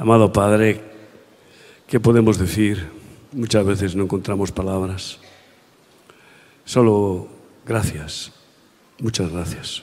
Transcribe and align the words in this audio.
Amado 0.00 0.32
Padre, 0.32 0.80
que 1.86 2.00
podemos 2.00 2.38
decir? 2.38 2.88
Muchas 3.32 3.66
veces 3.66 3.94
no 3.94 4.04
encontramos 4.04 4.50
palabras. 4.50 5.18
Solo 6.64 7.28
gracias, 7.66 8.32
muchas 8.98 9.30
gracias. 9.30 9.82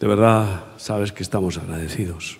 De 0.00 0.08
verdad, 0.08 0.64
sabes 0.76 1.12
que 1.12 1.22
estamos 1.22 1.56
agradecidos. 1.56 2.38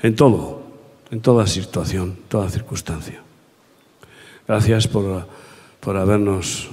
En 0.00 0.16
todo, 0.16 0.62
en 1.10 1.20
toda 1.20 1.46
situación, 1.46 2.16
toda 2.28 2.48
circunstancia. 2.48 3.20
Gracias 4.46 4.88
por, 4.88 5.28
por 5.80 5.98
habernos 5.98 6.70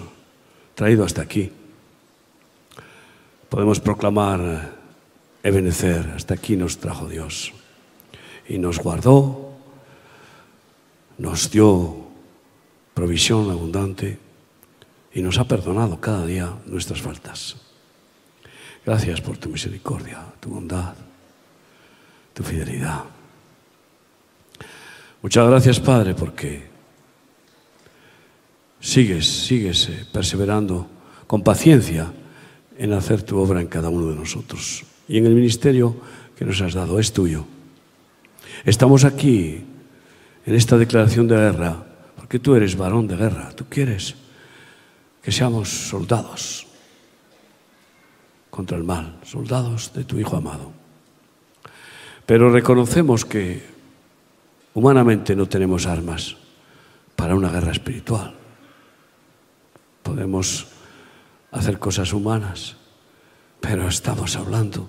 traído 0.73 1.04
hasta 1.04 1.21
aquí. 1.21 1.52
Podemos 3.49 3.81
proclamar 3.81 4.75
Ebenecer, 5.46 6.12
hasta 6.16 6.34
aquí 6.34 6.55
nos 6.55 6.80
trajo 6.80 7.07
Dios. 7.07 7.54
Y 8.50 8.57
nos 8.57 8.80
guardó, 8.80 9.54
nos 11.20 11.52
dio 11.52 12.08
provisión 12.95 13.52
abundante 13.52 14.18
y 15.13 15.21
nos 15.21 15.38
ha 15.38 15.48
perdonado 15.48 16.02
cada 16.02 16.26
día 16.26 16.52
nuestras 16.66 16.99
faltas. 16.99 17.58
Gracias 18.84 19.21
por 19.21 19.38
tu 19.38 19.49
misericordia, 19.49 20.26
tu 20.40 20.49
bondad, 20.49 20.95
tu 22.34 22.41
fidelidad. 22.41 23.04
Muchas 25.21 25.48
gracias, 25.48 25.80
Padre, 25.80 26.16
porque 26.16 26.68
sigues, 28.80 29.27
sigues 29.27 29.90
eh, 29.90 30.07
perseverando 30.12 30.88
con 31.27 31.43
paciencia 31.43 32.12
en 32.80 32.93
hacer 32.93 33.21
tu 33.21 33.38
obra 33.38 33.62
en 33.62 33.68
cada 33.68 33.90
uno 33.90 34.09
de 34.09 34.16
nosotros 34.16 34.85
y 35.08 35.18
en 35.18 35.26
el 35.26 35.36
ministerio 35.36 35.95
que 36.38 36.45
nos 36.45 36.62
has 36.62 36.73
dado, 36.73 37.00
es 37.00 37.13
tuyo. 37.13 37.46
Estamos 38.66 39.04
aquí 39.04 39.63
en 40.46 40.55
esta 40.55 40.77
declaración 40.77 41.27
de 41.27 41.35
guerra 41.35 41.85
porque 42.16 42.40
tú 42.40 42.55
eres 42.55 42.76
varón 42.76 43.07
de 43.07 43.16
guerra, 43.16 43.52
tú 43.55 43.66
quieres 43.70 44.16
que 45.21 45.32
seamos 45.32 45.70
soldados 45.70 46.68
contra 48.49 48.77
el 48.77 48.84
mal, 48.84 49.20
soldados 49.24 49.94
de 49.94 50.04
tu 50.05 50.18
Hijo 50.18 50.38
amado. 50.38 50.71
Pero 52.26 52.49
reconocemos 52.49 53.26
que 53.26 53.63
humanamente 54.74 55.35
no 55.35 55.48
tenemos 55.48 55.85
armas 55.85 56.38
para 57.16 57.35
una 57.35 57.49
guerra 57.49 57.72
espiritual. 57.72 58.34
Podemos 60.01 60.68
hacer 61.51 61.79
cosas 61.79 62.13
humanas, 62.13 62.76
pero 63.62 63.88
estamos 63.88 64.35
hablando 64.35 64.88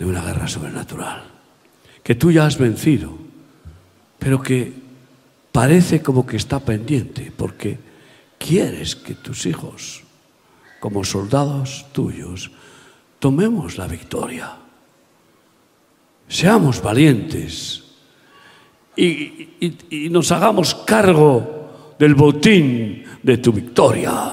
de 0.00 0.06
una 0.06 0.22
guerra 0.22 0.48
sobrenatural, 0.48 1.22
que 2.02 2.14
tú 2.14 2.32
ya 2.32 2.46
has 2.46 2.56
vencido, 2.56 3.12
pero 4.18 4.40
que 4.40 4.72
parece 5.52 6.00
como 6.00 6.24
que 6.26 6.38
está 6.38 6.58
pendiente, 6.58 7.30
porque 7.36 7.78
quieres 8.38 8.96
que 8.96 9.14
tus 9.14 9.44
hijos, 9.44 10.02
como 10.80 11.04
soldados 11.04 11.84
tuyos, 11.92 12.50
tomemos 13.18 13.76
la 13.76 13.86
victoria. 13.86 14.56
Seamos 16.28 16.80
valientes 16.80 17.84
y, 18.96 19.50
y 19.90 20.08
nos 20.08 20.32
hagamos 20.32 20.74
cargo 20.74 21.94
del 21.98 22.14
botín 22.14 23.04
de 23.22 23.36
tu 23.36 23.52
victoria. 23.52 24.32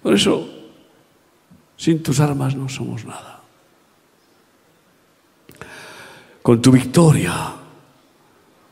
Por 0.00 0.14
eso, 0.14 0.57
sin 1.78 2.02
tus 2.02 2.20
armas 2.20 2.54
no 2.54 2.68
somos 2.68 3.06
nada. 3.06 3.40
Con 6.42 6.60
tu 6.60 6.70
victoria, 6.70 7.54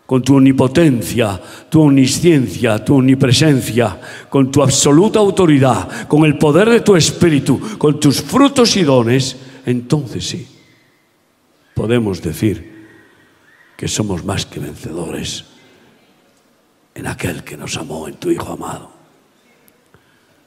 con 0.05 0.23
tu 0.23 0.37
omnipotencia, 0.37 1.41
tu 1.71 1.83
omnisciencia, 1.83 2.85
tu 2.85 2.97
omnipresencia, 2.97 4.01
con 4.29 4.51
tu 4.51 4.63
absoluta 4.63 5.21
autoridad, 5.21 6.07
con 6.09 6.25
el 6.25 6.37
poder 6.37 6.69
de 6.69 6.81
tu 6.81 6.97
espíritu, 6.97 7.79
con 7.79 7.99
tus 7.99 8.21
frutos 8.21 8.77
y 8.77 8.83
dones, 8.83 9.37
entonces 9.65 10.27
sí, 10.27 10.47
podemos 11.75 12.21
decir 12.21 12.87
que 13.77 13.89
somos 13.89 14.25
más 14.25 14.47
que 14.47 14.59
vencedores 14.59 15.45
en 16.95 17.07
aquel 17.07 17.45
que 17.45 17.57
nos 17.57 17.77
amó, 17.77 18.09
en 18.09 18.15
tu 18.15 18.31
Hijo 18.31 18.53
amado. 18.53 18.91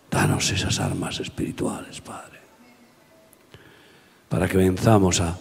Danos 0.10 0.50
esas 0.52 0.80
armas 0.80 1.20
espirituales, 1.20 2.02
Padre, 2.02 2.39
para 4.30 4.48
que 4.48 4.58
venzamos 4.58 5.20
a, 5.20 5.38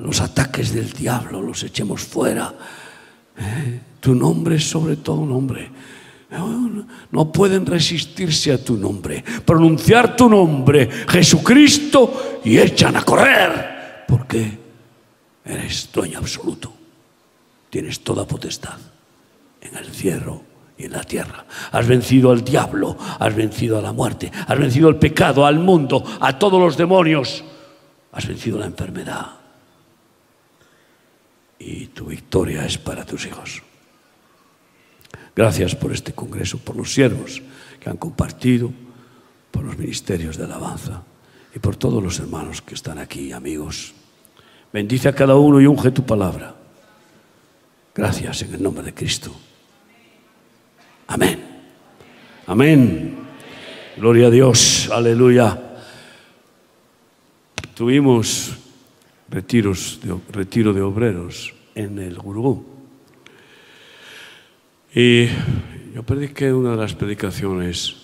los 0.00 0.20
ataques 0.20 0.74
del 0.74 0.92
diablo, 0.92 1.40
los 1.40 1.62
echemos 1.62 2.02
fuera. 2.02 2.52
¿Eh? 3.38 3.80
Tu 4.00 4.16
nombre 4.16 4.56
es 4.56 4.68
sobre 4.68 4.96
todo 4.96 5.24
nombre. 5.24 5.70
No 7.12 7.32
pueden 7.32 7.66
resistirse 7.66 8.52
a 8.52 8.64
tu 8.64 8.76
nombre. 8.76 9.22
Pronunciar 9.44 10.16
tu 10.16 10.28
nombre, 10.28 10.88
Jesucristo, 11.08 12.40
y 12.44 12.58
echan 12.58 12.96
a 12.96 13.02
correr. 13.02 14.04
Porque 14.08 14.58
eres 15.44 15.88
dueño 15.92 16.18
absoluto. 16.18 16.72
Tienes 17.68 18.00
toda 18.00 18.26
potestad 18.26 18.78
en 19.60 19.76
el 19.76 19.86
cielo 19.86 20.42
y 20.76 20.86
en 20.86 20.92
la 20.92 21.04
tierra. 21.04 21.44
Has 21.70 21.86
vencido 21.86 22.32
al 22.32 22.42
diablo, 22.42 22.96
has 23.18 23.34
vencido 23.34 23.78
a 23.78 23.82
la 23.82 23.92
muerte, 23.92 24.32
has 24.46 24.58
vencido 24.58 24.88
al 24.88 24.98
pecado, 24.98 25.46
al 25.46 25.58
mundo, 25.58 26.04
a 26.20 26.38
todos 26.38 26.60
los 26.60 26.76
demonios. 26.76 27.44
Has 28.12 28.26
vencido 28.26 28.58
la 28.58 28.66
enfermedad. 28.66 29.26
Y 31.58 31.86
tu 31.88 32.06
victoria 32.06 32.64
es 32.64 32.78
para 32.78 33.04
tus 33.04 33.26
hijos. 33.26 33.62
Gracias 35.36 35.74
por 35.74 35.92
este 35.92 36.12
congreso, 36.12 36.58
por 36.58 36.76
los 36.76 36.92
siervos 36.92 37.42
que 37.78 37.88
han 37.88 37.96
compartido, 37.96 38.72
por 39.50 39.64
los 39.64 39.76
ministerios 39.78 40.36
de 40.36 40.44
alabanza 40.44 41.02
y 41.54 41.58
por 41.58 41.76
todos 41.76 42.02
los 42.02 42.18
hermanos 42.18 42.62
que 42.62 42.74
están 42.74 42.98
aquí, 42.98 43.32
amigos. 43.32 43.94
Bendice 44.72 45.08
a 45.08 45.14
cada 45.14 45.36
uno 45.36 45.60
y 45.60 45.66
unge 45.66 45.90
tu 45.90 46.04
palabra. 46.04 46.54
Gracias 47.94 48.42
en 48.42 48.54
el 48.54 48.62
nombre 48.62 48.84
de 48.84 48.94
Cristo. 48.94 49.34
Amén. 51.08 51.44
Amén. 52.46 53.18
Gloria 53.96 54.28
a 54.28 54.30
Dios. 54.30 54.88
Aleluya. 54.92 55.69
Tuvimos 57.80 58.58
retiros 59.30 60.00
retiro 60.30 60.74
de 60.74 60.82
obreros 60.82 61.54
en 61.74 61.98
el 61.98 62.18
Gurú. 62.18 62.62
Y 64.94 65.28
yo 65.94 66.02
prediqué 66.02 66.52
una 66.52 66.72
de 66.72 66.76
las 66.76 66.92
predicaciones 66.92 67.96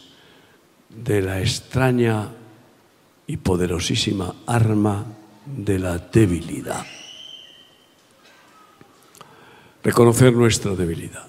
de 0.89 1.21
la 1.21 1.43
extraña 1.43 2.31
y 3.27 3.37
poderosísima 3.37 4.37
arma 4.47 5.05
de 5.45 5.79
la 5.79 5.99
debilidad. 5.99 6.87
Reconocer 9.85 10.33
nuestra 10.33 10.75
debilidad 10.75 11.27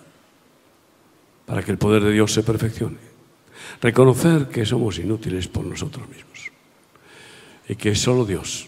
para 1.46 1.64
que 1.64 1.72
el 1.72 1.78
poder 1.78 2.02
de 2.02 2.14
Dios 2.14 2.32
se 2.32 2.44
perfeccione. 2.44 3.04
Reconocer 3.82 4.48
que 4.48 4.66
somos 4.66 5.00
inútiles 5.00 5.50
por 5.50 5.66
nosotros 5.66 6.08
mismos 6.08 6.28
y 7.68 7.76
que 7.76 7.96
solo 7.96 8.26
Dios, 8.26 8.68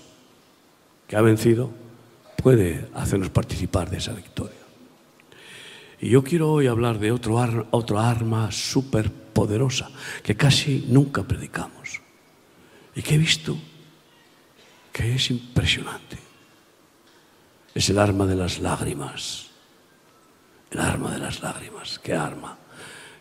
que 1.07 1.15
ha 1.15 1.21
vencido, 1.21 1.71
puede 2.41 2.87
hacernos 2.93 3.29
participar 3.29 3.89
de 3.89 3.97
esa 3.97 4.13
victoria. 4.13 4.59
Y 5.99 6.09
yo 6.09 6.23
quiero 6.23 6.51
hoy 6.51 6.67
hablar 6.67 6.99
de 6.99 7.11
otro 7.11 7.35
otra 7.71 8.09
arma 8.09 8.51
súper 8.51 9.11
poderosa 9.11 9.89
que 10.23 10.35
casi 10.35 10.85
nunca 10.87 11.23
predicamos 11.23 12.01
y 12.95 13.01
que 13.01 13.15
he 13.15 13.17
visto 13.17 13.57
que 14.91 15.15
es 15.15 15.29
impresionante. 15.29 16.17
Es 17.75 17.89
el 17.89 17.99
arma 17.99 18.25
de 18.25 18.35
las 18.35 18.59
lágrimas. 18.59 19.47
El 20.71 20.79
arma 20.79 21.11
de 21.11 21.19
las 21.19 21.41
lágrimas. 21.41 21.99
¿Qué 21.99 22.13
arma? 22.13 22.57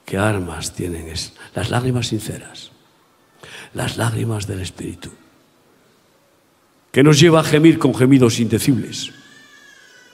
¿Qué 0.05 0.17
armas 0.17 0.73
tienen? 0.73 1.09
Es 1.09 1.35
las 1.55 1.71
lágrimas 1.71 2.09
sinceras, 2.09 2.73
las 3.75 3.97
lágrimas 3.97 4.47
del 4.47 4.61
Espíritu, 4.61 5.11
que 6.99 7.05
nos 7.05 7.21
lleva 7.21 7.39
a 7.39 7.45
gemir 7.45 7.79
con 7.79 7.95
gemidos 7.95 8.41
indecibles, 8.41 9.13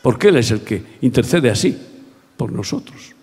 porque 0.03 0.29
Él 0.29 0.37
es 0.37 0.51
el 0.51 0.61
que 0.61 0.99
intercede 1.01 1.49
así 1.49 1.75
por 2.37 2.53
nosotros. 2.53 3.15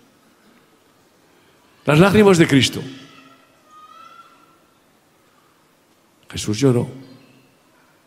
Las 1.84 2.00
lágrimas 2.00 2.38
de 2.38 2.48
Cristo. 2.48 2.82
Jesús 6.28 6.58
lloró, 6.58 6.88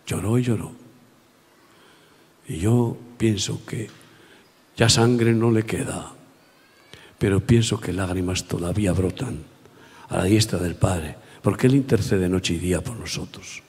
lloró 0.05 0.37
y 0.37 0.43
lloró. 0.43 0.73
Y 2.49 2.57
yo 2.57 2.97
pienso 3.17 3.65
que 3.65 3.89
ya 4.75 4.89
sangre 4.89 5.31
no 5.31 5.51
le 5.51 5.63
queda 5.63 6.11
pero 7.17 7.39
pienso 7.39 7.79
que 7.79 7.93
lágrimas 7.93 8.43
todavía 8.43 8.91
brotan 8.91 9.39
a 10.09 10.17
la 10.17 10.23
diestra 10.25 10.59
del 10.59 10.75
Padre, 10.75 11.15
porque 11.41 11.67
Él 11.67 11.75
intercede 11.75 12.27
noche 12.27 12.55
y 12.55 12.57
día 12.57 12.83
por 12.83 12.97
nosotros. 12.97 13.63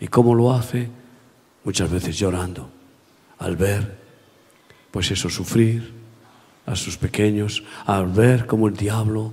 ¿Y 0.00 0.08
cómo 0.08 0.34
lo 0.34 0.54
hace? 0.54 0.88
Muchas 1.66 1.90
veces 1.90 2.16
llorando, 2.16 2.70
al 3.40 3.56
ver, 3.56 3.98
pues 4.92 5.10
eso, 5.10 5.28
sufrir 5.28 5.92
a 6.64 6.76
sus 6.76 6.96
pequeños, 6.96 7.64
al 7.86 8.06
ver 8.06 8.46
cómo 8.46 8.68
el 8.68 8.76
diablo 8.76 9.32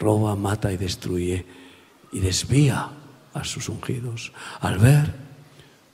roba, 0.00 0.34
mata 0.34 0.72
y 0.72 0.76
destruye 0.76 1.46
y 2.10 2.18
desvía 2.18 2.88
a 3.32 3.44
sus 3.44 3.68
ungidos, 3.68 4.32
al 4.60 4.78
ver 4.78 5.14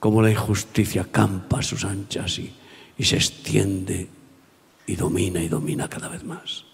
cómo 0.00 0.22
la 0.22 0.30
injusticia 0.30 1.04
campa 1.10 1.58
a 1.58 1.62
sus 1.62 1.84
anchas 1.84 2.38
y, 2.38 2.50
y 2.96 3.04
se 3.04 3.16
extiende 3.16 4.08
y 4.86 4.96
domina 4.96 5.42
y 5.42 5.48
domina 5.48 5.86
cada 5.86 6.08
vez 6.08 6.24
más. 6.24 6.64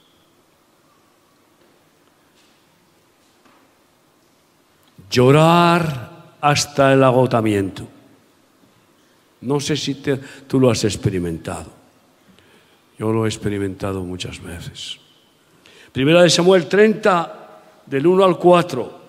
Llorar 5.10 6.36
hasta 6.40 6.92
el 6.92 7.02
agotamiento. 7.02 7.99
No 9.42 9.60
sé 9.60 9.76
si 9.76 9.94
tú 10.46 10.60
lo 10.60 10.70
has 10.70 10.84
experimentado. 10.84 11.70
Yo 12.98 13.12
lo 13.12 13.24
he 13.24 13.28
experimentado 13.28 14.02
muchas 14.02 14.42
veces. 14.42 14.98
Primera 15.92 16.22
de 16.22 16.30
Samuel 16.30 16.66
30, 16.66 17.60
del 17.86 18.06
1 18.06 18.24
al 18.24 18.38
4. 18.38 19.00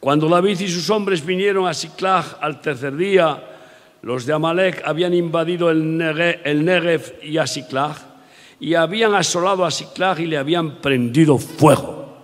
Cuando 0.00 0.28
David 0.28 0.60
y 0.60 0.68
sus 0.68 0.88
hombres 0.90 1.24
vinieron 1.24 1.66
a 1.66 1.74
Siclag 1.74 2.38
al 2.40 2.60
tercer 2.60 2.96
día, 2.96 3.42
los 4.02 4.26
de 4.26 4.32
Amalek 4.32 4.82
habían 4.84 5.14
invadido 5.14 5.70
el 5.70 5.96
Negev, 5.96 7.20
y 7.22 7.38
a 7.38 7.46
Siclag 7.46 7.96
y 8.60 8.74
habían 8.74 9.14
asolado 9.14 9.64
a 9.64 9.70
Siclag 9.70 10.20
y 10.20 10.26
le 10.26 10.38
habían 10.38 10.76
prendido 10.76 11.38
fuego. 11.38 12.16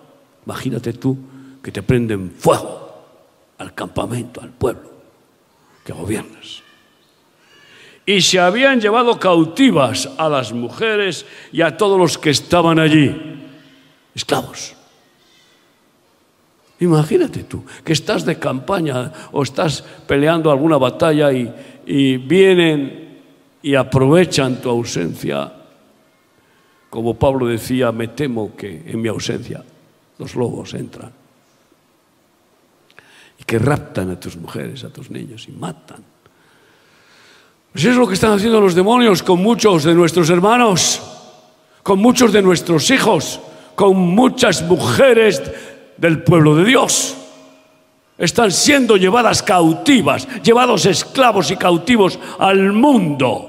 Imagínate 0.47 0.93
tú 0.95 1.17
que 1.63 1.71
te 1.71 1.83
prenden 1.83 2.31
fuego 2.31 3.05
al 3.59 3.75
campamento, 3.75 4.41
al 4.41 4.51
pueblo 4.51 4.91
que 5.85 5.93
gobiernas. 5.93 6.63
Y 8.11 8.23
se 8.23 8.41
habían 8.41 8.81
llevado 8.81 9.21
cautivas 9.21 10.11
a 10.19 10.29
las 10.29 10.53
mujeres 10.53 11.25
y 11.53 11.63
a 11.63 11.77
todos 11.77 11.97
los 11.97 12.19
que 12.19 12.31
estaban 12.31 12.81
allí, 12.81 13.15
esclavos. 14.13 14.75
Imagínate 16.81 17.45
tú 17.45 17.63
que 17.85 17.93
estás 17.93 18.25
de 18.25 18.37
campaña 18.37 19.13
o 19.31 19.45
estás 19.45 19.85
peleando 20.09 20.51
alguna 20.51 20.77
batalla 20.77 21.31
y, 21.31 22.17
vienen 22.17 23.23
y 23.63 23.77
aprovechan 23.77 24.61
tu 24.61 24.71
ausencia. 24.71 25.53
Como 26.91 27.15
Pablo 27.15 27.47
decía, 27.47 27.93
me 27.93 28.09
temo 28.09 28.57
que 28.57 28.91
en 28.91 29.01
mi 29.01 29.07
ausencia 29.07 29.63
los 30.19 30.35
lobos 30.35 30.75
entran 30.75 31.13
y 33.39 33.45
que 33.45 33.61
raptan 33.61 34.11
a 34.11 34.19
tus 34.19 34.37
mujeres, 34.37 34.83
a 34.83 34.91
tus 34.91 35.13
niños 35.13 35.47
y 35.49 35.53
matan. 35.53 36.03
Pues 37.73 37.85
es 37.85 37.97
lo 37.97 38.07
que 38.07 38.15
están 38.15 38.33
haciendo 38.33 38.61
los 38.61 38.75
demonios 38.75 39.23
con 39.23 39.41
muchos 39.41 39.85
de 39.85 39.95
nuestros 39.95 40.29
hermanos, 40.31 41.01
con 41.83 41.99
muchos 41.99 42.33
de 42.33 42.43
nuestros 42.43 42.91
hijos, 42.91 43.41
con 43.75 43.97
muchas 43.97 44.63
mujeres 44.63 45.43
del 45.97 46.23
pueblo 46.23 46.57
de 46.57 46.65
Dios. 46.65 47.17
Están 48.19 48.51
siendo 48.51 48.97
llevadas 48.97 49.43
cautivas, 49.43 50.27
llevados 50.43 50.85
esclavos 50.87 51.51
y 51.51 51.57
cautivos 51.57 52.19
al 52.39 52.73
mundo. 52.73 53.47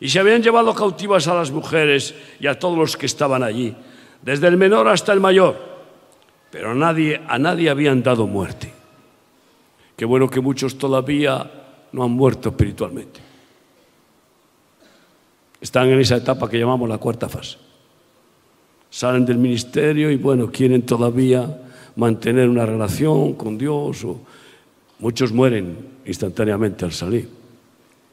Y 0.00 0.08
se 0.08 0.18
habían 0.18 0.42
llevado 0.42 0.74
cautivas 0.74 1.28
a 1.28 1.34
las 1.34 1.50
mujeres 1.50 2.14
y 2.40 2.46
a 2.46 2.58
todos 2.58 2.78
los 2.78 2.96
que 2.96 3.06
estaban 3.06 3.42
allí, 3.42 3.74
desde 4.22 4.48
el 4.48 4.56
menor 4.56 4.88
hasta 4.88 5.12
el 5.12 5.20
mayor 5.20 5.72
pero 6.52 6.72
a 6.72 6.74
nadie, 6.74 7.18
a 7.26 7.38
nadie 7.38 7.70
habían 7.70 8.02
dado 8.02 8.26
muerte. 8.26 8.81
Qué 10.02 10.06
bueno 10.06 10.28
que 10.28 10.40
muchos 10.40 10.76
todavía 10.78 11.48
no 11.92 12.02
han 12.02 12.10
muerto 12.10 12.48
espiritualmente. 12.48 13.20
Están 15.60 15.90
en 15.90 16.00
esa 16.00 16.16
etapa 16.16 16.50
que 16.50 16.58
llamamos 16.58 16.88
la 16.88 16.98
cuarta 16.98 17.28
fase. 17.28 17.56
Salen 18.90 19.24
del 19.24 19.38
ministerio 19.38 20.10
y 20.10 20.16
bueno, 20.16 20.50
quieren 20.50 20.82
todavía 20.82 21.46
mantener 21.94 22.48
una 22.48 22.66
relación 22.66 23.34
con 23.34 23.56
Dios. 23.56 24.02
O 24.02 24.18
muchos 24.98 25.30
mueren 25.30 26.00
instantáneamente 26.04 26.84
al 26.84 26.90
salir, 26.90 27.28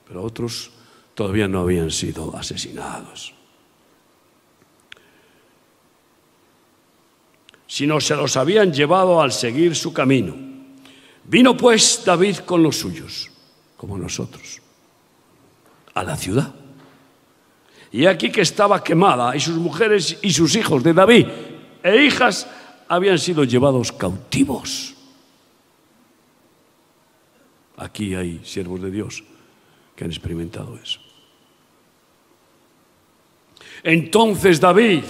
pero 0.07 0.21
otros 0.21 0.69
todavía 1.15 1.47
no 1.47 1.61
habían 1.61 1.89
sido 1.89 2.37
asesinados. 2.37 3.33
sino 7.65 7.99
se 7.99 8.15
los 8.15 8.35
habían 8.37 8.73
llevado 8.73 9.21
al 9.21 9.31
seguir 9.31 9.75
su 9.75 9.93
camino. 9.93 10.48
Vino 11.29 11.55
pues 11.55 12.01
David 12.03 12.37
con 12.37 12.63
los 12.63 12.77
suyos, 12.77 13.29
como 13.77 13.99
nosotros, 13.99 14.59
a 15.93 16.03
la 16.03 16.17
ciudad. 16.17 16.55
Y 17.91 18.07
aquí 18.07 18.31
que 18.31 18.41
estaba 18.41 18.83
quemada 18.83 19.35
y 19.35 19.39
sus 19.39 19.57
mujeres 19.57 20.17
y 20.23 20.33
sus 20.33 20.55
hijos 20.55 20.81
de 20.81 20.91
David 20.91 21.27
e 21.83 22.03
hijas 22.03 22.47
habían 22.87 23.19
sido 23.19 23.43
llevados 23.43 23.91
cautivos. 23.91 24.95
Aquí 27.77 28.15
hay 28.15 28.41
siervos 28.43 28.81
de 28.81 28.89
Dios 28.89 29.23
que 29.95 30.05
han 30.05 30.09
experimentado 30.09 30.79
eso. 30.81 30.99
Entonces 33.83 34.59
David 34.59 35.03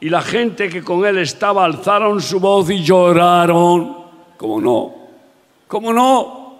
y 0.00 0.08
la 0.08 0.22
gente 0.22 0.70
que 0.70 0.82
con 0.82 1.04
él 1.04 1.18
estaba 1.18 1.66
alzaron 1.66 2.22
su 2.22 2.40
voz 2.40 2.70
y 2.70 2.82
lloraron. 2.82 3.98
¿Cómo 4.38 4.60
no? 4.62 5.07
¿Cómo 5.68 5.92
no? 5.92 6.58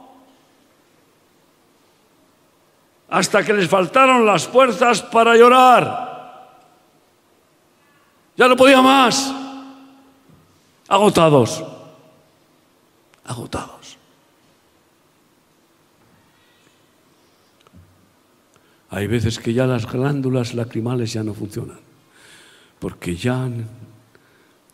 Hasta 3.08 3.42
que 3.42 3.54
les 3.54 3.68
faltaron 3.68 4.24
las 4.26 4.46
fuerzas 4.46 5.02
para 5.02 5.34
llorar. 5.36 6.60
Ya 8.36 8.46
no 8.46 8.56
podía 8.56 8.82
más. 8.82 9.32
Agotados. 10.86 11.64
Agotados. 13.24 13.96
Hay 18.90 19.06
veces 19.06 19.38
que 19.38 19.52
ya 19.52 19.66
las 19.66 19.90
glándulas 19.90 20.54
lacrimales 20.54 21.12
ya 21.12 21.22
no 21.22 21.34
funcionan 21.34 21.88
porque 22.78 23.16
ya 23.16 23.44
han 23.44 23.66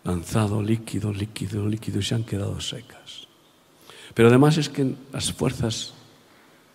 lanzado 0.04 0.62
líquido, 0.62 1.12
líquido, 1.12 1.66
líquido 1.66 2.00
y 2.00 2.02
se 2.02 2.14
han 2.14 2.24
quedado 2.24 2.60
secas. 2.60 3.23
Pero 4.14 4.28
además 4.28 4.56
es 4.56 4.68
que 4.68 4.94
las 5.12 5.32
fuerzas, 5.32 5.92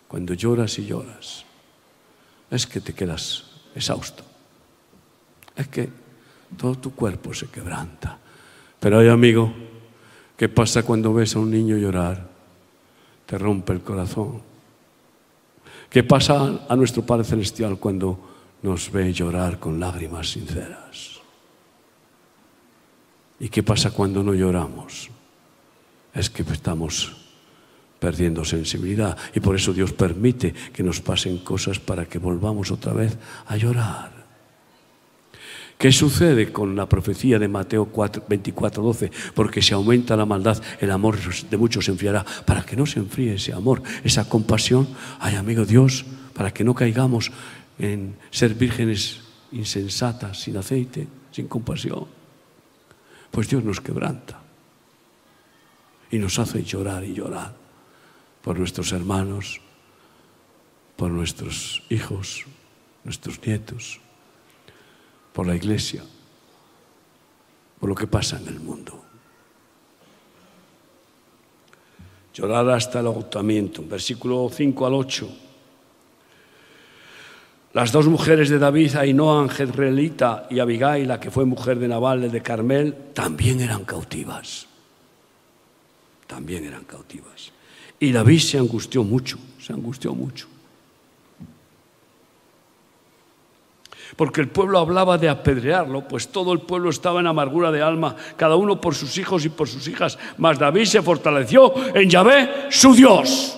cuando 0.08 0.34
lloras 0.34 0.78
y 0.78 0.86
lloras, 0.86 1.46
es 2.52 2.68
que 2.68 2.82
te 2.82 2.94
quedas 2.94 3.46
exhausto. 3.74 4.24
Es 5.56 5.68
que 5.70 5.90
todo 6.58 6.76
tu 6.76 6.94
cuerpo 6.94 7.34
se 7.34 7.48
quebranta. 7.48 8.18
Pero 8.80 9.00
hay 9.00 9.08
amigo, 9.08 9.54
¿qué 10.38 10.50
pasa 10.50 10.84
cuando 10.84 11.14
ves 11.14 11.36
a 11.36 11.40
un 11.40 11.52
niño 11.52 11.78
llorar? 11.78 12.28
Te 13.26 13.38
rompe 13.38 13.74
el 13.74 13.82
corazón. 13.82 14.42
¿Qué 15.90 16.04
pasa 16.04 16.66
a 16.68 16.76
nuestro 16.76 17.06
Padre 17.06 17.24
Celestial 17.24 17.78
cuando 17.80 18.20
nos 18.62 18.92
ve 18.92 19.14
llorar 19.14 19.60
con 19.60 19.80
lágrimas 19.80 20.32
sinceras? 20.32 21.20
¿Y 23.40 23.48
qué 23.50 23.64
pasa 23.64 23.92
cuando 23.92 24.24
no 24.24 24.34
lloramos? 24.34 25.10
Es 26.14 26.30
que 26.30 26.42
estamos 26.44 27.29
perdiendo 28.00 28.46
sensibilidad 28.46 29.18
y 29.36 29.40
por 29.40 29.56
eso 29.56 29.74
Dios 29.74 29.94
permite 29.94 30.54
que 30.74 30.84
nos 30.84 31.02
pasen 31.02 31.40
cosas 31.40 31.80
para 31.80 32.06
que 32.06 32.20
volvamos 32.20 32.72
otra 32.72 32.94
vez 32.94 33.18
a 33.48 33.58
llorar. 33.58 34.20
¿Qué 35.78 35.92
sucede 35.94 36.52
con 36.52 36.76
la 36.76 36.90
profecía 36.90 37.40
de 37.40 37.48
Mateo 37.48 37.90
24, 38.28 38.84
12? 38.84 39.12
Porque 39.34 39.62
si 39.62 39.74
aumenta 39.74 40.18
la 40.18 40.26
maldad, 40.26 40.62
el 40.82 40.92
amor 40.92 41.18
de 41.18 41.58
muchos 41.58 41.86
se 41.86 41.92
enfriará. 41.92 42.26
Para 42.46 42.66
que 42.66 42.76
no 42.76 42.86
se 42.86 43.00
enfríe 43.00 43.36
ese 43.36 43.54
amor, 43.54 43.82
esa 44.04 44.28
compasión, 44.28 44.90
ay 45.22 45.36
amigo 45.36 45.64
Dios, 45.64 46.06
para 46.34 46.52
que 46.52 46.66
no 46.66 46.76
caigamos 46.76 47.32
en 47.78 48.16
ser 48.30 48.56
vírgenes 48.56 49.22
insensatas, 49.54 50.42
sin 50.42 50.58
aceite, 50.58 51.08
sin 51.32 51.48
compasión 51.48 52.20
pues 53.32 53.50
Dios 53.50 53.64
nos 53.64 53.82
quebranta 53.82 54.40
y 56.12 56.18
nos 56.18 56.40
hace 56.40 56.64
llorar 56.64 57.04
y 57.04 57.14
llorar 57.14 57.54
por 58.42 58.58
nuestros 58.58 58.92
hermanos, 58.92 59.62
por 60.96 61.12
nuestros 61.12 61.84
hijos, 61.90 62.46
nuestros 63.04 63.46
nietos, 63.46 64.00
por 65.34 65.48
la 65.48 65.56
iglesia, 65.56 66.04
por 67.80 67.90
lo 67.90 67.96
que 67.96 68.08
pasa 68.08 68.38
en 68.38 68.48
el 68.48 68.60
mundo. 68.60 69.04
Llorar 72.34 72.70
hasta 72.70 73.00
el 73.00 73.08
agotamiento, 73.08 73.84
versículo 73.86 74.50
5 74.54 74.86
al 74.86 74.94
8. 74.94 75.30
Las 77.74 77.92
dos 77.92 78.08
mujeres 78.08 78.50
de 78.50 78.58
David, 78.58 78.96
Ainhoa, 78.96 79.48
Jezreelita 79.48 80.48
y 80.50 80.60
Abigail, 80.60 81.08
la 81.08 81.20
que 81.20 81.30
fue 81.32 81.46
mujer 81.46 81.78
de 81.78 81.88
Nabal 81.88 82.32
de 82.32 82.42
Carmel, 82.42 82.96
también 83.14 83.62
eran 83.62 83.86
cautivas. 83.86 84.68
también 86.28 86.64
eran 86.64 86.84
cautivas. 86.84 87.52
Y 88.00 88.12
David 88.12 88.40
se 88.40 88.58
angustió 88.58 89.04
mucho, 89.04 89.38
se 89.60 89.74
angustió 89.74 90.14
mucho. 90.14 90.48
porque 94.20 94.42
el 94.42 94.50
pueblo 94.50 94.80
hablaba 94.80 95.18
de 95.18 95.30
apedrearlo, 95.30 96.06
pues 96.06 96.28
todo 96.28 96.52
el 96.52 96.60
pueblo 96.60 96.90
estaba 96.90 97.22
en 97.22 97.28
amargura 97.28 97.72
de 97.72 97.82
alma, 97.82 98.18
cada 98.36 98.58
uno 98.58 98.82
por 98.82 98.94
sus 98.94 99.18
hijos 99.18 99.46
y 99.46 99.50
por 99.50 99.70
sus 99.70 99.88
hijas. 99.88 100.20
Mas 100.38 100.60
David 100.60 100.84
se 100.84 101.02
fortaleció 101.02 101.74
en 101.96 102.10
Yahvé, 102.10 102.68
su 102.70 102.94
Dios. 102.94 103.58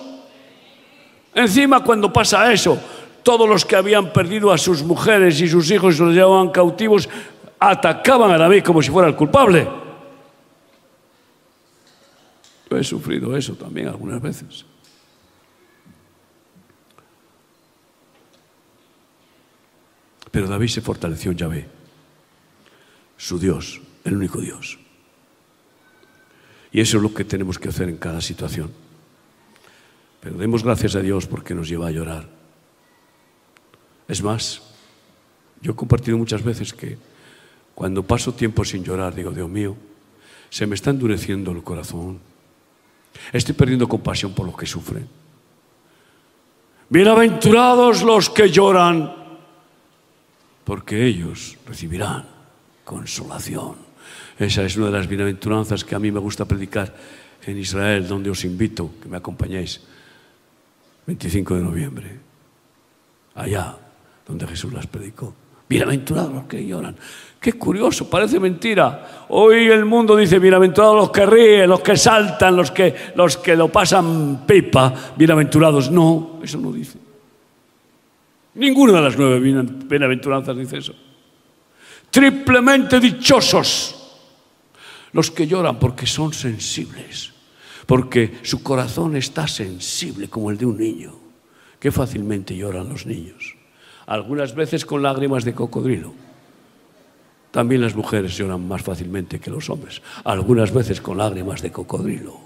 Encima 1.33 1.83
cuando 1.83 2.13
pasa 2.13 2.53
eso, 2.53 2.77
todos 3.23 3.49
los 3.49 3.65
que 3.65 3.75
habían 3.75 4.13
perdido 4.13 4.51
a 4.51 4.57
sus 4.59 4.83
mujeres 4.83 5.41
y 5.41 5.47
sus 5.47 5.71
hijos 5.71 5.95
y 5.95 6.03
los 6.03 6.13
llevaban 6.13 6.49
cautivos, 6.49 7.09
atacaban 7.57 8.29
a 8.29 8.37
David 8.37 8.63
como 8.63 8.83
si 8.83 8.91
fuera 8.91 9.07
el 9.07 9.15
culpable. 9.15 9.67
He 12.77 12.83
sufrido 12.83 13.35
eso 13.35 13.55
también 13.55 13.87
algunas 13.87 14.21
veces. 14.21 14.65
Pero 20.31 20.47
David 20.47 20.69
se 20.69 20.81
fortaleció 20.81 21.31
en 21.31 21.37
Yahvé, 21.37 21.67
su 23.17 23.37
Dios, 23.37 23.81
el 24.05 24.15
único 24.15 24.39
Dios. 24.39 24.79
Y 26.71 26.79
eso 26.79 26.97
es 26.97 27.03
lo 27.03 27.13
que 27.13 27.25
tenemos 27.25 27.59
que 27.59 27.67
hacer 27.67 27.89
en 27.89 27.97
cada 27.97 28.21
situación. 28.21 28.71
Pero 30.21 30.37
demos 30.37 30.63
gracias 30.63 30.95
a 30.95 31.01
Dios 31.01 31.27
porque 31.27 31.53
nos 31.53 31.67
lleva 31.67 31.87
a 31.87 31.91
llorar. 31.91 32.29
Es 34.07 34.23
más, 34.23 34.61
yo 35.61 35.73
he 35.73 35.75
compartido 35.75 36.17
muchas 36.17 36.43
veces 36.43 36.73
que 36.73 36.97
cuando 37.75 38.03
paso 38.03 38.33
tiempo 38.33 38.63
sin 38.63 38.83
llorar, 38.83 39.13
digo, 39.13 39.31
Dios 39.31 39.49
mío, 39.49 39.75
se 40.49 40.67
me 40.67 40.75
está 40.75 40.91
endureciendo 40.91 41.51
el 41.51 41.63
corazón. 41.63 42.30
Estoy 43.31 43.55
perdiendo 43.55 43.87
compasión 43.87 44.33
por 44.33 44.45
los 44.45 44.57
que 44.57 44.65
sufren. 44.65 45.07
Bienaventurados 46.89 48.03
los 48.03 48.29
que 48.29 48.49
lloran, 48.49 49.15
porque 50.63 51.05
ellos 51.05 51.57
recibirán 51.65 52.25
consolación. 52.83 53.75
Esa 54.37 54.63
es 54.63 54.75
una 54.75 54.87
de 54.87 54.91
las 54.93 55.07
bienaventuranzas 55.07 55.85
que 55.85 55.95
a 55.95 55.99
mí 55.99 56.11
me 56.11 56.19
gusta 56.19 56.45
predicar 56.45 56.93
en 57.43 57.57
Israel, 57.57 58.07
donde 58.07 58.29
os 58.29 58.43
invito 58.43 58.91
que 59.01 59.07
me 59.07 59.17
acompañéis. 59.17 59.81
25 61.07 61.55
de 61.55 61.61
noviembre, 61.61 62.19
allá 63.35 63.77
donde 64.27 64.47
Jesús 64.47 64.73
las 64.73 64.87
predicó. 64.87 65.33
Bienaventurados 65.71 66.33
los 66.33 66.43
que 66.47 66.65
lloran. 66.65 66.97
Qué 67.39 67.53
curioso, 67.53 68.09
parece 68.09 68.41
mentira. 68.41 69.25
Hoy 69.29 69.69
el 69.69 69.85
mundo 69.85 70.17
dice 70.17 70.37
bienaventurados 70.37 70.97
los 70.97 71.11
que 71.11 71.25
ríen, 71.25 71.69
los 71.69 71.79
que 71.79 71.95
saltan, 71.95 72.57
los 72.57 72.71
que, 72.71 72.93
los 73.15 73.37
que 73.37 73.55
lo 73.55 73.69
pasan 73.69 74.45
pipa. 74.45 74.93
Bienaventurados. 75.15 75.89
No, 75.89 76.41
eso 76.43 76.57
no 76.57 76.73
dice. 76.73 76.97
Ninguna 78.55 78.91
de 78.91 79.01
las 79.01 79.17
nueve 79.17 79.39
bienaventuranzas 79.39 80.57
dice 80.57 80.79
eso. 80.79 80.93
Triplemente 82.09 82.99
dichosos 82.99 84.19
los 85.13 85.31
que 85.31 85.47
lloran 85.47 85.79
porque 85.79 86.05
son 86.05 86.33
sensibles, 86.33 87.31
porque 87.85 88.39
su 88.41 88.61
corazón 88.61 89.15
está 89.15 89.47
sensible 89.47 90.27
como 90.27 90.51
el 90.51 90.57
de 90.57 90.65
un 90.65 90.77
niño. 90.77 91.15
Qué 91.79 91.93
fácilmente 91.93 92.57
lloran 92.57 92.89
los 92.89 93.05
niños. 93.05 93.60
Algunas 94.05 94.55
veces 94.55 94.85
con 94.85 95.01
lágrimas 95.01 95.43
de 95.45 95.53
cocodrilo. 95.53 96.13
También 97.51 97.81
las 97.81 97.95
mujeres 97.95 98.35
lloran 98.37 98.67
más 98.67 98.81
fácilmente 98.81 99.39
que 99.39 99.51
los 99.51 99.69
hombres. 99.69 100.01
Algunas 100.23 100.73
veces 100.73 101.01
con 101.01 101.17
lágrimas 101.17 101.61
de 101.61 101.71
cocodrilo. 101.71 102.37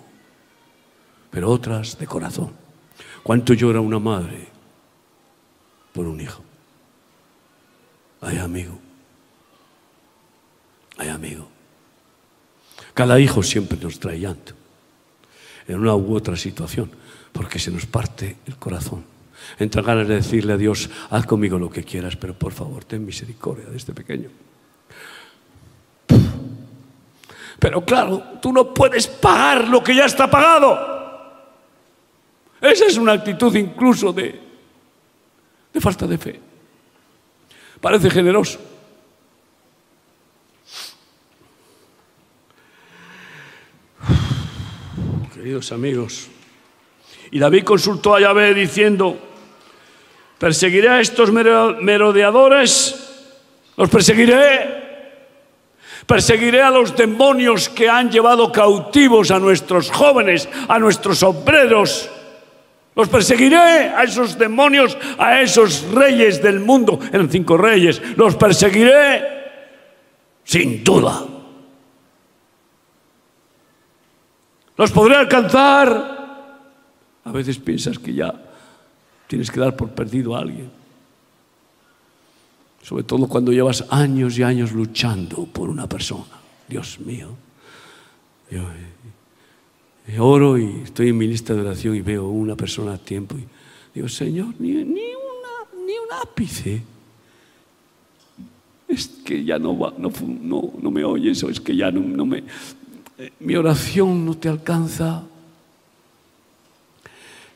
Pero 1.30 1.50
otras 1.50 1.98
de 1.98 2.08
corazón. 2.08 2.52
¿Cuánto 3.24 3.54
llora 3.54 3.80
una 3.80 4.00
madre 4.00 4.56
por 5.96 6.08
un 6.08 6.20
hijo. 6.20 6.44
Ay, 8.20 8.38
amigo. 8.38 8.78
Ay, 10.98 11.08
amigo. 11.08 11.48
Cada 12.94 13.18
hijo 13.18 13.42
siempre 13.42 13.78
nos 13.82 13.98
trae 13.98 14.20
llanto, 14.20 14.54
en 15.68 15.80
una 15.80 15.96
u 15.96 16.14
otra 16.14 16.36
situación, 16.36 16.92
porque 17.32 17.60
se 17.60 17.72
nos 17.72 17.86
parte 17.86 18.36
el 18.46 18.58
corazón. 18.58 19.06
Entra 19.60 19.82
ganas 19.82 20.08
de 20.08 20.16
decirle 20.16 20.54
a 20.54 20.58
Dios, 20.58 20.90
haz 21.10 21.25
conmigo 21.25 21.58
lo 21.58 21.70
que 21.70 21.84
quieras, 21.84 22.16
pero 22.16 22.34
por 22.34 22.52
favor, 22.52 22.84
ten 22.84 23.06
misericordia 23.06 23.66
de 23.66 23.78
este 23.78 23.94
pequeño. 23.94 24.30
Pero 27.60 27.84
claro, 27.86 28.22
tú 28.42 28.52
no 28.52 28.74
puedes 28.74 29.08
pagar 29.08 29.68
lo 29.68 29.84
que 29.84 29.96
ya 29.96 30.06
está 30.06 30.30
pagado. 30.30 30.96
Esa 32.62 32.86
es 32.86 32.98
una 32.98 33.14
actitud 33.14 33.56
incluso 33.56 34.12
de, 34.12 34.40
de 35.74 35.82
falta 35.82 36.06
de 36.06 36.18
fe. 36.18 36.40
Parece 37.80 38.10
generoso. 38.10 38.60
Queridos 45.34 45.72
amigos, 45.72 46.28
y 47.32 47.40
David 47.40 47.64
consultó 47.64 48.16
a 48.16 48.20
Yahvé 48.22 48.54
diciendo, 48.54 49.35
perseguiré 50.38 50.89
a 50.89 51.00
estos 51.00 51.32
merodeadores, 51.32 52.96
los 53.77 53.89
perseguiré, 53.89 54.84
perseguiré 56.06 56.62
a 56.62 56.72
los 56.72 56.96
demonios 56.96 57.70
que 57.70 57.89
han 57.89 58.12
llevado 58.12 58.51
cautivos 58.51 59.32
a 59.32 59.39
nuestros 59.39 59.92
jóvenes, 59.92 60.48
a 60.68 60.80
nuestros 60.80 61.24
obreros, 61.24 62.10
los 62.96 63.10
perseguiré 63.10 63.58
a 63.58 64.04
esos 64.04 64.38
demonios, 64.38 64.98
a 65.18 65.42
esos 65.42 65.84
reyes 65.92 66.42
del 66.42 66.62
mundo. 66.62 66.98
Eran 67.12 67.30
cinco 67.30 67.58
reyes. 67.58 68.01
Los 68.15 68.38
perseguiré 68.38 69.22
sin 70.46 70.82
duda. 70.82 71.25
Los 74.77 74.92
podré 74.92 75.15
alcanzar. 75.18 76.15
A 77.25 77.32
veces 77.32 77.58
piensas 77.58 78.00
que 78.00 78.13
ya 78.13 78.34
tienes 79.27 79.51
que 79.51 79.60
dar 79.60 79.75
por 79.75 79.89
perdido 79.89 80.36
a 80.36 80.39
alguien. 80.39 80.70
Sobre 82.82 83.03
todo 83.03 83.27
cuando 83.27 83.51
llevas 83.51 83.86
años 83.89 84.38
y 84.38 84.44
años 84.44 84.72
luchando 84.72 85.46
por 85.46 85.70
una 85.70 85.89
persona. 85.89 86.39
Dios 86.67 87.00
mío. 87.00 87.29
Mío. 88.51 88.63
Eh, 90.08 90.20
oro 90.20 90.58
y 90.58 90.82
estoy 90.84 91.10
en 91.10 91.17
mi 91.17 91.27
lista 91.27 91.55
de 91.55 91.62
oración 91.62 91.96
y 91.96 92.01
veo 92.01 92.27
una 92.27 92.55
persona 92.55 92.94
a 92.94 92.98
tiempo 93.00 93.36
y 93.38 93.46
digo, 93.94 94.08
Señor, 94.08 94.53
ni, 94.60 94.72
ni, 94.84 95.01
un 95.01 96.13
ápice. 96.22 96.84
Es 98.88 99.08
que 99.08 99.44
ya 99.44 99.58
no, 99.58 99.77
va, 99.77 99.94
no, 99.98 100.12
no 100.79 100.91
me 100.91 101.03
oyes 101.03 101.44
o 101.44 101.50
es 101.50 101.60
que 101.60 101.75
ya 101.75 101.89
no, 101.89 102.01
no 102.01 102.25
me... 102.25 102.44
Eh, 103.17 103.32
mi 103.39 103.55
oración 103.55 104.25
no 104.25 104.38
te 104.38 104.48
alcanza. 104.48 105.24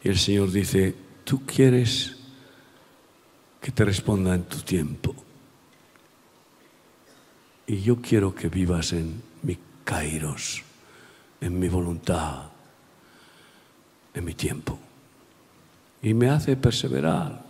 Y 0.03 0.09
el 0.09 0.17
Señor 0.17 0.51
dice, 0.51 0.95
tú 1.29 1.45
quieres 1.45 2.15
que 3.62 3.69
te 3.69 3.86
responda 3.86 4.33
en 4.33 4.45
tu 4.45 4.57
tiempo. 4.62 5.13
Y 7.67 7.81
yo 7.81 7.98
quiero 7.98 8.33
que 8.33 8.50
vivas 8.50 8.93
en 8.93 9.21
mi 9.43 9.55
kairos 9.83 10.63
en 11.39 11.59
mi 11.59 11.69
voluntad, 11.69 12.45
en 14.15 14.25
mi 14.25 14.33
tiempo. 14.33 14.79
Y 16.01 16.15
me 16.15 16.31
hace 16.31 16.57
perseverar. 16.57 17.43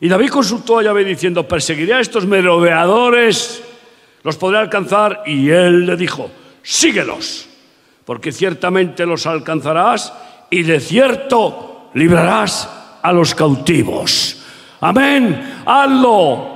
Y 0.00 0.08
David 0.08 0.30
consultó 0.30 0.78
a 0.78 0.82
Yahvé 0.82 1.04
diciendo, 1.04 1.46
perseguiré 1.46 1.92
a 1.92 2.00
estos 2.00 2.26
merodeadores, 2.26 3.62
los 4.22 4.36
podré 4.38 4.56
alcanzar. 4.56 5.24
Y 5.26 5.50
él 5.50 5.84
le 5.84 5.96
dijo, 5.96 6.30
síguelos, 6.62 7.46
porque 8.06 8.32
ciertamente 8.32 9.04
los 9.04 9.26
alcanzarás 9.26 10.14
y 10.48 10.62
de 10.62 10.80
cierto 10.80 11.71
librarás 11.94 12.68
a 13.02 13.12
los 13.12 13.34
cautivos. 13.34 14.38
Amén, 14.80 15.62
hazlo 15.64 16.52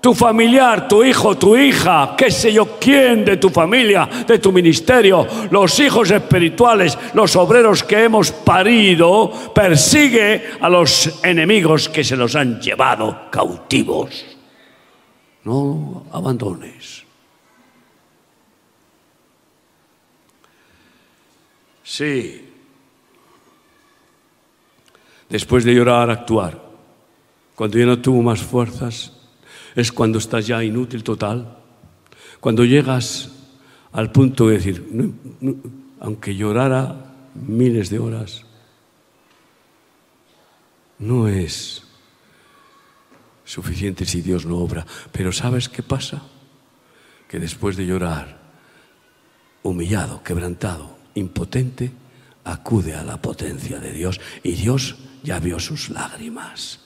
tu 0.00 0.14
familiar, 0.14 0.86
tu 0.86 1.02
hijo, 1.02 1.36
tu 1.36 1.56
hija, 1.56 2.14
qué 2.16 2.30
sé 2.30 2.52
yo 2.52 2.78
quién 2.78 3.24
de 3.24 3.36
tu 3.36 3.50
familia, 3.50 4.08
de 4.26 4.38
tu 4.38 4.52
ministerio, 4.52 5.26
los 5.50 5.78
hijos 5.80 6.10
espirituales, 6.10 6.96
los 7.14 7.34
obreros 7.36 7.82
que 7.82 8.04
hemos 8.04 8.30
parido, 8.30 9.30
persigue 9.54 10.50
a 10.60 10.68
los 10.68 11.22
enemigos 11.24 11.88
que 11.88 12.04
se 12.04 12.16
los 12.16 12.36
han 12.36 12.60
llevado 12.60 13.28
cautivos. 13.30 14.24
No 15.44 16.04
abandones. 16.12 17.04
Sí. 21.82 22.47
Después 25.28 25.64
de 25.64 25.74
llorar, 25.74 26.10
actuar. 26.10 26.62
Cuando 27.54 27.78
ya 27.78 27.86
no 27.86 27.98
tuvo 27.98 28.22
más 28.22 28.40
fuerzas, 28.40 29.12
es 29.74 29.92
cuando 29.92 30.18
estás 30.18 30.46
ya 30.46 30.62
inútil 30.64 31.02
total, 31.04 31.58
cuando 32.40 32.64
llegas 32.64 33.30
al 33.92 34.12
punto 34.12 34.48
de 34.48 34.54
decir, 34.54 35.14
aunque 36.00 36.34
llorara 36.36 37.14
miles 37.34 37.90
de 37.90 37.98
horas, 37.98 38.44
no 40.98 41.28
es 41.28 41.84
suficiente 43.44 44.04
si 44.04 44.20
Dios 44.20 44.46
no 44.46 44.58
obra. 44.58 44.86
Pero 45.12 45.32
¿sabes 45.32 45.68
qué 45.68 45.82
pasa? 45.82 46.22
Que 47.28 47.38
después 47.38 47.76
de 47.76 47.86
llorar, 47.86 48.38
humillado, 49.62 50.22
quebrantado, 50.22 50.98
impotente, 51.14 51.92
acude 52.44 52.94
a 52.94 53.04
la 53.04 53.20
potencia 53.20 53.78
de 53.78 53.92
Dios 53.92 54.20
y 54.42 54.52
Dios 54.52 54.96
ya 55.22 55.38
vio 55.40 55.58
sus 55.58 55.90
lágrimas 55.90 56.80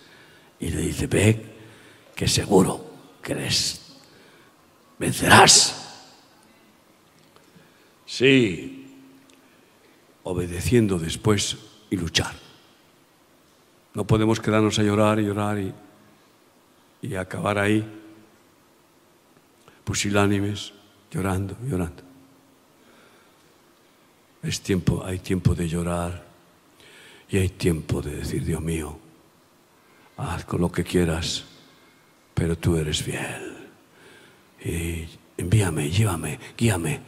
y 0.59 0.71
le 0.71 0.81
dice, 0.81 1.07
ve 1.07 1.47
que 2.15 2.29
seguro 2.29 2.93
eres, 3.33 3.81
vencerás. 4.99 5.79
Sí, 8.07 8.87
obedeciendo 10.25 10.99
después 10.99 11.57
y 11.91 11.97
luchar. 11.97 12.35
No 13.95 14.07
podemos 14.07 14.41
quedarnos 14.41 14.79
a 14.79 14.83
llorar 14.83 15.19
y 15.19 15.25
llorar 15.25 15.59
y, 15.59 15.73
y 17.03 17.15
acabar 17.15 17.59
ahí, 17.59 17.85
pusilánimes, 19.85 20.73
llorando, 21.11 21.57
llorando. 21.65 22.03
Es 24.43 24.61
tiempo, 24.61 25.03
hay 25.05 25.19
tiempo 25.19 25.55
de 25.55 25.69
llorar 25.69 26.32
y 27.33 27.39
hay 27.39 27.49
tiempo 27.49 28.03
de 28.03 28.17
decir, 28.17 28.45
Dios 28.45 28.61
mío, 28.61 28.99
haz 30.19 30.45
con 30.45 30.61
lo 30.61 30.71
que 30.71 30.85
quieras, 30.85 31.45
pero 32.35 32.59
tú 32.59 32.77
eres 32.77 33.03
fiel. 33.03 33.71
Y 34.63 35.09
envíame, 35.39 35.91
llévame, 35.91 36.39
guíame 36.59 37.01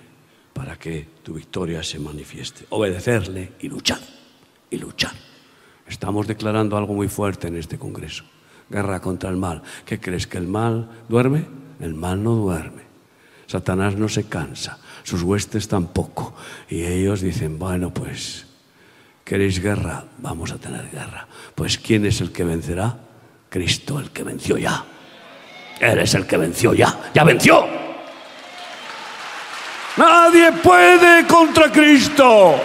para 0.54 0.76
que 0.78 1.06
tu 1.22 1.34
victoria 1.34 1.82
se 1.82 1.98
manifieste. 1.98 2.64
Obedecerle 2.70 3.52
y 3.60 3.68
luchar, 3.68 4.00
y 4.70 4.78
luchar. 4.78 5.12
Estamos 5.86 6.26
declarando 6.26 6.78
algo 6.78 6.94
muy 6.94 7.08
fuerte 7.08 7.48
en 7.48 7.58
este 7.58 7.78
Congreso. 7.78 8.24
Guerra 8.70 9.00
contra 9.00 9.28
el 9.28 9.36
mal. 9.36 9.62
¿Qué 9.84 10.00
crees? 10.00 10.26
¿Que 10.26 10.38
el 10.38 10.46
mal 10.46 11.04
duerme? 11.06 11.44
El 11.80 11.92
mal 11.92 12.22
no 12.22 12.34
duerme. 12.34 12.84
Satanás 13.46 13.94
no 13.96 14.08
se 14.08 14.24
cansa, 14.24 14.78
sus 15.02 15.20
huestes 15.20 15.68
tampoco. 15.68 16.34
Y 16.70 16.84
ellos 16.84 17.20
dicen, 17.20 17.58
bueno, 17.58 17.92
pues 17.92 18.46
¿Queréis 19.24 19.60
guerra? 19.60 20.04
Vamos 20.18 20.52
a 20.52 20.58
tener 20.58 20.90
guerra. 20.90 21.26
Pues 21.54 21.78
¿quién 21.78 22.04
es 22.04 22.20
el 22.20 22.30
que 22.30 22.44
vencerá? 22.44 22.94
Cristo, 23.48 23.98
el 23.98 24.10
que 24.10 24.22
venció 24.22 24.58
ya. 24.58 24.84
Eres 25.80 26.14
el 26.14 26.26
que 26.26 26.36
venció 26.36 26.74
ya. 26.74 27.10
Ya 27.14 27.24
venció. 27.24 27.66
Nadie 29.96 30.52
puede 30.52 31.26
contra 31.26 31.72
Cristo. 31.72 32.56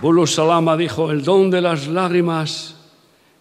Bulo 0.00 0.26
Salama 0.26 0.76
dijo, 0.76 1.10
el 1.10 1.24
don 1.24 1.50
de 1.50 1.60
las 1.60 1.88
lágrimas 1.88 2.76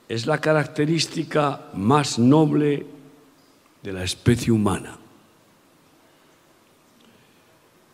es 0.09 0.25
la 0.25 0.39
característica 0.39 1.67
más 1.75 2.17
noble 2.17 2.87
de 3.83 3.93
la 3.93 4.03
especie 4.03 4.51
humana. 4.51 4.97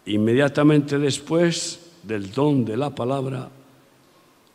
Inmediatamente 0.05 0.99
después 0.99 1.79
del 2.03 2.31
don 2.31 2.65
de 2.65 2.77
la 2.77 2.93
palabra 2.93 3.49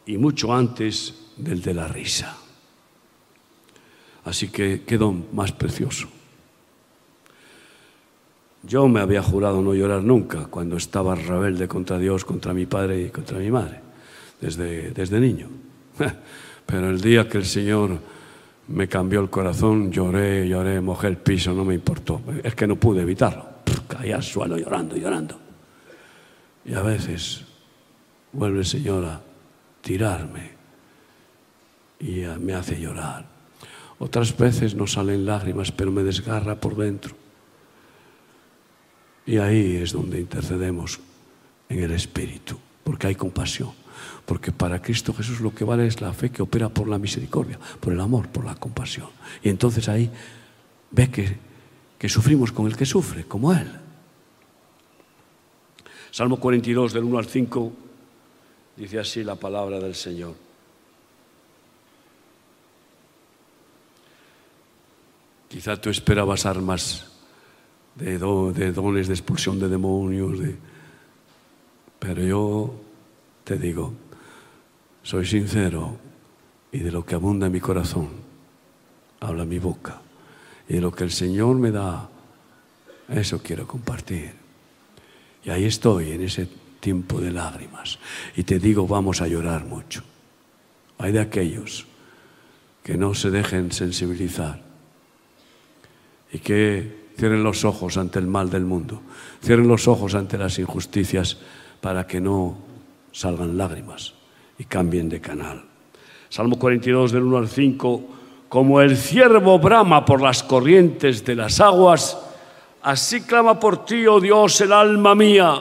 y 0.07 0.19
mucho 0.19 0.53
antes 0.53 1.33
del 1.37 1.63
de 1.63 1.75
la 1.75 1.89
risa. 1.89 2.37
Así 4.25 4.49
que 4.49 4.83
qué 4.87 4.99
don 4.99 5.27
más 5.33 5.53
precioso. 5.53 6.09
Yo 8.63 8.89
me 8.89 9.01
había 9.01 9.23
jurado 9.23 9.63
no 9.63 9.73
llorar 9.73 10.03
nunca 10.03 10.47
cuando 10.47 10.77
estaba 10.77 11.15
rebelde 11.15 11.69
contra 11.69 11.99
Dios, 11.99 12.25
contra 12.25 12.53
mi 12.53 12.67
padre 12.67 13.03
y 13.03 13.11
contra 13.11 13.39
mi 13.39 13.51
madre, 13.51 13.81
desde, 14.41 14.91
desde 14.91 15.21
niño. 15.21 15.49
Pero 16.67 16.91
el 16.91 17.01
día 17.01 17.29
que 17.29 17.39
el 17.39 17.47
Señor 17.47 17.99
me 18.67 18.89
cambió 18.89 19.21
el 19.21 19.31
corazón, 19.31 19.91
lloré, 19.91 20.47
lloré, 20.47 20.81
mojé 20.83 21.07
el 21.07 21.17
piso, 21.17 21.55
no 21.55 21.65
me 21.65 21.75
importó. 21.75 22.21
Es 22.43 22.55
que 22.55 22.67
no 22.67 22.77
pude 22.77 23.03
evitarlo 23.03 23.59
caía 23.89 24.17
al 24.17 24.23
suelo 24.23 24.57
llorando, 24.57 24.97
llorando. 24.97 25.48
Y 26.69 26.75
a 26.75 26.83
veces 26.83 27.45
vuelve 28.31 28.59
el 28.59 28.67
Señor 28.67 29.03
a 29.07 29.23
tirarme 29.81 30.51
y 31.99 32.25
me 32.41 32.53
hace 32.53 32.79
llorar. 32.79 33.27
Otras 33.99 34.37
veces 34.37 34.75
no 34.75 34.87
salen 34.87 35.25
lágrimas, 35.25 35.73
pero 35.73 35.91
me 35.91 36.03
desgarra 36.03 36.61
por 36.61 36.77
dentro. 36.77 37.17
Y 39.25 39.39
ahí 39.39 39.77
es 39.77 39.93
donde 39.93 40.21
intercedemos 40.21 41.01
en 41.71 41.83
el 41.83 41.93
Espíritu, 41.93 42.59
porque 42.85 43.07
hay 43.07 43.15
compasión. 43.15 43.73
Porque 44.27 44.53
para 44.53 44.83
Cristo 44.83 45.15
Jesús 45.15 45.41
lo 45.41 45.55
que 45.55 45.65
vale 45.65 45.87
es 45.87 46.03
la 46.03 46.13
fe 46.13 46.31
que 46.31 46.43
opera 46.43 46.69
por 46.69 46.87
la 46.87 46.99
misericordia, 46.99 47.59
por 47.81 47.95
el 47.95 48.01
amor, 48.01 48.29
por 48.29 48.45
la 48.45 48.55
compasión. 48.55 49.09
Y 49.43 49.49
entonces 49.49 49.89
ahí 49.89 50.11
ve 50.91 51.11
que, 51.11 51.39
que 51.99 52.11
sufrimos 52.11 52.53
con 52.53 52.67
el 52.67 52.77
que 52.77 52.85
sufre, 52.85 53.25
como 53.25 53.55
Él. 53.55 53.88
Salmo 56.11 56.39
42 56.39 56.93
del 56.93 57.05
1 57.05 57.19
al 57.19 57.27
5 57.27 57.73
dice 58.77 58.99
así 58.99 59.25
la 59.25 59.35
palabra 59.35 59.79
del 59.79 59.95
Señor. 59.95 60.35
Quizá 65.49 65.81
tú 65.81 65.91
esperabas 65.91 66.47
armas 66.47 67.11
de, 67.95 68.19
dones 68.19 69.09
de 69.09 69.15
expulsión 69.15 69.59
de 69.59 69.69
demonios, 69.69 70.39
pero 71.99 72.23
yo 72.23 72.75
te 73.45 73.57
digo, 73.57 73.93
soy 75.03 75.27
sincero 75.27 75.97
y 76.71 76.81
de 76.81 76.93
lo 76.93 77.05
que 77.05 77.15
abunda 77.15 77.47
en 77.47 77.53
mi 77.53 77.61
corazón 77.61 78.09
habla 79.21 79.45
mi 79.45 79.59
boca. 79.59 80.01
Y 80.69 80.79
lo 80.81 80.93
que 80.93 81.05
el 81.05 81.11
Señor 81.11 81.57
me 81.57 81.71
da, 81.71 82.09
eso 83.09 83.41
quiero 83.43 83.67
compartir. 83.67 84.48
Y 85.49 85.51
ahí 85.51 85.65
estoy 85.65 86.11
en 86.11 86.21
ese 86.21 86.47
tiempo 86.79 87.23
de 87.23 87.31
lágrimas. 87.31 87.99
Y 88.37 88.43
te 88.43 88.59
digo, 88.59 88.87
vamos 88.87 89.23
a 89.23 89.29
llorar 89.29 89.65
mucho. 89.65 90.03
Hay 90.99 91.11
de 91.11 91.21
aquellos 91.21 91.87
que 92.83 92.99
no 92.99 93.15
se 93.15 93.31
dejen 93.31 93.73
sensibilizar 93.73 94.61
y 96.31 96.41
que 96.41 97.09
cierren 97.17 97.43
los 97.43 97.65
ojos 97.65 97.97
ante 97.97 98.19
el 98.19 98.27
mal 98.27 98.51
del 98.51 98.67
mundo, 98.67 99.01
cierren 99.43 99.69
los 99.69 99.89
ojos 99.89 100.15
ante 100.15 100.37
las 100.37 100.59
injusticias 100.59 101.39
para 101.81 102.07
que 102.07 102.21
no 102.21 102.59
salgan 103.11 103.57
lágrimas 103.57 104.13
y 104.59 104.65
cambien 104.65 105.09
de 105.09 105.23
canal. 105.23 105.65
Salmo 106.29 106.59
42 106.59 107.11
del 107.11 107.23
1 107.23 107.39
al 107.39 107.49
5, 107.49 108.05
como 108.51 108.83
el 108.83 108.99
ciervo 108.99 109.59
brama 109.59 110.05
por 110.05 110.21
las 110.21 110.43
corrientes 110.43 111.25
de 111.25 111.37
las 111.37 111.59
aguas, 111.59 112.28
Así 112.89 113.21
clama 113.21 113.61
por 113.61 113.85
ti, 113.85 114.07
oh 114.07 114.19
Dios, 114.19 114.63
el 114.63 114.73
alma 114.73 115.15
mía, 115.15 115.61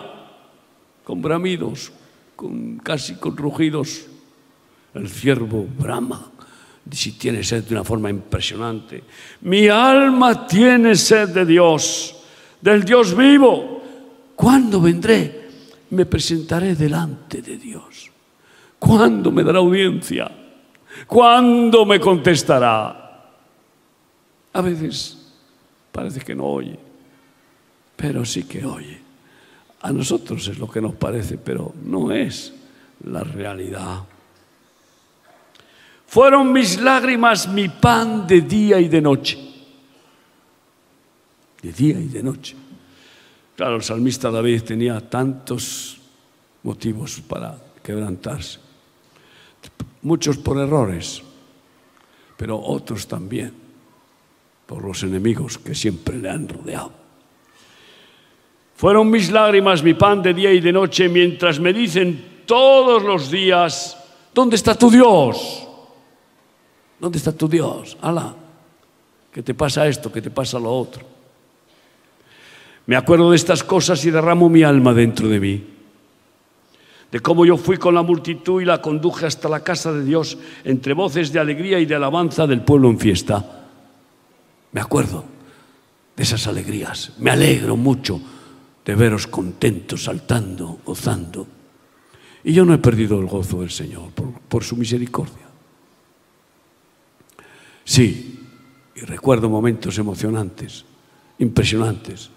con 1.03 1.21
bramidos, 1.21 1.91
casi 2.81 3.15
con 3.15 3.35
rugidos. 3.35 4.05
El 4.93 5.09
ciervo 5.09 5.67
brama, 5.77 6.31
si 6.89 7.17
tiene 7.17 7.43
sed 7.43 7.65
de 7.65 7.75
una 7.75 7.83
forma 7.83 8.09
impresionante. 8.09 9.03
Mi 9.41 9.67
alma 9.67 10.47
tiene 10.47 10.95
sed 10.95 11.27
de 11.27 11.45
Dios, 11.45 12.15
del 12.61 12.85
Dios 12.85 13.13
vivo. 13.13 13.83
¿Cuándo 14.33 14.79
vendré? 14.79 15.49
Me 15.89 16.05
presentaré 16.05 16.75
delante 16.75 17.41
de 17.41 17.57
Dios. 17.57 18.09
¿Cuándo 18.79 19.33
me 19.33 19.43
dará 19.43 19.59
audiencia? 19.59 20.31
¿Cuándo 21.05 21.85
me 21.85 21.99
contestará? 21.99 23.33
A 24.53 24.61
veces 24.61 25.29
parece 25.91 26.21
que 26.21 26.33
no 26.33 26.45
oye 26.45 26.86
pero 27.97 28.23
sí 28.23 28.43
que 28.43 28.63
oye. 28.63 29.01
A 29.81 29.91
nosotros 29.91 30.47
es 30.47 30.57
lo 30.57 30.69
que 30.69 30.79
nos 30.79 30.95
parece, 30.95 31.37
pero 31.37 31.73
no 31.83 32.11
es 32.11 32.53
la 33.03 33.23
realidad. 33.23 34.03
Fueron 36.07 36.53
mis 36.53 36.79
lágrimas 36.79 37.47
mi 37.49 37.67
pan 37.67 38.25
de 38.25 38.41
día 38.41 38.79
y 38.79 38.87
de 38.87 39.01
noche. 39.01 39.37
De 41.61 41.73
día 41.73 41.99
y 41.99 42.07
de 42.07 42.23
noche. 42.23 42.55
Claro, 43.55 43.75
el 43.77 43.83
salmista 43.83 44.29
David 44.29 44.61
tenía 44.61 45.01
tantos 45.01 45.97
motivos 46.63 47.21
para 47.27 47.57
quebrantarse. 47.83 48.59
Muchos 50.03 50.37
por 50.37 50.59
errores, 50.59 51.21
pero 52.37 52.59
otros 52.59 53.07
también 53.07 53.51
por 54.67 54.83
los 54.83 55.01
enemigos 55.03 55.57
que 55.57 55.73
siempre 55.73 56.17
le 56.17 56.29
han 56.29 56.47
rodeado. 56.47 57.06
Fueron 58.77 59.09
mis 59.09 59.31
lágrimas 59.31 59.81
mi 59.81 59.95
pan 59.95 60.21
de 60.21 60.35
día 60.35 60.53
y 60.53 60.59
de 60.59 60.71
noche 60.71 61.09
mientras 61.09 61.59
me 61.59 61.73
dicen 61.73 62.43
todos 62.45 63.01
los 63.01 63.31
días, 63.31 63.97
¿dónde 64.31 64.55
está 64.55 64.75
tu 64.75 64.91
Dios? 64.91 65.67
¿Dónde 66.99 67.17
está 67.17 67.31
tu 67.31 67.47
Dios? 67.47 67.97
Alá, 68.01 68.35
¿qué 69.31 69.41
te 69.41 69.55
pasa 69.55 69.87
esto? 69.87 70.11
¿Qué 70.11 70.21
te 70.21 70.29
pasa 70.29 70.59
lo 70.59 70.71
otro? 70.71 71.03
Me 72.85 72.95
acuerdo 72.95 73.31
de 73.31 73.35
estas 73.35 73.63
cosas 73.63 74.05
y 74.05 74.11
derramo 74.11 74.47
mi 74.47 74.61
alma 74.61 74.93
dentro 74.93 75.27
de 75.27 75.39
mí. 75.39 75.63
De 77.11 77.19
cómo 77.19 77.47
yo 77.47 77.57
fui 77.57 77.77
con 77.77 77.95
la 77.95 78.03
multitud 78.03 78.61
y 78.61 78.65
la 78.65 78.79
conduje 78.79 79.25
hasta 79.25 79.49
la 79.49 79.61
casa 79.61 79.91
de 79.91 80.03
Dios 80.03 80.37
entre 80.63 80.93
voces 80.93 81.33
de 81.33 81.39
alegría 81.39 81.79
y 81.79 81.87
de 81.87 81.95
alabanza 81.95 82.45
del 82.45 82.61
pueblo 82.61 82.91
en 82.91 82.99
fiesta. 82.99 83.43
Me 84.71 84.81
acuerdo 84.81 85.25
de 86.15 86.21
esas 86.21 86.45
alegrías. 86.45 87.13
Me 87.17 87.31
alegro 87.31 87.75
mucho 87.75 88.21
de 88.87 88.95
veros 88.95 89.27
contentos, 89.27 90.05
saltando, 90.05 90.79
gozando. 90.85 91.45
Y 92.45 92.53
yo 92.53 92.63
no 92.63 92.73
he 92.73 92.77
perdido 92.77 93.19
el 93.19 93.27
gozo 93.27 93.59
del 93.59 93.69
Señor 93.69 94.11
por, 94.13 94.63
su 94.63 94.77
misericordia. 94.77 95.45
Sí, 97.83 98.39
y 98.95 99.01
recuerdo 99.01 99.49
momentos 99.49 99.97
emocionantes, 99.97 100.85
impresionantes 101.39 102.29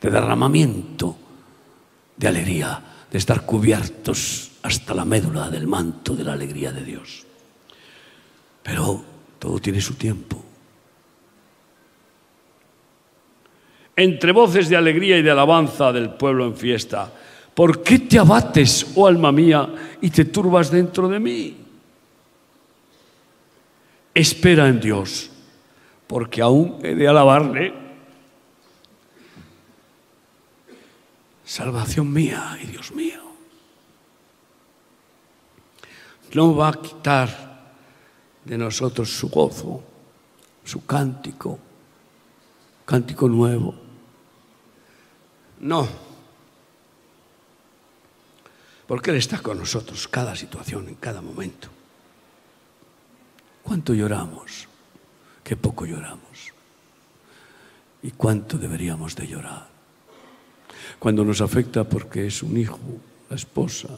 de 0.00 0.10
derramamiento 0.10 1.16
de 2.16 2.28
alegría, 2.28 2.82
de 3.12 3.18
estar 3.18 3.44
cubiertos 3.44 4.52
hasta 4.62 4.94
la 4.94 5.04
médula 5.04 5.50
del 5.50 5.66
manto 5.66 6.16
de 6.16 6.24
la 6.24 6.32
alegría 6.32 6.72
de 6.72 6.82
Dios. 6.82 7.26
Pero 8.62 9.04
todo 9.38 9.58
tiene 9.58 9.82
su 9.82 9.92
tiempo. 9.94 10.39
Entre 14.00 14.32
voces 14.32 14.70
de 14.70 14.76
alegría 14.76 15.18
y 15.18 15.22
de 15.22 15.30
alabanza 15.30 15.92
del 15.92 16.14
pueblo 16.14 16.46
en 16.46 16.56
fiesta, 16.56 17.12
¿por 17.52 17.82
qué 17.82 17.98
te 17.98 18.18
abates, 18.18 18.92
oh 18.94 19.06
alma 19.06 19.30
mía, 19.30 19.68
y 20.00 20.08
te 20.08 20.24
turbas 20.24 20.70
dentro 20.70 21.06
de 21.06 21.20
mí? 21.20 21.54
Espera 24.14 24.68
en 24.68 24.80
Dios, 24.80 25.30
porque 26.06 26.40
aún 26.40 26.78
he 26.82 26.94
de 26.94 27.06
alabarle 27.06 27.74
salvación 31.44 32.10
mía 32.10 32.58
y 32.62 32.68
Dios 32.68 32.92
mío. 32.92 33.20
No 36.32 36.56
va 36.56 36.68
a 36.68 36.80
quitar 36.80 37.74
de 38.46 38.56
nosotros 38.56 39.10
su 39.10 39.28
gozo, 39.28 39.84
su 40.64 40.86
cántico, 40.86 41.58
cántico 42.86 43.28
nuevo. 43.28 43.89
No. 45.60 45.86
Porque 48.86 49.10
Él 49.10 49.16
está 49.16 49.40
con 49.40 49.58
nosotros 49.58 50.08
cada 50.08 50.34
situación, 50.34 50.88
en 50.88 50.96
cada 50.96 51.20
momento. 51.20 51.68
¿Cuánto 53.62 53.94
lloramos? 53.94 54.66
Qué 55.44 55.56
poco 55.56 55.86
lloramos. 55.86 56.52
¿Y 58.02 58.10
cuánto 58.12 58.58
deberíamos 58.58 59.14
de 59.14 59.28
llorar? 59.28 59.68
Cuando 60.98 61.24
nos 61.24 61.40
afecta 61.40 61.84
porque 61.84 62.26
es 62.26 62.42
un 62.42 62.56
hijo, 62.56 62.80
la 63.28 63.36
esposa, 63.36 63.88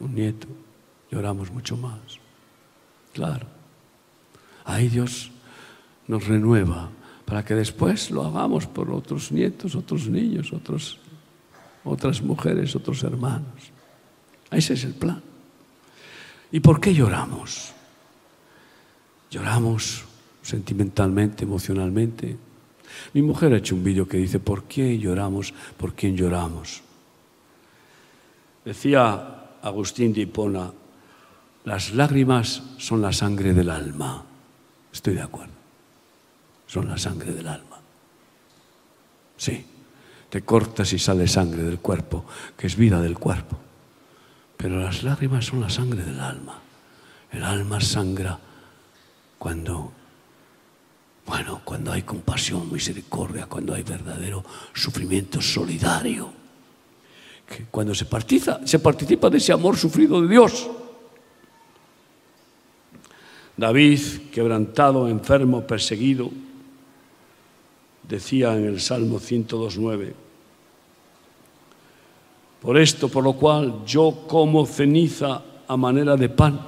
un 0.00 0.14
nieto, 0.14 0.48
lloramos 1.10 1.50
mucho 1.50 1.76
más. 1.76 2.00
Claro. 3.12 3.46
Ahí 4.64 4.88
Dios 4.88 5.30
nos 6.08 6.26
renueva 6.26 6.90
para 7.26 7.44
que 7.44 7.54
después 7.54 8.10
lo 8.10 8.24
hagamos 8.24 8.66
por 8.66 8.90
otros 8.90 9.30
nietos, 9.30 9.74
otros 9.74 10.08
niños, 10.08 10.50
otras 11.84 12.22
mujeres, 12.22 12.74
otros 12.74 13.02
hermanos. 13.02 13.70
Ese 14.50 14.72
es 14.72 14.84
el 14.84 14.94
plan. 14.94 15.20
¿Y 16.50 16.60
por 16.60 16.80
qué 16.80 16.94
lloramos? 16.94 17.72
Lloramos 19.30 20.04
sentimentalmente, 20.42 21.44
emocionalmente, 21.44 22.38
mi 23.12 23.22
mujer 23.22 23.52
ha 23.52 23.58
hecho 23.58 23.74
un 23.74 23.84
vídeo 23.84 24.08
que 24.08 24.16
dice, 24.16 24.38
¿por 24.38 24.64
qué 24.64 24.98
lloramos? 24.98 25.52
¿Por 25.76 25.94
quién 25.94 26.16
lloramos? 26.16 26.82
Decía 28.64 29.58
Agustín 29.62 30.12
de 30.12 30.22
Hipona, 30.22 30.72
las 31.64 31.92
lágrimas 31.92 32.62
son 32.78 33.02
la 33.02 33.12
sangre 33.12 33.52
del 33.52 33.70
alma. 33.70 34.24
Estoy 34.92 35.14
de 35.14 35.22
acuerdo. 35.22 35.52
Son 36.66 36.88
la 36.88 36.98
sangre 36.98 37.32
del 37.32 37.46
alma. 37.46 37.78
Sí, 39.36 39.64
te 40.28 40.42
cortas 40.42 40.92
y 40.92 40.98
sale 40.98 41.28
sangre 41.28 41.62
del 41.62 41.78
cuerpo, 41.78 42.24
que 42.56 42.66
es 42.66 42.76
vida 42.76 43.00
del 43.00 43.18
cuerpo. 43.18 43.58
Pero 44.56 44.80
las 44.80 45.02
lágrimas 45.02 45.44
son 45.46 45.60
la 45.60 45.70
sangre 45.70 46.02
del 46.02 46.18
alma. 46.18 46.60
El 47.30 47.44
alma 47.44 47.80
sangra 47.80 48.38
cuando 49.38 49.92
bueno, 51.26 51.60
cuando 51.64 51.90
hay 51.92 52.02
compasión, 52.02 52.72
misericordia, 52.72 53.46
cuando 53.46 53.74
hay 53.74 53.82
verdadero 53.82 54.44
sufrimiento 54.72 55.42
solidario, 55.42 56.32
cuando 57.70 57.94
se 57.94 58.04
participa, 58.04 58.60
se 58.64 58.78
participa 58.78 59.28
de 59.28 59.38
ese 59.38 59.52
amor 59.52 59.76
sufrido 59.76 60.22
de 60.22 60.28
Dios. 60.28 60.70
David, 63.56 64.30
quebrantado, 64.30 65.08
enfermo, 65.08 65.66
perseguido, 65.66 66.30
decía 68.08 68.56
en 68.56 68.66
el 68.66 68.80
Salmo 68.80 69.18
102.9, 69.18 70.12
por 72.60 72.78
esto, 72.78 73.08
por 73.08 73.22
lo 73.22 73.34
cual 73.34 73.84
yo 73.86 74.24
como 74.26 74.66
ceniza 74.66 75.42
a 75.68 75.76
manera 75.76 76.16
de 76.16 76.28
pan 76.28 76.60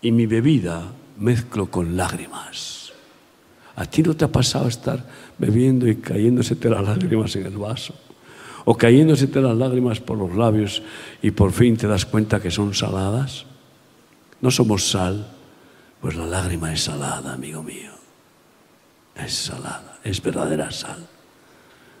y 0.00 0.10
mi 0.10 0.26
bebida 0.26 0.90
mezclo 1.18 1.70
con 1.70 1.96
lágrimas. 1.96 2.92
¿A 3.76 3.86
ti 3.86 4.02
no 4.02 4.16
te 4.16 4.24
ha 4.24 4.32
pasado 4.32 4.66
estar 4.66 5.04
bebiendo 5.38 5.86
y 5.86 5.96
cayéndosete 5.96 6.68
las 6.68 6.82
lágrimas 6.82 7.36
en 7.36 7.46
el 7.46 7.56
vaso? 7.56 7.94
O 8.64 8.76
cayéndosete 8.76 9.40
las 9.40 9.56
lágrimas 9.56 10.00
por 10.00 10.18
los 10.18 10.34
labios 10.34 10.82
y 11.22 11.30
por 11.30 11.52
fin 11.52 11.76
te 11.76 11.86
das 11.86 12.04
cuenta 12.04 12.40
que 12.40 12.50
son 12.50 12.74
saladas? 12.74 13.46
No 14.40 14.50
somos 14.50 14.90
sal, 14.90 15.30
pues 16.00 16.16
la 16.16 16.26
lágrima 16.26 16.72
es 16.72 16.82
salada, 16.82 17.34
amigo 17.34 17.62
mío. 17.62 17.97
Es 19.18 19.34
salada, 19.34 19.98
es 20.04 20.22
verdadera 20.22 20.70
sal. 20.70 21.06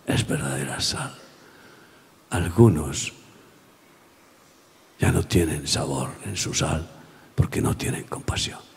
Es 0.06 0.26
verdadera 0.26 0.80
sal. 0.80 1.14
Algunos 2.30 3.12
ya 4.98 5.12
no 5.12 5.22
tienen 5.24 5.66
sabor 5.66 6.10
en 6.24 6.36
su 6.36 6.54
sal 6.54 6.88
porque 7.34 7.60
no 7.60 7.76
tienen 7.76 8.04
compasión 8.04 8.68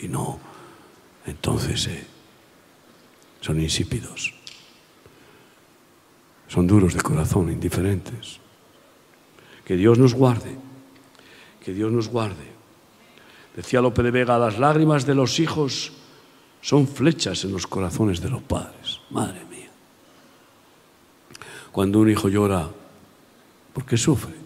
y, 0.00 0.08
no, 0.08 0.40
entonces 1.26 1.86
eh, 1.86 2.06
son 3.40 3.60
insípidos, 3.60 4.34
son 6.48 6.66
duros 6.66 6.94
de 6.94 7.00
corazón, 7.00 7.50
indiferentes. 7.50 8.40
Que 9.64 9.76
Dios 9.76 9.98
nos 9.98 10.14
guarde, 10.14 10.56
que 11.64 11.72
Dios 11.72 11.92
nos 11.92 12.08
guarde. 12.08 12.50
Decía 13.54 13.80
Lope 13.80 14.02
de 14.02 14.10
Vega, 14.10 14.38
las 14.38 14.58
lágrimas 14.58 15.06
de 15.06 15.14
los 15.14 15.38
hijos 15.38 15.92
son 16.62 16.88
flechas 16.88 17.44
en 17.44 17.52
los 17.52 17.66
corazones 17.66 18.22
de 18.22 18.30
los 18.30 18.42
padres. 18.42 19.00
Madre 19.10 19.44
mía. 19.44 19.70
Cuando 21.70 21.98
un 21.98 22.10
hijo 22.10 22.30
llora, 22.30 22.70
porque 23.74 23.98
sufre, 23.98 24.42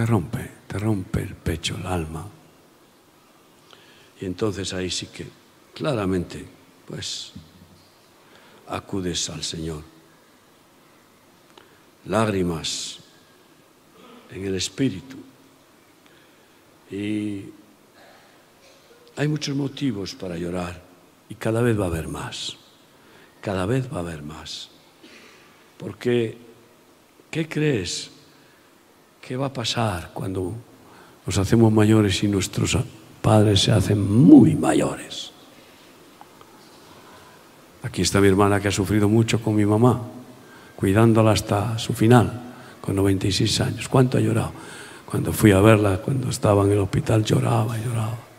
te 0.00 0.06
rompe, 0.06 0.50
te 0.66 0.78
rompe 0.78 1.22
el 1.22 1.34
pecho, 1.34 1.76
el 1.76 1.86
alma. 1.86 2.26
Y 4.18 4.24
entonces 4.24 4.72
ahí 4.72 4.88
sí 4.88 5.08
que 5.08 5.26
claramente, 5.74 6.42
pues, 6.86 7.32
acudes 8.66 9.28
al 9.28 9.42
Señor. 9.42 9.82
Lágrimas 12.06 13.00
en 14.30 14.46
el 14.46 14.54
espíritu. 14.54 15.18
Y 16.90 17.44
hay 19.20 19.28
muchos 19.28 19.54
motivos 19.54 20.14
para 20.14 20.38
llorar 20.38 20.80
y 21.28 21.34
cada 21.34 21.60
vez 21.60 21.78
va 21.78 21.84
a 21.84 21.88
haber 21.88 22.08
más. 22.08 22.56
Cada 23.42 23.66
vez 23.66 23.92
va 23.92 23.98
a 23.98 24.00
haber 24.00 24.22
más. 24.22 24.70
Porque, 25.76 26.38
¿qué 27.30 27.46
crees 27.46 28.10
que 29.20 29.36
va 29.36 29.46
a 29.46 29.52
pasar 29.52 30.12
cuando 30.14 30.54
nos 31.26 31.36
hacemos 31.36 31.70
mayores 31.70 32.22
y 32.22 32.28
nuestros 32.28 32.78
padres 33.20 33.60
se 33.60 33.72
hacen 33.72 34.10
muy 34.10 34.54
mayores. 34.54 35.32
Aquí 37.82 38.00
está 38.00 38.22
mi 38.22 38.28
hermana 38.28 38.58
que 38.58 38.68
ha 38.68 38.72
sufrido 38.72 39.06
mucho 39.06 39.42
con 39.42 39.54
mi 39.54 39.66
mamá, 39.66 40.00
cuidándola 40.76 41.32
hasta 41.32 41.78
su 41.78 41.92
final, 41.92 42.54
con 42.80 42.96
96 42.96 43.60
años. 43.60 43.86
¿Cuánto 43.86 44.16
ha 44.16 44.22
llorado? 44.22 44.52
Cuando 45.04 45.30
fui 45.30 45.52
a 45.52 45.60
verla, 45.60 45.98
cuando 45.98 46.30
estaba 46.30 46.64
en 46.64 46.72
el 46.72 46.78
hospital, 46.78 47.22
lloraba, 47.22 47.76
lloraba. 47.76 48.29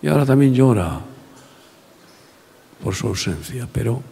Y 0.00 0.08
ahora 0.08 0.24
también 0.24 0.54
llora 0.54 1.00
por 2.82 2.94
su 2.94 3.08
ausencia, 3.08 3.68
pero 3.72 4.02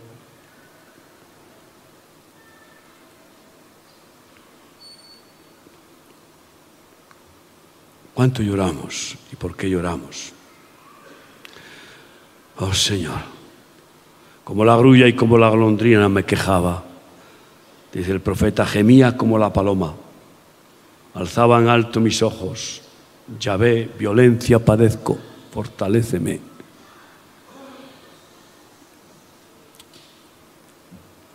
¿Cuánto 8.17 8.43
lloramos 8.43 9.15
y 9.31 9.37
por 9.37 9.55
qué 9.55 9.69
lloramos? 9.69 10.33
Oh 12.57 12.73
Señor, 12.73 13.21
Como 14.43 14.65
la 14.65 14.75
grulla 14.75 15.07
y 15.07 15.13
como 15.13 15.37
la 15.37 15.51
golondrina 15.51 16.09
me 16.09 16.25
quejaba. 16.25 16.83
Dice 17.93 18.13
el 18.13 18.23
profeta, 18.23 18.65
gemía 18.65 19.19
como 19.19 19.39
la 19.39 19.53
paloma. 19.53 19.95
Alzaba 21.13 21.59
en 21.61 21.69
alto 21.69 22.01
mis 22.01 22.23
ojos. 22.23 22.81
Yahvé, 23.39 23.91
violencia 23.99 24.65
padezco, 24.65 25.19
fortaléceme. 25.57 26.39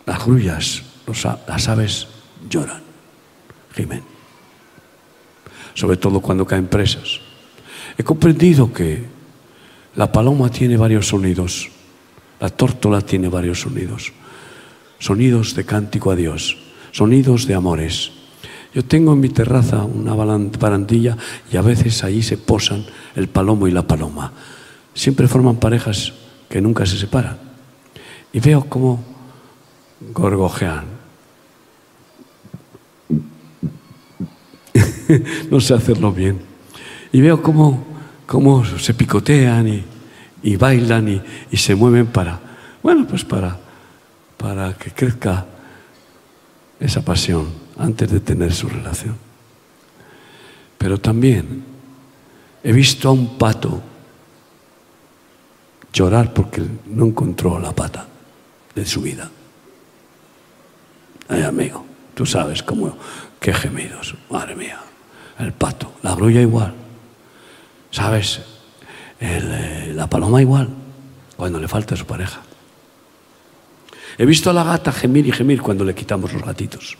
Las 0.06 0.24
grullas, 0.24 0.82
las 1.48 1.68
aves 1.68 2.06
lloran, 2.48 2.82
gimen. 3.74 4.04
Sobre 5.74 5.96
todo 5.96 6.20
cuando 6.20 6.46
caen 6.46 6.68
presas. 6.68 7.18
He 7.98 8.04
comprendido 8.04 8.72
que 8.72 9.02
la 9.96 10.12
paloma 10.12 10.50
tiene 10.50 10.76
varios 10.76 11.08
sonidos, 11.08 11.68
la 12.38 12.48
tórtola 12.48 13.00
tiene 13.00 13.28
varios 13.28 13.62
sonidos. 13.62 14.12
Sonidos 15.00 15.56
de 15.56 15.66
cántico 15.66 16.12
a 16.12 16.14
Dios, 16.14 16.56
sonidos 16.92 17.48
de 17.48 17.54
amores. 17.54 18.21
Yo 18.74 18.84
tengo 18.84 19.12
en 19.12 19.20
mi 19.20 19.28
terraza 19.28 19.84
una 19.84 20.14
barandilla 20.14 21.16
y 21.50 21.56
a 21.58 21.62
veces 21.62 22.04
allí 22.04 22.22
se 22.22 22.38
posan 22.38 22.86
el 23.14 23.28
palomo 23.28 23.68
y 23.68 23.70
la 23.70 23.86
paloma. 23.86 24.32
Siempre 24.94 25.28
forman 25.28 25.56
parejas 25.56 26.14
que 26.48 26.62
nunca 26.62 26.86
se 26.86 26.96
separan. 26.96 27.36
Y 28.32 28.40
veo 28.40 28.64
cómo 28.64 29.04
gorgojean. 30.14 30.86
no 35.50 35.60
sé 35.60 35.74
hacerlo 35.74 36.10
bien. 36.12 36.40
Y 37.12 37.20
veo 37.20 37.42
cómo, 37.42 37.84
cómo 38.26 38.64
se 38.64 38.94
picotean 38.94 39.68
y, 39.68 39.84
y 40.42 40.56
bailan 40.56 41.08
y, 41.08 41.20
y, 41.50 41.58
se 41.58 41.74
mueven 41.74 42.06
para, 42.06 42.40
bueno, 42.82 43.06
pues 43.06 43.22
para, 43.22 43.58
para 44.38 44.72
que 44.72 44.90
crezca 44.90 45.44
esa 46.80 47.04
pasión 47.04 47.61
antes 47.78 48.10
de 48.10 48.20
tener 48.20 48.52
su 48.52 48.68
relación. 48.68 49.16
Pero 50.78 50.98
también 50.98 51.64
he 52.62 52.72
visto 52.72 53.08
a 53.08 53.12
un 53.12 53.38
pato 53.38 53.82
llorar 55.92 56.32
porque 56.32 56.62
no 56.86 57.06
encontró 57.06 57.58
la 57.58 57.72
pata 57.72 58.06
de 58.74 58.86
su 58.86 59.02
vida. 59.02 59.30
Ay, 61.28 61.42
amigo, 61.42 61.84
tú 62.14 62.26
sabes 62.26 62.62
cómo, 62.62 62.96
qué 63.38 63.52
gemidos, 63.52 64.14
madre 64.30 64.56
mía. 64.56 64.80
El 65.38 65.52
pato, 65.52 65.92
la 66.02 66.14
grulla 66.14 66.40
igual. 66.40 66.74
¿Sabes? 67.90 68.40
Eh, 69.20 69.92
la 69.94 70.08
paloma 70.08 70.42
igual, 70.42 70.68
cuando 71.36 71.60
le 71.60 71.68
falta 71.68 71.94
a 71.94 71.98
su 71.98 72.06
pareja. 72.06 72.40
He 74.18 74.26
visto 74.26 74.50
a 74.50 74.52
la 74.52 74.64
gata 74.64 74.92
gemir 74.92 75.26
y 75.26 75.32
gemir 75.32 75.62
cuando 75.62 75.84
le 75.84 75.94
quitamos 75.94 76.32
los 76.32 76.42
gatitos. 76.42 76.96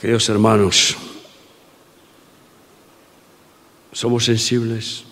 Queridos 0.00 0.30
hermanos, 0.30 0.96
somos 3.92 4.24
sensibles. 4.24 5.04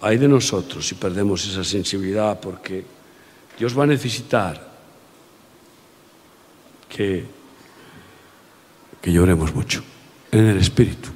Hay 0.00 0.16
de 0.16 0.26
nosotros 0.26 0.88
si 0.88 0.94
perdemos 0.94 1.46
esa 1.46 1.62
sensibilidad 1.62 2.40
porque 2.40 2.82
Dios 3.58 3.78
va 3.78 3.84
a 3.84 3.86
necesitar 3.86 4.70
que, 6.88 7.26
lloremos 9.02 9.54
mucho 9.54 9.84
en 10.32 10.46
el 10.46 10.56
Espíritu. 10.56 11.10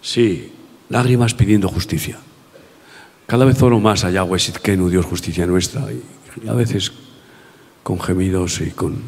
Sí, 0.00 0.52
lágrimas 0.88 1.34
pidiendo 1.34 1.68
justicia. 1.68 2.20
Cada 3.26 3.44
vez 3.44 3.60
oro 3.60 3.80
más 3.80 4.04
a 4.04 4.10
Yahweh 4.10 4.38
Sitkenu, 4.38 4.88
Dios 4.88 5.04
justicia 5.04 5.46
nuestra, 5.46 5.88
y 5.90 6.46
a 6.46 6.52
veces 6.52 6.92
con 7.82 7.98
gemidos 7.98 8.60
y 8.60 8.70
con 8.70 9.02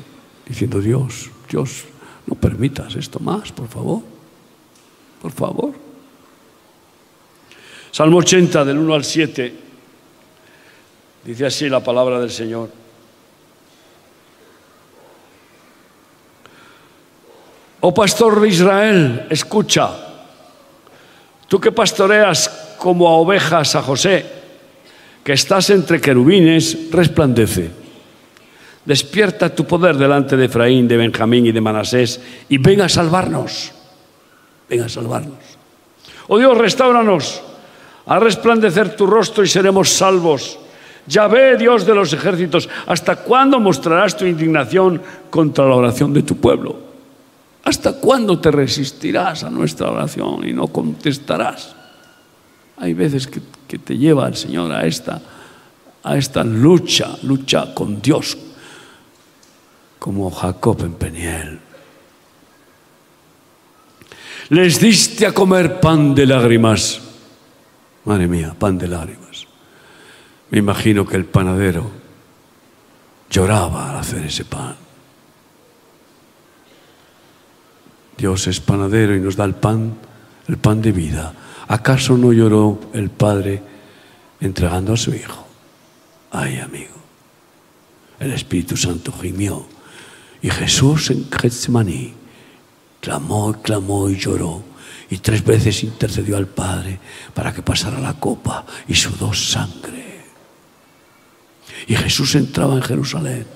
diciendo 0.46 0.80
Dios, 0.80 1.30
Dios, 1.56 1.84
no 2.26 2.34
permitas 2.34 2.94
esto 2.96 3.18
más, 3.18 3.50
por 3.50 3.66
favor, 3.66 4.02
por 5.22 5.32
favor. 5.32 5.72
Salmo 7.90 8.18
80 8.18 8.62
del 8.62 8.76
1 8.76 8.94
al 8.94 9.04
7 9.04 9.54
Dice 11.24 11.46
así 11.46 11.68
la 11.70 11.80
palabra 11.80 12.20
del 12.20 12.30
Señor. 12.30 12.70
Oh 17.80 17.94
pastor 17.94 18.38
de 18.42 18.48
Israel, 18.48 19.26
escucha, 19.30 19.90
tú 21.48 21.58
que 21.58 21.72
pastoreas 21.72 22.76
como 22.78 23.08
a 23.08 23.16
ovejas 23.16 23.74
a 23.74 23.82
José, 23.82 24.26
que 25.24 25.32
estás 25.32 25.70
entre 25.70 26.02
querubines, 26.02 26.90
resplandece. 26.92 27.85
Despierta 28.86 29.50
tu 29.50 29.66
poder 29.66 29.96
delante 29.96 30.36
de 30.36 30.46
Efraín, 30.46 30.86
de 30.86 30.96
Benjamín 30.96 31.44
y 31.46 31.52
de 31.52 31.60
Manasés 31.60 32.20
y 32.48 32.58
ven 32.58 32.80
a 32.82 32.88
salvarnos. 32.88 33.72
Ven 34.70 34.82
a 34.82 34.88
salvarnos. 34.88 35.38
Oh 36.28 36.38
Dios, 36.38 36.56
restauranos, 36.56 37.42
a 38.06 38.20
resplandecer 38.20 38.94
tu 38.94 39.06
rostro 39.06 39.42
y 39.42 39.48
seremos 39.48 39.90
salvos. 39.90 40.58
Ya 41.08 41.26
ve, 41.26 41.56
Dios 41.56 41.84
de 41.84 41.94
los 41.94 42.12
ejércitos, 42.12 42.68
¿hasta 42.86 43.16
cuándo 43.16 43.58
mostrarás 43.58 44.16
tu 44.16 44.24
indignación 44.24 45.02
contra 45.30 45.66
la 45.66 45.74
oración 45.74 46.12
de 46.12 46.22
tu 46.22 46.36
pueblo? 46.36 46.76
¿Hasta 47.64 47.94
cuándo 47.94 48.38
te 48.38 48.52
resistirás 48.52 49.42
a 49.42 49.50
nuestra 49.50 49.90
oración 49.90 50.46
y 50.46 50.52
no 50.52 50.68
contestarás? 50.68 51.74
Hay 52.76 52.94
veces 52.94 53.26
que, 53.26 53.40
que 53.66 53.78
te 53.78 53.98
lleva 53.98 54.28
el 54.28 54.36
Señor 54.36 54.70
a 54.70 54.86
esta, 54.86 55.20
a 56.04 56.16
esta 56.16 56.44
lucha, 56.44 57.16
lucha 57.22 57.74
con 57.74 58.00
Dios, 58.00 58.36
como 60.06 60.30
Jacob 60.30 60.82
en 60.82 60.92
Peniel. 60.92 61.58
Les 64.50 64.78
diste 64.78 65.26
a 65.26 65.34
comer 65.34 65.80
pan 65.80 66.14
de 66.14 66.26
lágrimas. 66.26 67.02
Madre 68.04 68.28
mía, 68.28 68.54
pan 68.56 68.78
de 68.78 68.86
lágrimas. 68.86 69.48
Me 70.50 70.58
imagino 70.58 71.04
que 71.04 71.16
el 71.16 71.24
panadero 71.24 71.90
lloraba 73.28 73.90
al 73.90 73.96
hacer 73.96 74.24
ese 74.24 74.44
pan. 74.44 74.76
Dios 78.16 78.46
es 78.46 78.60
panadero 78.60 79.16
y 79.16 79.20
nos 79.20 79.34
da 79.34 79.44
el 79.44 79.56
pan, 79.56 79.92
el 80.46 80.56
pan 80.56 80.80
de 80.82 80.92
vida. 80.92 81.34
¿Acaso 81.66 82.16
no 82.16 82.32
lloró 82.32 82.78
el 82.92 83.10
Padre 83.10 83.60
entregando 84.40 84.92
a 84.92 84.96
su 84.96 85.12
Hijo? 85.12 85.48
Ay, 86.30 86.60
amigo. 86.60 86.94
El 88.20 88.30
Espíritu 88.30 88.76
Santo 88.76 89.10
gimió. 89.10 89.74
Y 90.42 90.50
Jesús 90.50 91.10
en 91.10 91.28
Getsemaní 91.30 92.14
clamó, 93.00 93.52
clamó 93.62 94.08
y 94.10 94.16
lloró. 94.16 94.62
Y 95.08 95.18
tres 95.18 95.44
veces 95.44 95.84
intercedió 95.84 96.36
al 96.36 96.48
Padre 96.48 96.98
para 97.32 97.54
que 97.54 97.62
pasara 97.62 98.00
la 98.00 98.14
copa 98.14 98.66
y 98.88 98.94
sudó 98.94 99.32
sangre. 99.32 100.24
Y 101.86 101.94
Jesús 101.94 102.34
entraba 102.34 102.74
en 102.74 102.82
Jerusalén 102.82 103.46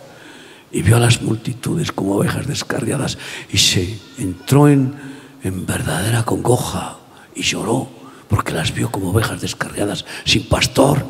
y 0.70 0.82
vio 0.82 0.96
a 0.96 1.00
las 1.00 1.20
multitudes 1.22 1.90
como 1.90 2.16
ovejas 2.16 2.46
descarriadas 2.46 3.18
y 3.52 3.58
se 3.58 3.98
entró 4.18 4.68
en, 4.68 4.94
en 5.42 5.66
verdadera 5.66 6.22
congoja 6.24 6.98
y 7.34 7.42
lloró 7.42 7.88
porque 8.28 8.52
las 8.52 8.72
vio 8.72 8.92
como 8.92 9.10
ovejas 9.10 9.40
descarriadas 9.40 10.04
sin 10.24 10.48
pastor. 10.48 11.04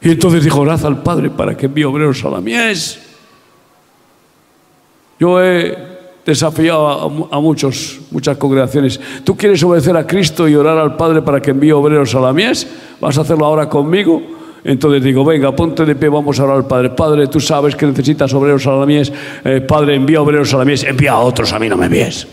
Y 0.00 0.10
entonces 0.10 0.44
dijo, 0.44 0.60
orad 0.60 0.84
al 0.86 1.02
Padre 1.02 1.30
para 1.30 1.56
que 1.56 1.66
envíe 1.66 1.84
obreros 1.84 2.24
a 2.24 2.30
la 2.30 2.40
mies. 2.40 3.00
Yo 5.22 5.40
he 5.40 5.78
desafiado 6.26 7.28
a, 7.30 7.40
muchos, 7.40 8.00
muchas 8.10 8.36
congregaciones. 8.38 8.98
¿Tú 9.22 9.36
quieres 9.36 9.62
obedecer 9.62 9.96
a 9.96 10.04
Cristo 10.04 10.48
y 10.48 10.56
orar 10.56 10.76
al 10.76 10.96
Padre 10.96 11.22
para 11.22 11.40
que 11.40 11.52
envíe 11.52 11.70
obreros 11.70 12.12
a 12.16 12.18
la 12.18 12.32
mies? 12.32 12.66
¿Vas 13.00 13.16
a 13.18 13.20
hacerlo 13.20 13.46
ahora 13.46 13.68
conmigo? 13.68 14.20
Entonces 14.64 15.00
digo, 15.00 15.24
venga, 15.24 15.54
ponte 15.54 15.84
de 15.84 15.94
pie, 15.94 16.08
vamos 16.08 16.40
a 16.40 16.42
orar 16.42 16.56
al 16.56 16.66
Padre. 16.66 16.90
Padre, 16.90 17.28
tú 17.28 17.38
sabes 17.38 17.76
que 17.76 17.86
necesitas 17.86 18.34
obreros 18.34 18.66
a 18.66 18.72
la 18.72 18.84
mies. 18.84 19.12
Eh, 19.44 19.60
padre, 19.60 19.94
envía 19.94 20.20
obreros 20.20 20.52
a 20.54 20.58
la 20.58 20.64
mies. 20.64 20.82
Envía 20.82 21.12
a 21.12 21.20
otros, 21.20 21.52
a 21.52 21.60
mí 21.60 21.68
no 21.68 21.76
me 21.76 21.86
envíes. 21.86 22.26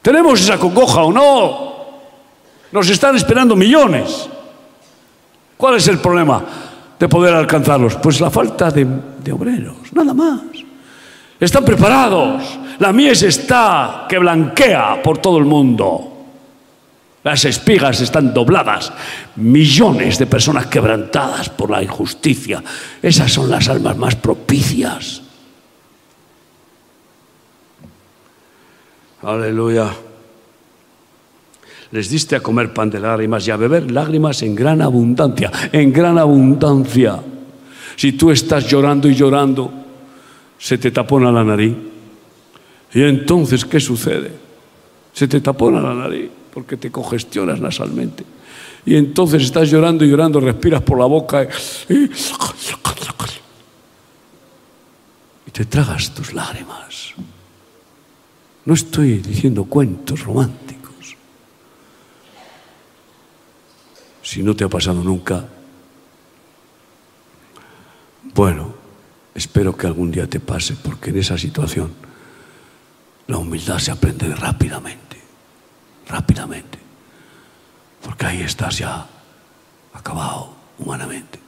¿Tenemos 0.00 0.40
esa 0.40 0.56
congoja 0.56 1.02
o 1.02 1.12
no? 1.12 1.74
Nos 2.72 2.88
están 2.88 3.14
esperando 3.14 3.54
millones. 3.54 4.26
¿Cuál 5.58 5.76
es 5.76 5.86
el 5.88 5.98
problema 5.98 6.63
de 6.98 7.08
poder 7.08 7.34
alcanzarlos? 7.34 7.96
Pues 7.96 8.20
la 8.20 8.30
falta 8.30 8.70
de, 8.70 9.32
obreros, 9.32 9.92
nada 9.92 10.14
más. 10.14 10.40
Están 11.38 11.64
preparados. 11.64 12.58
La 12.78 12.92
mies 12.92 13.22
está 13.22 14.06
que 14.08 14.18
blanquea 14.18 15.02
por 15.02 15.18
todo 15.18 15.38
el 15.38 15.44
mundo. 15.44 16.10
Las 17.22 17.44
espigas 17.46 18.00
están 18.02 18.34
dobladas, 18.34 18.92
millones 19.36 20.18
de 20.18 20.26
personas 20.26 20.66
quebrantadas 20.66 21.48
por 21.48 21.70
la 21.70 21.82
injusticia. 21.82 22.62
Esas 23.00 23.32
son 23.32 23.50
las 23.50 23.68
almas 23.68 23.96
más 23.96 24.14
propicias. 24.16 25.22
Aleluya. 29.22 29.90
Les 31.94 32.10
diste 32.10 32.34
a 32.34 32.42
comer 32.42 32.74
pan 32.74 32.90
de 32.90 32.98
lágrimas 32.98 33.46
y 33.46 33.52
a 33.52 33.56
beber 33.56 33.88
lágrimas 33.88 34.42
en 34.42 34.56
gran 34.56 34.82
abundancia, 34.82 35.52
en 35.70 35.92
gran 35.92 36.18
abundancia. 36.18 37.22
Si 37.94 38.18
tú 38.18 38.32
estás 38.32 38.66
llorando 38.66 39.08
y 39.08 39.14
llorando, 39.14 39.72
se 40.58 40.76
te 40.76 40.90
tapona 40.90 41.30
la 41.30 41.44
nariz. 41.44 41.72
Y 42.92 43.00
entonces, 43.00 43.64
¿qué 43.64 43.78
sucede? 43.78 44.32
Se 45.12 45.28
te 45.28 45.40
tapona 45.40 45.80
la 45.80 45.94
nariz 45.94 46.30
porque 46.52 46.76
te 46.76 46.90
congestionas 46.90 47.60
nasalmente. 47.60 48.24
Y 48.84 48.96
entonces 48.96 49.44
estás 49.44 49.70
llorando 49.70 50.04
y 50.04 50.10
llorando, 50.10 50.40
respiras 50.40 50.82
por 50.82 50.98
la 50.98 51.06
boca 51.06 51.46
y, 51.88 52.10
y 55.46 55.50
te 55.52 55.64
tragas 55.66 56.12
tus 56.12 56.34
lágrimas. 56.34 57.14
No 58.64 58.74
estoy 58.74 59.18
diciendo 59.18 59.64
cuentos 59.66 60.24
románticos. 60.24 60.73
Si 64.24 64.42
no 64.42 64.56
te 64.56 64.64
ha 64.64 64.68
pasado 64.68 65.04
nunca, 65.04 65.44
bueno, 68.34 68.74
espero 69.34 69.76
que 69.76 69.86
algún 69.86 70.10
día 70.10 70.26
te 70.26 70.40
pase, 70.40 70.74
porque 70.82 71.10
en 71.10 71.18
esa 71.18 71.36
situación 71.36 71.92
la 73.26 73.36
humildad 73.36 73.78
se 73.78 73.90
aprende 73.90 74.34
rápidamente, 74.34 75.18
rápidamente, 76.08 76.78
porque 78.02 78.24
ahí 78.24 78.40
estás 78.40 78.78
ya 78.78 79.06
acabado 79.92 80.54
humanamente. 80.78 81.43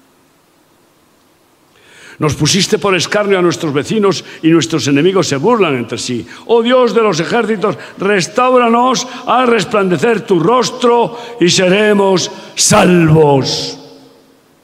Nos 2.18 2.34
pusiste 2.34 2.78
por 2.78 2.94
escarnio 2.94 3.38
a 3.38 3.42
nuestros 3.42 3.74
vecinos 3.74 4.24
y 4.42 4.48
nuestros 4.48 4.88
enemigos 4.88 5.28
se 5.28 5.36
burlan 5.36 5.76
entre 5.76 5.98
sí. 5.98 6.26
Oh 6.46 6.62
Dios 6.62 6.94
de 6.94 7.02
los 7.02 7.20
ejércitos, 7.20 7.76
restauranos 7.98 9.06
al 9.26 9.48
resplandecer 9.48 10.22
tu 10.22 10.40
rostro 10.40 11.18
y 11.40 11.50
seremos 11.50 12.30
salvos. 12.54 13.78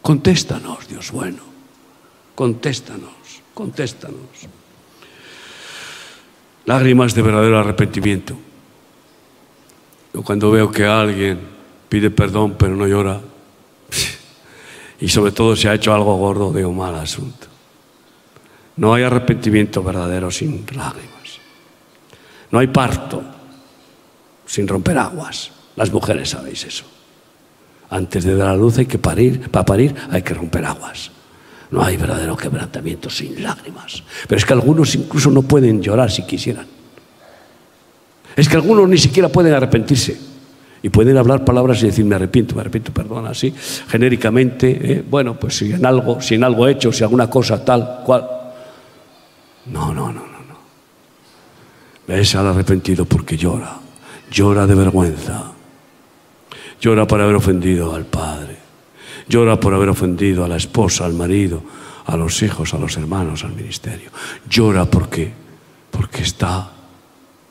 Contéstanos, 0.00 0.88
Dios 0.88 1.12
bueno. 1.12 1.42
Contéstanos, 2.34 3.42
contéstanos. 3.52 4.48
Lágrimas 6.64 7.14
de 7.14 7.22
verdadero 7.22 7.58
arrepentimiento. 7.58 8.36
Yo 10.14 10.22
cuando 10.22 10.50
veo 10.50 10.70
que 10.70 10.86
alguien 10.86 11.38
pide 11.88 12.10
perdón 12.10 12.56
pero 12.58 12.74
no 12.74 12.86
llora, 12.86 13.20
y 15.02 15.08
sobre 15.08 15.32
todo 15.32 15.56
si 15.56 15.66
ha 15.66 15.74
hecho 15.74 15.92
algo 15.92 16.16
gordo, 16.16 16.52
de 16.52 16.64
un 16.64 16.76
mal 16.76 16.94
asunto. 16.94 17.48
No 18.76 18.94
hay 18.94 19.02
arrepentimiento 19.02 19.82
verdadero 19.82 20.30
sin 20.30 20.64
lágrimas. 20.76 21.40
No 22.52 22.60
hay 22.60 22.68
parto 22.68 23.20
sin 24.46 24.68
romper 24.68 24.96
aguas. 24.98 25.50
Las 25.74 25.92
mujeres 25.92 26.30
sabéis 26.30 26.64
eso. 26.64 26.84
Antes 27.90 28.22
de 28.22 28.36
dar 28.36 28.50
a 28.50 28.56
luz 28.56 28.78
hay 28.78 28.86
que 28.86 28.98
parir, 28.98 29.50
para 29.50 29.66
parir 29.66 29.92
hay 30.08 30.22
que 30.22 30.34
romper 30.34 30.64
aguas. 30.64 31.10
No 31.72 31.82
hay 31.82 31.96
verdadero 31.96 32.36
quebrantamiento 32.36 33.10
sin 33.10 33.42
lágrimas. 33.42 34.04
Pero 34.28 34.38
es 34.38 34.44
que 34.44 34.52
algunos 34.52 34.94
incluso 34.94 35.32
no 35.32 35.42
pueden 35.42 35.82
llorar 35.82 36.12
si 36.12 36.22
quisieran. 36.22 36.68
Es 38.36 38.48
que 38.48 38.54
algunos 38.54 38.88
ni 38.88 38.98
siquiera 38.98 39.28
pueden 39.28 39.52
arrepentirse. 39.52 40.31
Y 40.82 40.88
pueden 40.88 41.16
hablar 41.16 41.44
palabras 41.44 41.80
y 41.82 41.86
decir, 41.86 42.04
me 42.04 42.16
arrepiento, 42.16 42.56
me 42.56 42.62
arrepiento, 42.62 42.92
perdona, 42.92 43.30
así, 43.30 43.54
genéricamente, 43.88 44.92
¿eh? 44.92 45.04
bueno, 45.08 45.38
pues 45.38 45.56
si 45.56 45.72
en 45.72 45.86
algo, 45.86 46.20
si 46.20 46.34
en 46.34 46.42
algo 46.42 46.66
hecho, 46.66 46.92
si 46.92 47.04
alguna 47.04 47.30
cosa 47.30 47.64
tal, 47.64 48.00
cual. 48.04 48.28
No, 49.66 49.94
no, 49.94 50.12
no, 50.12 50.20
no, 50.20 50.38
no. 50.48 50.58
Ves 52.08 52.34
al 52.34 52.48
arrepentido 52.48 53.04
porque 53.04 53.36
llora, 53.36 53.78
llora 54.32 54.66
de 54.66 54.74
vergüenza, 54.74 55.52
llora 56.80 57.06
por 57.06 57.20
haber 57.20 57.36
ofendido 57.36 57.94
al 57.94 58.06
padre, 58.06 58.56
llora 59.28 59.60
por 59.60 59.74
haber 59.74 59.88
ofendido 59.88 60.44
a 60.44 60.48
la 60.48 60.56
esposa, 60.56 61.04
al 61.04 61.14
marido, 61.14 61.62
a 62.06 62.16
los 62.16 62.42
hijos, 62.42 62.74
a 62.74 62.78
los 62.78 62.96
hermanos, 62.96 63.44
al 63.44 63.52
ministerio. 63.52 64.10
Llora 64.50 64.84
porque, 64.86 65.32
porque 65.92 66.22
está 66.22 66.72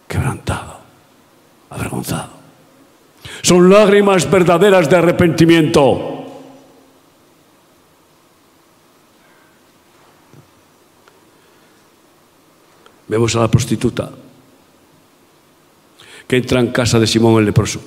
quebrantado, 0.05 0.81
avergonzado. 1.69 2.40
Son 3.41 3.69
lágrimas 3.69 4.29
verdaderas 4.29 4.89
de 4.89 4.95
arrepentimiento. 4.95 6.11
Vemos 13.07 13.35
a 13.35 13.41
la 13.41 13.51
prostituta 13.51 14.09
que 16.27 16.37
entra 16.37 16.61
en 16.61 16.71
casa 16.71 16.97
de 16.97 17.07
Simón 17.07 17.39
el 17.39 17.45
leproso. 17.45 17.81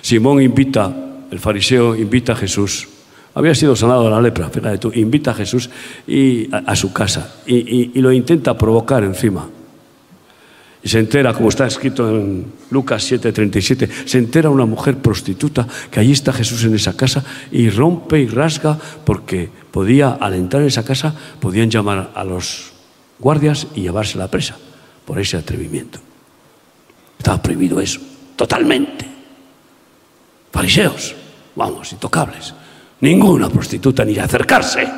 Simón 0.00 0.42
invita, 0.42 0.92
el 1.30 1.38
fariseo 1.38 1.94
invita 1.94 2.32
a 2.32 2.36
Jesús. 2.36 2.88
Había 3.34 3.54
sido 3.54 3.76
sanado 3.76 4.04
de 4.04 4.10
la 4.10 4.20
lepra, 4.20 4.48
fíjate 4.50 4.78
tú, 4.78 4.90
invita 4.92 5.30
a 5.30 5.34
Jesús 5.34 5.70
y 6.06 6.48
a, 6.52 6.74
su 6.74 6.92
casa 6.92 7.42
y 7.46 8.00
lo 8.00 8.10
intenta 8.10 8.58
provocar 8.58 9.04
encima. 9.04 9.48
Y 10.86 10.88
se 10.88 11.00
entera, 11.00 11.34
como 11.34 11.48
está 11.48 11.66
escrito 11.66 12.08
en 12.08 12.46
Lucas 12.70 13.10
7:37, 13.10 14.06
se 14.06 14.18
entera 14.18 14.50
una 14.50 14.66
mujer 14.66 14.98
prostituta 14.98 15.66
que 15.90 15.98
allí 15.98 16.12
está 16.12 16.32
Jesús 16.32 16.62
en 16.62 16.76
esa 16.76 16.96
casa 16.96 17.24
y 17.50 17.68
rompe 17.70 18.20
y 18.20 18.28
rasga 18.28 18.78
porque 19.04 19.50
podía, 19.72 20.10
al 20.12 20.34
entrar 20.34 20.62
en 20.62 20.68
esa 20.68 20.84
casa, 20.84 21.12
podían 21.40 21.70
llamar 21.70 22.12
a 22.14 22.22
los 22.22 22.70
guardias 23.18 23.66
y 23.74 23.80
llevarse 23.80 24.16
la 24.16 24.30
presa 24.30 24.58
por 25.04 25.18
ese 25.18 25.36
atrevimiento. 25.36 25.98
Estaba 27.18 27.42
prohibido 27.42 27.80
eso, 27.80 27.98
totalmente. 28.36 29.06
Fariseos, 30.52 31.16
vamos, 31.56 31.90
intocables. 31.90 32.54
Ninguna 33.00 33.48
prostituta 33.48 34.04
ni 34.04 34.16
acercarse. 34.18 34.88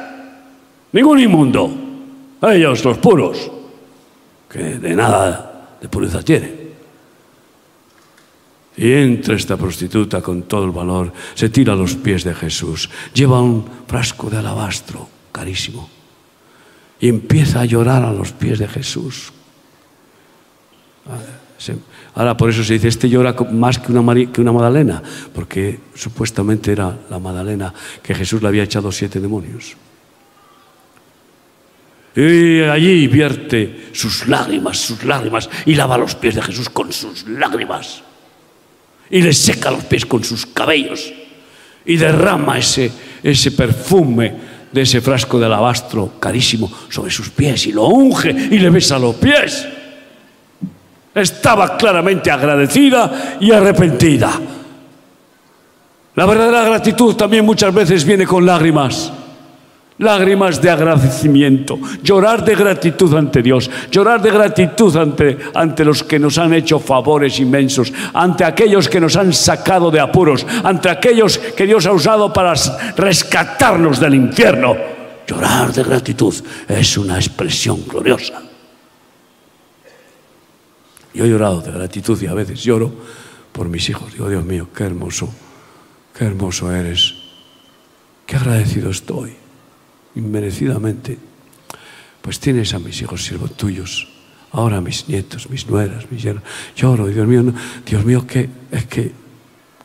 Ningún 0.92 1.18
inmundo. 1.18 1.72
Ellos, 2.42 2.84
los 2.84 2.98
puros, 2.98 3.50
que 4.50 4.78
de 4.78 4.94
nada 4.94 5.47
de 5.80 5.88
pureza 5.88 6.22
tiene. 6.22 6.68
Y 8.76 8.92
entra 8.92 9.34
esta 9.34 9.56
prostituta 9.56 10.22
con 10.22 10.42
todo 10.42 10.64
el 10.64 10.70
valor, 10.70 11.12
se 11.34 11.48
tira 11.48 11.72
a 11.72 11.76
los 11.76 11.96
pies 11.96 12.22
de 12.22 12.34
Jesús, 12.34 12.88
lleva 13.12 13.42
un 13.42 13.64
frasco 13.88 14.30
de 14.30 14.38
alabastro 14.38 15.08
carísimo 15.32 15.90
y 17.00 17.08
empieza 17.08 17.60
a 17.60 17.64
llorar 17.64 18.04
a 18.04 18.12
los 18.12 18.32
pies 18.32 18.60
de 18.60 18.68
Jesús. 18.68 19.32
Ahora 22.14 22.36
por 22.36 22.50
eso 22.50 22.62
se 22.62 22.74
dice, 22.74 22.88
este 22.88 23.08
llora 23.08 23.34
más 23.50 23.78
que 23.78 23.92
una, 23.92 24.14
que 24.30 24.40
una 24.40 24.52
Madalena, 24.52 25.02
porque 25.34 25.80
supuestamente 25.94 26.70
era 26.70 26.96
la 27.10 27.18
Madalena 27.18 27.74
que 28.02 28.14
Jesús 28.14 28.42
le 28.42 28.48
había 28.48 28.62
echado 28.62 28.92
siete 28.92 29.20
demonios. 29.20 29.76
Y 32.18 32.62
allí 32.62 33.06
vierte 33.06 33.90
sus 33.92 34.26
lágrimas, 34.26 34.76
sus 34.76 35.04
lágrimas, 35.04 35.48
y 35.66 35.76
lava 35.76 35.96
los 35.96 36.16
pies 36.16 36.34
de 36.34 36.42
Jesús 36.42 36.68
con 36.68 36.92
sus 36.92 37.28
lágrimas. 37.28 38.02
Y 39.08 39.22
le 39.22 39.32
seca 39.32 39.70
los 39.70 39.84
pies 39.84 40.04
con 40.04 40.24
sus 40.24 40.44
cabellos. 40.46 41.12
Y 41.84 41.96
derrama 41.96 42.58
ese, 42.58 42.90
ese 43.22 43.52
perfume 43.52 44.34
de 44.72 44.82
ese 44.82 45.00
frasco 45.00 45.38
de 45.38 45.46
alabastro 45.46 46.14
carísimo 46.18 46.68
sobre 46.88 47.12
sus 47.12 47.30
pies 47.30 47.68
y 47.68 47.72
lo 47.72 47.84
unge 47.84 48.30
y 48.30 48.58
le 48.58 48.68
besa 48.70 48.98
los 48.98 49.14
pies. 49.14 49.68
Estaba 51.14 51.76
claramente 51.76 52.32
agradecida 52.32 53.36
y 53.38 53.52
arrepentida. 53.52 54.40
La 56.16 56.26
verdadera 56.26 56.64
gratitud 56.64 57.14
también 57.14 57.44
muchas 57.44 57.72
veces 57.72 58.04
viene 58.04 58.26
con 58.26 58.44
lágrimas 58.44 59.12
lágrimas 59.98 60.62
de 60.62 60.70
agradecimiento, 60.70 61.78
llorar 62.02 62.44
de 62.44 62.54
gratitud 62.54 63.14
ante 63.14 63.42
Dios, 63.42 63.70
llorar 63.90 64.22
de 64.22 64.30
gratitud 64.30 64.96
ante, 64.96 65.38
ante 65.54 65.84
los 65.84 66.02
que 66.04 66.18
nos 66.18 66.38
han 66.38 66.54
hecho 66.54 66.78
favores 66.78 67.38
inmensos, 67.40 67.92
ante 68.14 68.44
aquellos 68.44 68.88
que 68.88 69.00
nos 69.00 69.16
han 69.16 69.32
sacado 69.32 69.90
de 69.90 70.00
apuros, 70.00 70.46
ante 70.62 70.88
aquellos 70.88 71.38
que 71.38 71.66
Dios 71.66 71.86
ha 71.86 71.92
usado 71.92 72.32
para 72.32 72.54
rescatarnos 72.96 74.00
del 74.00 74.14
infierno. 74.14 74.76
Llorar 75.26 75.72
de 75.72 75.82
gratitud 75.82 76.34
es 76.68 76.96
una 76.96 77.16
expresión 77.16 77.84
gloriosa. 77.86 78.42
Yo 81.12 81.24
he 81.24 81.28
llorado 81.28 81.60
de 81.60 81.72
gratitud 81.72 82.20
y 82.22 82.26
a 82.26 82.34
veces 82.34 82.62
lloro 82.62 82.92
por 83.52 83.68
mis 83.68 83.88
hijos. 83.90 84.12
Digo, 84.12 84.28
Dios 84.28 84.44
mío, 84.44 84.68
qué 84.74 84.84
hermoso, 84.84 85.28
qué 86.16 86.24
hermoso 86.24 86.72
eres, 86.72 87.14
qué 88.24 88.36
agradecido 88.36 88.90
estoy 88.90 89.47
inmerecidamente, 90.18 91.16
pues 92.20 92.40
tienes 92.40 92.74
a 92.74 92.78
mis 92.78 93.00
hijos 93.00 93.24
siervos 93.24 93.56
tuyos, 93.56 94.08
ahora 94.52 94.80
mis 94.80 95.08
nietos, 95.08 95.48
mis 95.48 95.66
nueras, 95.68 96.10
mis 96.10 96.22
yernos. 96.22 96.44
Lloro, 96.76 97.06
Dios 97.06 97.26
mío, 97.26 97.44
Dios 97.86 98.04
mío, 98.04 98.26
¿qué, 98.26 98.48
es 98.70 98.86
que, 98.86 99.12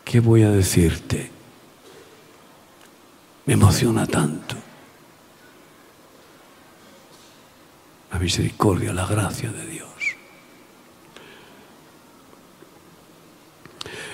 ¿qué 0.04 0.20
voy 0.20 0.42
a 0.42 0.50
decirte? 0.50 1.32
Me 3.46 3.54
emociona 3.54 4.08
tanto. 4.08 4.56
La 8.12 8.20
misericordia, 8.20 8.94
la 8.94 9.06
gracia 9.06 9.52
de 9.52 9.68
Dios. 9.68 9.90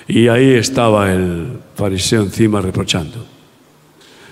Y 0.07 0.27
ahí 0.27 0.53
estaba 0.53 1.11
el 1.13 1.59
fariseo 1.75 2.23
encima 2.23 2.61
reprochando. 2.61 3.25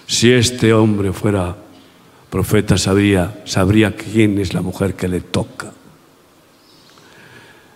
Si 0.08 0.32
este 0.32 0.74
hombre 0.74 1.14
fuera 1.14 1.56
profeta, 2.30 2.78
sabría, 2.78 3.42
sabría 3.46 3.96
quién 3.96 4.40
es 4.40 4.54
la 4.54 4.62
mujer 4.62 4.96
que 4.96 5.08
le 5.08 5.22
toca. 5.22 5.72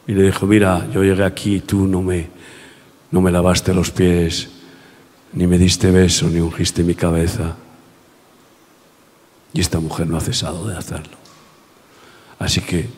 Y 0.08 0.14
le 0.14 0.24
dijo, 0.24 0.46
mira, 0.46 0.88
yo 0.92 1.04
llegué 1.04 1.24
aquí 1.24 1.56
y 1.56 1.60
tú 1.62 1.88
no 1.88 2.02
me, 2.02 2.28
no 3.12 3.22
me 3.22 3.32
lavaste 3.32 3.74
los 3.74 3.92
pies, 3.92 4.50
ni 5.34 5.48
me 5.48 5.58
diste 5.58 5.92
beso, 5.92 6.28
ni 6.28 6.40
ungiste 6.40 6.84
mi 6.84 6.96
cabeza. 6.96 7.56
Y 9.54 9.62
esta 9.62 9.80
mujer 9.80 10.08
no 10.08 10.18
ha 10.18 10.22
cesado 10.22 10.68
de 10.68 10.78
hacerlo. 10.78 11.18
Así 12.40 12.62
que, 12.62 12.90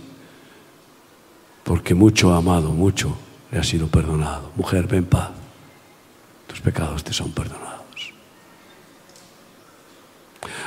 porque 1.63 1.93
mucho 1.93 2.33
ha 2.33 2.37
amado, 2.37 2.71
mucho 2.71 3.15
le 3.51 3.59
ha 3.59 3.63
sido 3.63 3.87
perdonado. 3.87 4.51
Mujer, 4.55 4.87
ven 4.87 5.05
paz. 5.05 5.29
Tus 6.47 6.61
pecados 6.61 7.03
te 7.03 7.13
son 7.13 7.31
perdonados. 7.31 7.72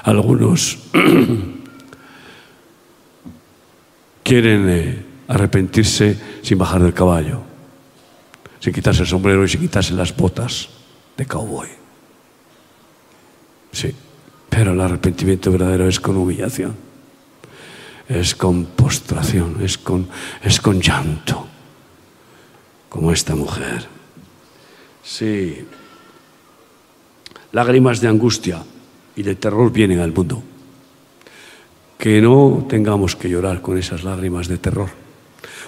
Algunos 0.07 0.79
quieren 4.23 4.69
eh, 4.69 5.05
arrepentirse 5.27 6.17
sin 6.43 6.59
bajar 6.59 6.81
del 6.81 6.95
caballo, 6.95 7.41
sin 8.61 8.73
quitarse 8.73 9.03
el 9.03 9.09
sombrero 9.09 9.45
y 9.45 9.49
sin 9.49 9.63
quitarse 9.63 9.95
las 9.95 10.17
botas 10.17 10.69
de 11.17 11.27
cowboy. 11.27 11.67
Sí, 13.73 13.93
pero 14.49 14.75
el 14.75 14.81
arrepentimiento 14.81 15.51
verdadero 15.51 15.89
es 15.89 15.99
con 15.99 16.17
humillación, 16.17 16.77
es 18.09 18.37
con 18.37 18.65
postración, 18.65 19.57
es 19.61 19.77
con, 19.77 20.07
es 20.41 20.61
con 20.61 20.81
llanto, 20.81 21.49
como 22.89 23.11
esta 23.11 23.35
mujer. 23.35 23.89
Sí, 25.03 25.67
lágrimas 27.51 28.01
de 28.01 28.07
angustia 28.07 28.63
y 29.17 29.23
de 29.23 29.35
terror 29.35 29.73
vienen 29.73 30.01
al 30.01 30.12
mundo. 30.12 30.43
Que 31.99 32.21
no 32.21 32.67
tengamos 32.69 33.17
que 33.17 33.31
llorar 33.31 33.62
con 33.62 33.79
esas 33.79 34.05
lágrimas 34.05 34.47
de 34.47 34.59
terror, 34.59 34.91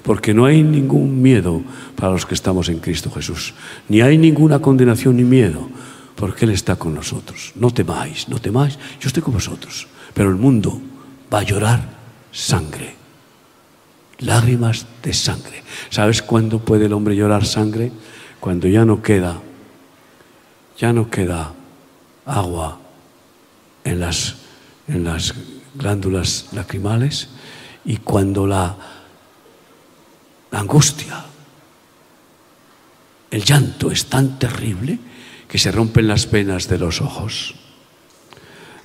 porque 0.03 0.35
no 0.35 0.45
hay 0.45 0.63
ningún 0.63 1.21
miedo 1.21 1.63
para 1.97 2.13
los 2.13 2.27
que 2.27 2.35
estamos 2.35 2.69
en 2.69 2.79
Cristo 2.79 3.11
Jesús, 3.11 3.55
ni 3.89 4.03
hay 4.03 4.19
ninguna 4.19 4.61
condenación 4.61 5.17
ni 5.17 5.25
miedo, 5.25 5.69
porque 6.15 6.45
Él 6.45 6.53
está 6.53 6.77
con 6.77 6.95
nosotros. 6.95 7.53
No 7.57 7.71
temáis, 7.73 8.29
no 8.29 8.39
temáis, 8.39 8.79
yo 9.01 9.09
estoy 9.09 9.23
con 9.23 9.35
vosotros, 9.35 9.89
pero 10.13 10.29
el 10.29 10.37
mundo 10.37 10.81
va 11.33 11.41
a 11.41 11.45
llorar 11.45 11.89
sangre, 12.31 12.95
lágrimas 14.19 14.87
de 15.03 15.15
sangre. 15.15 15.63
¿Sabes 15.89 16.21
cuándo 16.21 16.59
puede 16.59 16.87
el 16.87 16.93
hombre 16.93 17.17
llorar 17.17 17.47
sangre? 17.47 17.91
Cuando 18.39 18.69
ya 18.69 18.85
no 18.85 19.03
queda, 19.03 19.41
ya 20.77 20.93
no 20.93 21.09
queda 21.09 21.55
agua 22.27 22.78
en 23.85 24.01
las, 24.01 24.37
en 24.87 25.05
las 25.05 25.35
glándulas 25.75 26.47
lacrimales 26.53 27.29
y 27.85 27.99
cuando 27.99 28.47
la, 28.47 28.77
la 30.51 30.59
angustia, 30.59 31.25
el 33.31 33.45
llanto 33.45 33.91
es 33.91 34.07
tan 34.07 34.39
terrible 34.39 34.99
que 35.47 35.59
se 35.59 35.73
rompen 35.73 36.09
las 36.09 36.31
venas 36.31 36.69
de 36.69 36.79
los 36.79 37.01
ojos. 37.01 37.55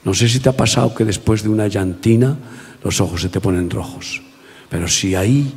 No 0.04 0.14
sé 0.14 0.28
si 0.28 0.40
te 0.40 0.50
ha 0.50 0.58
pasado 0.58 0.94
que 0.94 1.06
después 1.06 1.44
de 1.44 1.50
una 1.50 1.68
llantina 1.68 2.38
los 2.84 3.00
ojos 3.00 3.22
se 3.22 3.30
te 3.30 3.40
ponen 3.40 3.70
rojos, 3.70 4.22
pero 4.70 4.88
si 4.88 5.16
ahí 5.16 5.54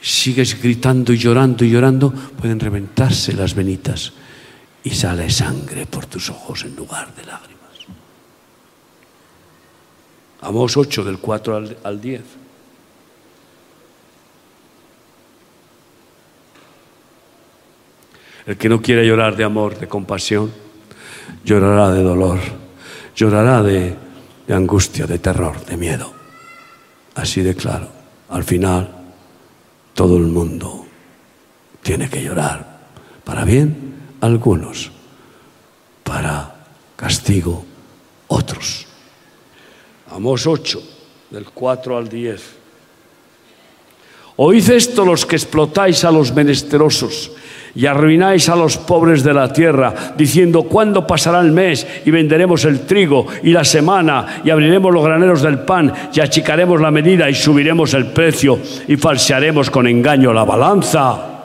sigues 0.00 0.60
gritando 0.60 1.12
y 1.12 1.18
llorando 1.18 1.64
y 1.64 1.70
llorando, 1.70 2.12
pueden 2.12 2.60
reventarse 2.60 3.32
las 3.32 3.54
venitas 3.54 4.12
y 4.84 4.90
sale 4.90 5.30
sangre 5.30 5.86
por 5.86 6.06
tus 6.06 6.30
ojos 6.30 6.64
en 6.64 6.76
lugar 6.76 7.12
de 7.16 7.24
lágrimas. 7.24 7.55
Amós 10.46 10.76
8 10.76 11.02
del 11.02 11.18
4 11.18 11.56
al, 11.56 11.76
al 11.82 12.00
10. 12.00 12.22
El 18.46 18.56
que 18.56 18.68
no 18.68 18.80
quiere 18.80 19.04
llorar 19.04 19.34
de 19.34 19.42
amor, 19.42 19.76
de 19.76 19.88
compasión, 19.88 20.52
llorará 21.44 21.90
de 21.90 22.00
dolor, 22.00 22.38
llorará 23.16 23.60
de, 23.60 23.96
de 24.46 24.54
angustia, 24.54 25.04
de 25.04 25.18
terror, 25.18 25.66
de 25.66 25.76
miedo. 25.76 26.12
Así 27.16 27.42
de 27.42 27.56
claro. 27.56 27.88
Al 28.28 28.44
final, 28.44 28.88
todo 29.94 30.16
el 30.16 30.26
mundo 30.26 30.86
tiene 31.82 32.08
que 32.08 32.22
llorar. 32.22 32.86
Para 33.24 33.44
bien, 33.44 33.96
algunos. 34.20 34.92
Para 36.04 36.68
castigo, 36.94 37.64
otros. 38.28 38.86
Amós 40.16 40.46
8, 40.46 40.80
del 41.28 41.44
4 41.44 41.94
al 41.94 42.08
10. 42.08 42.40
Oíd 44.36 44.70
esto 44.70 45.04
los 45.04 45.26
que 45.26 45.36
explotáis 45.36 46.04
a 46.04 46.10
los 46.10 46.32
menesterosos 46.32 47.32
y 47.74 47.84
arruináis 47.84 48.48
a 48.48 48.56
los 48.56 48.78
pobres 48.78 49.22
de 49.22 49.34
la 49.34 49.52
tierra, 49.52 50.14
diciendo, 50.16 50.62
¿cuándo 50.62 51.06
pasará 51.06 51.40
el 51.40 51.52
mes 51.52 51.86
y 52.06 52.10
venderemos 52.10 52.64
el 52.64 52.86
trigo 52.86 53.26
y 53.42 53.52
la 53.52 53.64
semana 53.64 54.40
y 54.42 54.48
abriremos 54.48 54.90
los 54.90 55.04
graneros 55.04 55.42
del 55.42 55.58
pan 55.60 55.92
y 56.10 56.20
achicaremos 56.20 56.80
la 56.80 56.90
medida 56.90 57.28
y 57.28 57.34
subiremos 57.34 57.92
el 57.92 58.06
precio 58.06 58.58
y 58.88 58.96
falsearemos 58.96 59.68
con 59.68 59.86
engaño 59.86 60.32
la 60.32 60.44
balanza? 60.44 61.35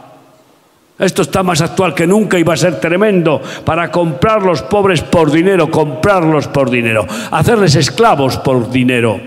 Esto 1.02 1.24
está 1.24 1.41
más 1.41 1.62
actual 1.62 1.95
que 1.95 2.06
nunca 2.06 2.38
y 2.38 2.43
va 2.43 2.54
a 2.54 2.58
ser 2.58 2.80
tremendo 2.80 3.41
para 3.66 3.89
comprar 3.89 4.43
los 4.43 4.62
pobres 4.62 5.02
por 5.02 5.32
dinero, 5.32 5.72
comprarlos 5.72 6.47
por 6.47 6.70
dinero, 6.70 7.08
hacerles 7.32 7.74
esclavos 7.74 8.38
por 8.38 8.70
dinero 8.70 9.20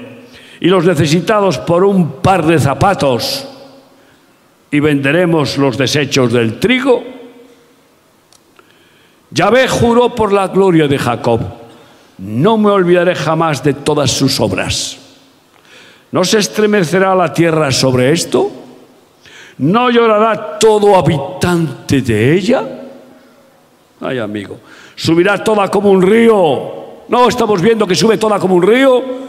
y 0.60 0.68
los 0.68 0.84
necesitados 0.84 1.58
por 1.58 1.82
un 1.82 2.22
par 2.22 2.46
de 2.46 2.60
zapatos 2.60 3.48
y 4.70 4.78
venderemos 4.78 5.58
los 5.58 5.76
desechos 5.76 6.32
del 6.32 6.60
trigo. 6.60 7.02
Yahvé 9.32 9.66
juró 9.66 10.14
por 10.14 10.32
la 10.32 10.46
gloria 10.46 10.86
de 10.86 10.96
Jacob, 10.96 11.40
no 12.18 12.56
me 12.56 12.70
olvidaré 12.70 13.16
jamás 13.16 13.64
de 13.64 13.74
todas 13.74 14.12
sus 14.12 14.38
obras. 14.38 14.96
¿No 16.12 16.22
se 16.22 16.38
estremecerá 16.38 17.16
la 17.16 17.32
tierra 17.32 17.72
sobre 17.72 18.12
esto? 18.12 18.63
¿No 19.58 19.90
llorará 19.90 20.58
todo 20.58 20.96
habitante 20.96 22.02
de 22.02 22.34
ella? 22.34 22.62
Ay, 24.00 24.18
amigo, 24.18 24.58
subirá 24.96 25.42
toda 25.42 25.68
como 25.68 25.90
un 25.90 26.02
río. 26.02 26.84
No 27.08 27.28
estamos 27.28 27.62
viendo 27.62 27.86
que 27.86 27.94
sube 27.94 28.18
toda 28.18 28.38
como 28.38 28.56
un 28.56 28.62
río. 28.62 29.24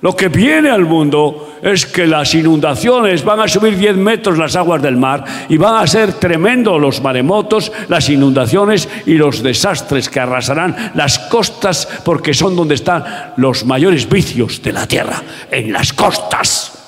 Lo 0.00 0.16
que 0.16 0.28
viene 0.28 0.68
al 0.68 0.84
mundo 0.84 1.58
es 1.62 1.86
que 1.86 2.08
las 2.08 2.34
inundaciones 2.34 3.24
van 3.24 3.38
a 3.38 3.46
subir 3.46 3.78
10 3.78 3.96
metros 3.96 4.36
las 4.36 4.56
aguas 4.56 4.82
del 4.82 4.96
mar 4.96 5.24
y 5.48 5.56
van 5.56 5.76
a 5.76 5.86
ser 5.86 6.14
tremendos 6.14 6.80
los 6.80 7.00
maremotos, 7.00 7.70
las 7.88 8.08
inundaciones 8.08 8.88
y 9.06 9.14
los 9.14 9.44
desastres 9.44 10.08
que 10.08 10.18
arrasarán 10.18 10.90
las 10.96 11.20
costas 11.20 11.88
porque 12.04 12.34
son 12.34 12.56
donde 12.56 12.74
están 12.74 13.04
los 13.36 13.64
mayores 13.64 14.08
vicios 14.08 14.60
de 14.60 14.72
la 14.72 14.88
tierra, 14.88 15.22
en 15.48 15.72
las 15.72 15.92
costas. 15.92 16.81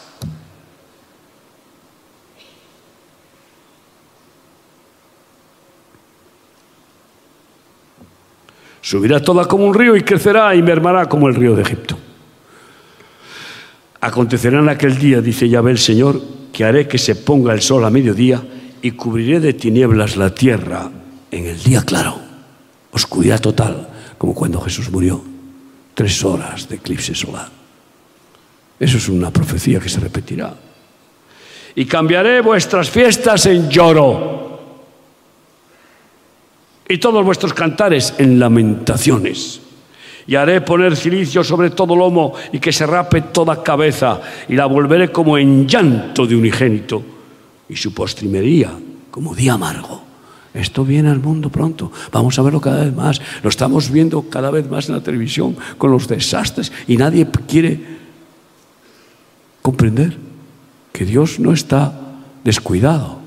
Subirá 8.85 9.18
toda 9.18 9.47
como 9.47 9.64
un 9.64 9.72
río 9.72 9.97
y 9.97 10.03
crecerá 10.03 10.55
y 10.55 10.62
mermará 10.62 11.09
como 11.09 11.26
el 11.26 11.35
río 11.35 11.57
de 11.57 11.62
Egipto. 11.62 11.97
Acontecerá 13.99 14.59
en 14.59 14.68
aquel 14.68 14.99
día, 14.99 15.22
dice 15.22 15.49
Yahvé 15.49 15.70
el 15.70 15.78
Señor, 15.78 16.20
que 16.53 16.66
haré 16.66 16.87
que 16.87 16.99
se 16.99 17.14
ponga 17.14 17.55
el 17.55 17.62
sol 17.62 17.82
a 17.87 17.89
mediodía 17.89 18.43
y 18.82 18.91
cubriré 18.91 19.41
de 19.41 19.55
tinieblas 19.55 20.18
la 20.18 20.35
tierra 20.35 20.91
en 21.30 21.47
el 21.47 21.62
día 21.62 21.80
claro. 21.80 22.20
Oscuridad 22.91 23.41
total, 23.41 23.89
como 24.18 24.35
cuando 24.35 24.61
Jesús 24.61 24.91
murió. 24.91 25.24
Tres 25.95 26.22
horas 26.22 26.68
de 26.68 26.76
eclipse 26.76 27.14
solar. 27.14 27.49
Eso 28.78 28.99
es 28.99 29.09
una 29.09 29.30
profecía 29.30 29.80
que 29.80 29.89
se 29.89 29.99
repetirá. 30.01 30.55
Y 31.74 31.87
cambiaré 31.87 32.43
vuestras 32.43 32.91
fiestas 32.91 33.47
en 33.47 33.70
lloro 33.70 34.43
y 36.89 36.99
todos 36.99 37.24
vuestros 37.24 37.55
cantares 37.55 38.14
en 38.18 38.39
lamentaciones. 38.39 39.61
Y 40.26 40.37
haré 40.37 40.61
poner 40.62 40.97
cilicio 40.97 41.45
sobre 41.45 41.70
todo 41.70 41.95
lomo 41.95 42.32
y 42.53 42.59
que 42.59 42.72
se 42.72 42.87
rape 42.87 43.20
toda 43.22 43.62
cabeza 43.62 44.20
y 44.49 44.55
la 44.55 44.66
volveré 44.66 45.12
como 45.12 45.37
en 45.37 45.66
llanto 45.66 46.26
de 46.26 46.37
unigénito 46.37 47.03
y 47.68 47.76
su 47.76 47.93
postrimería 47.93 48.72
como 49.11 49.35
día 49.35 49.55
amargo. 49.55 50.03
Esto 50.55 50.85
viene 50.85 51.11
al 51.11 51.18
mundo 51.18 51.51
pronto. 51.51 51.91
Vamos 52.12 52.39
a 52.39 52.43
verlo 52.43 52.61
cada 52.61 52.85
vez 52.85 52.95
más. 52.95 53.20
Lo 53.43 53.51
estamos 53.51 53.91
viendo 53.91 54.22
cada 54.30 54.51
vez 54.51 54.70
más 54.70 54.89
en 54.89 54.95
la 54.95 55.03
televisión 55.03 55.57
con 55.76 55.91
los 55.91 56.07
desastres 56.07 56.72
y 56.87 56.97
nadie 56.97 57.26
quiere 57.47 57.80
comprender 59.61 60.16
que 60.93 61.05
Dios 61.05 61.41
no 61.41 61.53
está 61.53 61.93
descuidado. 62.45 63.18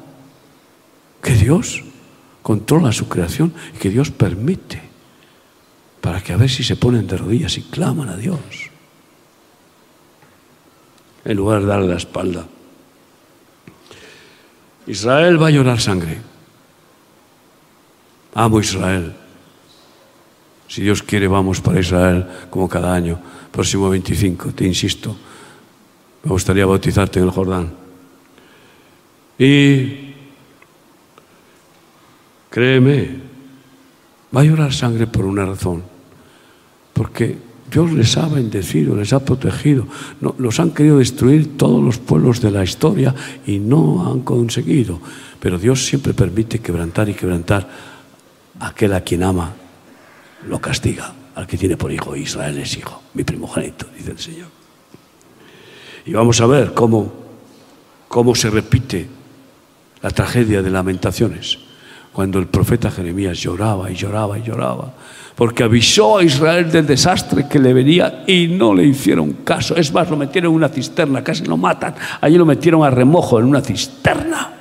Que 1.21 1.33
Dios 1.33 1.83
controla 2.47 2.93
su 2.93 3.09
creación 3.09 3.53
y 3.75 3.77
que 3.77 3.89
Dios 3.89 4.09
permite 4.09 4.81
para 5.99 6.23
que 6.23 6.31
a 6.31 6.37
ver 6.37 6.49
si 6.49 6.63
se 6.63 6.77
ponen 6.77 7.05
de 7.05 7.17
rodillas 7.17 7.57
y 7.57 7.63
claman 7.63 8.07
a 8.07 8.15
Dios. 8.15 8.39
En 11.25 11.35
lugar 11.35 11.59
de 11.59 11.67
darle 11.67 11.89
la 11.89 11.97
espalda. 11.97 12.45
Israel 14.87 15.43
va 15.43 15.47
a 15.47 15.49
llorar 15.49 15.81
sangre. 15.81 16.21
Amo 18.33 18.61
Israel. 18.61 19.13
Si 20.69 20.81
Dios 20.81 21.03
quiere, 21.03 21.27
vamos 21.27 21.59
para 21.59 21.81
Israel 21.81 22.25
como 22.49 22.69
cada 22.69 22.93
año. 22.93 23.19
Próximo 23.51 23.89
25, 23.89 24.53
te 24.53 24.65
insisto. 24.65 25.17
Me 26.23 26.31
gustaría 26.31 26.65
bautizarte 26.65 27.19
en 27.19 27.25
el 27.25 27.31
Jordán. 27.31 27.73
Y 29.37 30.06
créeme, 32.57 33.09
va 34.35 34.41
a 34.41 34.43
llorar 34.43 34.73
sangre 34.73 35.05
por 35.05 35.25
una 35.25 35.45
razón. 35.45 35.83
Porque 36.91 37.37
Dios 37.69 37.91
les 37.93 38.17
ha 38.17 38.27
bendecido, 38.27 38.95
les 38.95 39.13
ha 39.13 39.23
protegido. 39.23 39.85
No, 40.21 40.33
los 40.39 40.59
han 40.59 40.71
querido 40.71 40.97
destruir 40.97 41.55
todos 41.55 41.83
los 41.83 41.99
pueblos 41.99 42.41
de 42.41 42.49
la 42.49 42.63
historia 42.63 43.13
y 43.45 43.59
no 43.59 44.09
han 44.09 44.21
conseguido. 44.21 44.99
Pero 45.39 45.59
Dios 45.59 45.85
siempre 45.85 46.15
permite 46.15 46.57
quebrantar 46.57 47.07
y 47.09 47.13
quebrantar 47.13 47.69
aquel 48.59 48.93
a 48.93 49.01
quien 49.01 49.21
ama. 49.21 49.53
Lo 50.49 50.59
castiga 50.59 51.13
al 51.35 51.45
que 51.45 51.57
tiene 51.57 51.77
por 51.77 51.91
hijo. 51.91 52.15
Israel 52.15 52.57
es 52.57 52.75
hijo, 52.75 53.03
mi 53.13 53.23
primogénito, 53.23 53.85
dice 53.95 54.09
el 54.09 54.17
Señor. 54.17 54.47
Y 56.07 56.13
vamos 56.13 56.41
a 56.41 56.47
ver 56.47 56.73
cómo, 56.73 57.13
cómo 58.07 58.33
se 58.33 58.49
repite 58.49 59.07
la 60.01 60.09
tragedia 60.09 60.63
de 60.63 60.71
lamentaciones 60.71 61.66
cuando 62.17 62.39
el 62.39 62.47
profeta 62.47 62.89
Jeremías 62.89 63.37
lloraba 63.37 63.91
y 63.91 63.93
lloraba 63.93 64.39
y 64.39 64.41
lloraba, 64.41 64.91
porque 65.35 65.61
avisó 65.61 66.17
a 66.17 66.23
Israel 66.23 66.71
del 66.71 66.87
desastre 66.87 67.47
que 67.47 67.59
le 67.59 67.71
venía 67.73 68.23
y 68.25 68.47
no 68.47 68.73
le 68.73 68.85
hicieron 68.85 69.33
caso. 69.43 69.75
Es 69.75 69.93
más, 69.93 70.09
lo 70.09 70.17
metieron 70.17 70.49
en 70.49 70.55
una 70.55 70.67
cisterna, 70.67 71.23
casi 71.23 71.45
lo 71.45 71.57
matan. 71.57 71.93
Allí 72.19 72.35
lo 72.35 72.45
metieron 72.47 72.83
a 72.83 72.89
remojo 72.89 73.37
en 73.37 73.45
una 73.45 73.61
cisterna. 73.61 74.51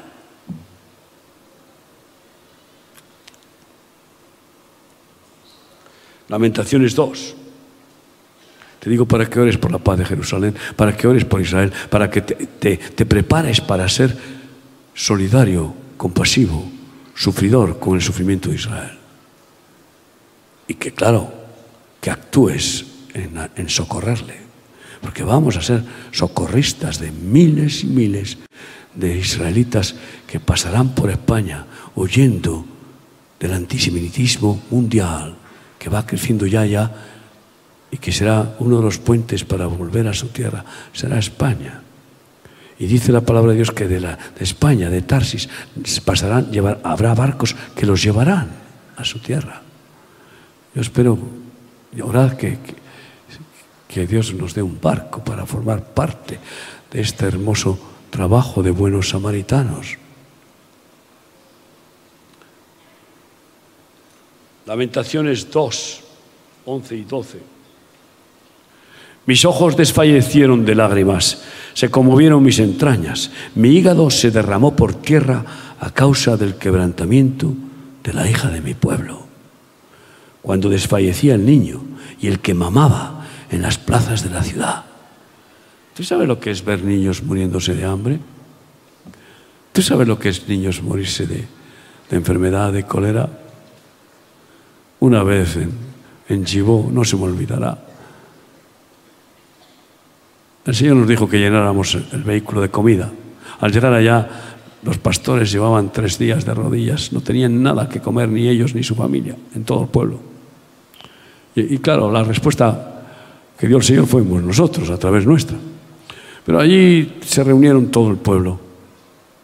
Lamentaciones 6.29 6.95
2. 6.95 7.37
Te 8.81 8.91
digo 8.91 9.07
para 9.07 9.31
que 9.31 9.41
ores 9.41 9.57
por 9.57 9.73
la 9.73 9.79
paz 9.79 10.01
de 10.01 10.05
Jerusalén, 10.05 10.55
para 10.77 10.95
que 10.95 11.09
ores 11.09 11.25
por 11.25 11.41
Israel, 11.41 11.73
para 11.89 12.11
que 12.11 12.21
te, 12.21 12.35
te, 12.35 12.77
te 12.77 13.07
prepares 13.07 13.63
para 13.63 13.89
ser 13.89 14.15
solidario, 14.93 15.73
compasivo, 15.97 16.76
sufridor 17.17 17.81
con 17.81 17.97
el 17.97 18.03
sufrimiento 18.03 18.51
de 18.51 18.57
Israel. 18.57 18.99
Y 20.69 20.75
que, 20.75 20.93
claro, 20.93 21.33
que 22.01 22.11
actúes 22.11 22.85
en, 23.15 23.69
socorrerle, 23.69 24.37
porque 25.01 25.25
vamos 25.25 25.57
a 25.57 25.63
ser 25.63 25.83
socorristas 26.13 27.01
de 27.01 27.11
miles 27.11 27.83
y 27.83 27.87
miles 27.87 28.39
de 28.95 29.17
israelitas 29.17 29.95
que 30.27 30.41
pasarán 30.41 30.95
por 30.95 31.11
España 31.11 31.67
huyendo 31.95 32.65
del 33.41 33.53
antisemitismo 33.53 34.63
mundial 34.71 35.37
que 35.79 35.91
va 35.91 36.07
creciendo 36.07 36.47
ya 36.47 36.65
ya 36.67 36.91
y 37.91 37.99
que 37.99 38.13
será 38.13 38.57
uno 38.59 38.79
de 38.79 38.83
los 38.83 38.99
puentes 38.99 39.45
para 39.45 39.67
volver 39.67 40.09
a 40.09 40.15
su 40.15 40.29
tierra, 40.29 40.65
será 40.93 41.19
España. 41.19 41.86
Y 42.79 42.87
dice 42.87 43.13
la 43.13 43.23
palabra 43.23 43.53
de 43.53 43.57
Dios 43.57 43.71
que 43.71 43.89
de, 43.89 44.17
España, 44.39 44.91
de 44.91 45.03
Tarsis, 45.03 45.49
pasarán, 46.05 46.51
habrá 46.83 47.15
barcos 47.15 47.57
que 47.75 47.87
los 47.87 48.03
llevarán 48.03 48.51
a 48.97 49.05
su 49.05 49.19
tierra. 49.19 49.63
Yo 50.75 50.83
espero, 50.83 51.19
orad 52.03 52.33
que, 52.35 52.59
que, 52.59 52.75
que 53.89 54.07
Dios 54.07 54.35
nos 54.35 54.55
dé 54.55 54.63
un 54.63 54.79
barco 54.81 55.25
para 55.25 55.47
formar 55.47 55.83
parte 55.83 56.39
de 56.93 57.01
este 57.01 57.27
hermoso 57.27 57.79
trabajo 58.11 58.63
de 58.63 58.71
buenos 58.71 59.09
samaritanos. 59.09 59.97
Lamentaciones 64.67 65.51
2, 65.51 66.01
11 66.67 66.97
y 66.97 67.05
12. 67.05 67.39
Mis 69.27 69.45
ojos 69.45 69.77
desfallecieron 69.77 70.65
de 70.65 70.75
lágrimas, 70.75 71.43
se 71.77 71.91
conmovieron 71.91 72.43
mis 72.43 72.59
entrañas, 72.59 73.31
mi 73.55 73.69
hígado 73.69 74.09
se 74.09 74.31
derramó 74.31 74.75
por 74.75 74.95
tierra 74.95 75.45
a 75.79 75.91
causa 75.91 76.39
del 76.39 76.55
quebrantamiento 76.55 77.53
de 78.03 78.15
la 78.15 78.31
hija 78.31 78.49
de 78.49 78.63
mi 78.63 78.73
pueblo. 78.73 79.27
Cuando 80.41 80.71
desfallecía 80.71 81.35
el 81.35 81.45
niño 81.45 81.83
y 82.19 82.29
el 82.29 82.41
que 82.41 82.55
mamaba 82.55 83.27
en 83.51 83.61
las 83.61 83.77
plazas 83.77 84.25
de 84.25 84.31
la 84.31 84.43
ciudad. 84.43 84.85
¿Tú 85.95 86.03
sabes 86.03 86.27
lo 86.27 86.41
que 86.41 86.51
es 86.51 86.65
ver 86.65 86.83
niños 86.83 87.23
muriéndose 87.23 87.75
de 87.75 87.85
hambre? 87.85 88.21
¿Tú 89.73 89.83
sabes 89.83 90.09
lo 90.09 90.19
que 90.19 90.31
es 90.31 90.49
niños 90.49 90.83
morirse 90.83 91.27
de, 91.27 91.45
enfermedad, 92.11 92.73
de 92.73 92.85
cólera? 92.85 93.29
Una 95.01 95.23
vez 95.23 95.57
en, 95.57 95.73
en 96.31 96.95
no 96.95 97.05
se 97.05 97.17
me 97.17 97.25
olvidará, 97.25 97.86
el 100.67 100.75
Señor 100.75 100.97
nos 100.97 101.09
dijo 101.09 101.29
que 101.29 101.39
llenáramos 101.39 101.95
el 101.95 102.23
vehículo 102.25 102.61
de 102.61 102.71
comida. 102.71 103.11
Al 103.61 103.73
llegar 103.73 103.93
allá, 103.93 104.29
los 104.83 104.99
pastores 104.99 105.51
llevaban 105.53 105.93
tres 105.93 106.19
días 106.19 106.45
de 106.45 106.55
rodillas, 106.55 107.13
no 107.13 107.21
tenían 107.21 107.63
nada 107.63 107.89
que 107.89 108.01
comer, 108.01 108.29
ni 108.29 108.49
ellos 108.49 108.75
ni 108.75 108.83
su 108.83 108.97
familia, 108.97 109.37
en 109.55 109.65
todo 109.65 109.85
el 109.85 109.89
pueblo. 109.89 110.19
Y, 111.55 111.79
claro, 111.79 112.11
la 112.11 112.25
respuesta 112.25 113.05
que 113.57 113.69
dio 113.69 113.77
el 113.77 113.83
Señor 113.83 114.07
fuimos 114.07 114.43
nosotros, 114.43 114.91
a 114.91 114.99
través 114.99 115.25
nuestra. 115.25 115.57
Pero 116.45 116.59
allí 116.59 117.17
se 117.25 117.45
reunieron 117.45 117.87
todo 117.87 118.11
el 118.11 118.17
pueblo, 118.17 118.59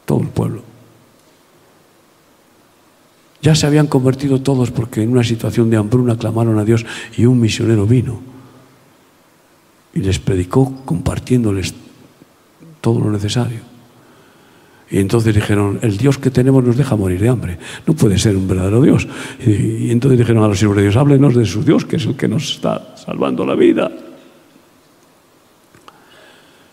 todo 0.04 0.20
el 0.20 0.28
pueblo. 0.28 0.62
Ya 3.40 3.54
se 3.54 3.66
habían 3.66 3.86
convertido 3.86 4.42
todos 4.42 4.70
porque 4.70 5.02
en 5.02 5.12
una 5.12 5.24
situación 5.24 5.70
de 5.70 5.76
hambruna 5.76 6.18
clamaron 6.18 6.58
a 6.58 6.64
Dios 6.64 6.84
y 7.16 7.26
un 7.26 7.40
misionero 7.40 7.86
vino 7.86 8.32
y 9.95 10.01
les 10.01 10.18
predicó 10.18 10.84
compartiéndoles 10.84 11.74
todo 12.80 13.01
lo 13.01 13.11
necesario. 13.11 13.61
Y 14.90 14.99
entonces 14.99 15.34
dijeron, 15.34 15.78
el 15.80 15.97
Dios 15.97 16.18
que 16.18 16.30
tenemos 16.30 16.62
nos 16.62 16.76
deja 16.76 16.97
morir 16.97 17.18
de 17.18 17.30
hambre. 17.30 17.59
No 17.86 17.95
puede 17.95 18.18
ser 18.18 18.36
un 18.36 18.47
verdadero 18.47 18.82
Dios. 18.82 19.09
Y, 19.40 19.90
entonces 19.90 20.18
dijeron 20.18 20.45
a 20.45 20.49
los 20.49 20.59
siervos 20.59 20.76
de 20.76 20.82
Dios, 20.82 20.97
háblenos 20.97 21.34
de 21.34 21.47
su 21.47 21.64
Dios, 21.64 21.86
que 21.86 21.97
es 21.97 22.05
el 22.05 22.14
que 22.14 22.28
nos 22.28 22.57
está 22.57 22.95
salvando 22.97 23.47
la 23.47 23.55
vida. 23.55 23.90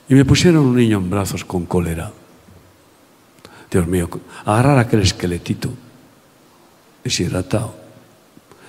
Y 0.10 0.16
me 0.16 0.26
pusieron 0.26 0.66
un 0.66 0.76
niño 0.76 0.98
en 0.98 1.10
brazos 1.10 1.46
con 1.46 1.66
cólera. 1.66 2.12
Dios 3.72 3.88
mío, 3.88 4.10
agarrar 4.44 4.80
aquel 4.80 5.02
esqueletito 5.02 5.70
deshidratado, 7.04 7.74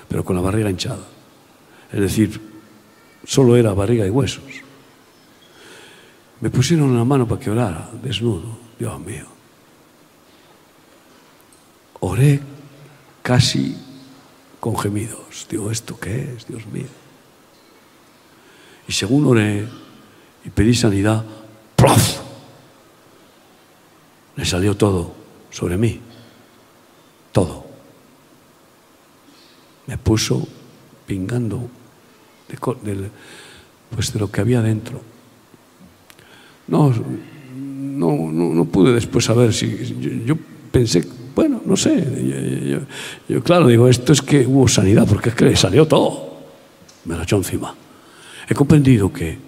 pero 0.06 0.24
con 0.24 0.36
la 0.36 0.42
barriga 0.42 0.70
hinchada. 0.70 1.08
Es 1.92 2.00
decir, 2.00 2.49
solo 3.30 3.56
era 3.56 3.72
barriga 3.72 4.04
y 4.04 4.10
huesos. 4.10 4.42
Me 6.40 6.50
pusieron 6.50 6.96
la 6.96 7.04
mano 7.04 7.28
para 7.28 7.40
que 7.40 7.48
orara, 7.48 7.88
desnudo, 8.02 8.58
Dios 8.76 8.98
mío. 8.98 9.24
Oré 12.00 12.40
casi 13.22 13.76
con 14.58 14.76
gemidos. 14.76 15.46
Digo, 15.48 15.70
¿esto 15.70 15.96
qué 16.00 16.34
es, 16.34 16.48
Dios 16.48 16.66
mío? 16.66 16.88
Y 18.88 18.92
según 18.92 19.24
oré 19.26 19.68
y 20.44 20.50
pedí 20.50 20.74
sanidad, 20.74 21.24
¡prof! 21.76 22.18
Le 24.34 24.44
salió 24.44 24.76
todo 24.76 25.14
sobre 25.50 25.76
mí. 25.76 26.00
Todo. 27.30 27.64
Me 29.86 29.96
puso 29.98 30.48
pingando 31.06 31.70
de, 32.50 32.94
de, 32.94 33.10
pues 33.94 34.12
de 34.12 34.20
lo 34.20 34.30
que 34.30 34.40
había 34.40 34.62
dentro. 34.62 35.00
No, 36.68 36.92
no, 37.56 38.30
no, 38.32 38.54
no 38.54 38.64
pude 38.66 38.92
después 38.92 39.24
saber 39.24 39.52
si 39.52 40.22
yo, 40.24 40.36
pensé, 40.70 41.06
bueno, 41.34 41.60
no 41.64 41.76
sé, 41.76 42.80
yo, 43.28 43.42
claro 43.42 43.66
digo, 43.66 43.88
esto 43.88 44.12
es 44.12 44.22
que 44.22 44.46
hubo 44.46 44.68
sanidad, 44.68 45.06
porque 45.06 45.30
es 45.30 45.34
que 45.34 45.46
le 45.46 45.56
salió 45.56 45.86
todo, 45.86 46.38
me 47.04 47.16
lo 47.16 47.22
echó 47.22 47.36
encima. 47.36 47.74
He 48.48 48.54
comprendido 48.54 49.12
que, 49.12 49.38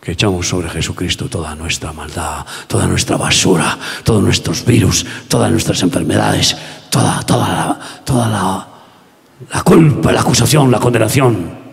que 0.00 0.12
echamos 0.12 0.48
sobre 0.48 0.68
Jesucristo 0.68 1.28
toda 1.28 1.54
nuestra 1.54 1.92
maldad, 1.92 2.44
toda 2.66 2.86
nuestra 2.86 3.16
basura, 3.16 3.78
todos 4.02 4.22
nuestros 4.22 4.64
virus, 4.64 5.06
todas 5.28 5.50
nuestras 5.50 5.82
enfermedades, 5.82 6.56
toda, 6.90 7.22
toda, 7.22 7.80
toda 8.04 8.28
la, 8.28 8.68
la 9.52 9.62
culpa, 9.62 10.12
la 10.12 10.20
acusación, 10.20 10.70
la 10.70 10.78
condenación. 10.78 11.63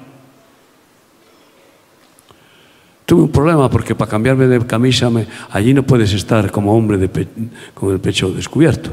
Tuve 3.11 3.23
un 3.23 3.29
problema 3.29 3.69
porque 3.69 3.93
para 3.93 4.09
cambiarme 4.09 4.47
de 4.47 4.65
camisa 4.65 5.11
allí 5.49 5.73
no 5.73 5.83
puedes 5.83 6.13
estar 6.13 6.49
como 6.49 6.73
hombre 6.73 7.09
con 7.73 7.91
el 7.91 7.99
pecho 7.99 8.31
descubierto. 8.31 8.89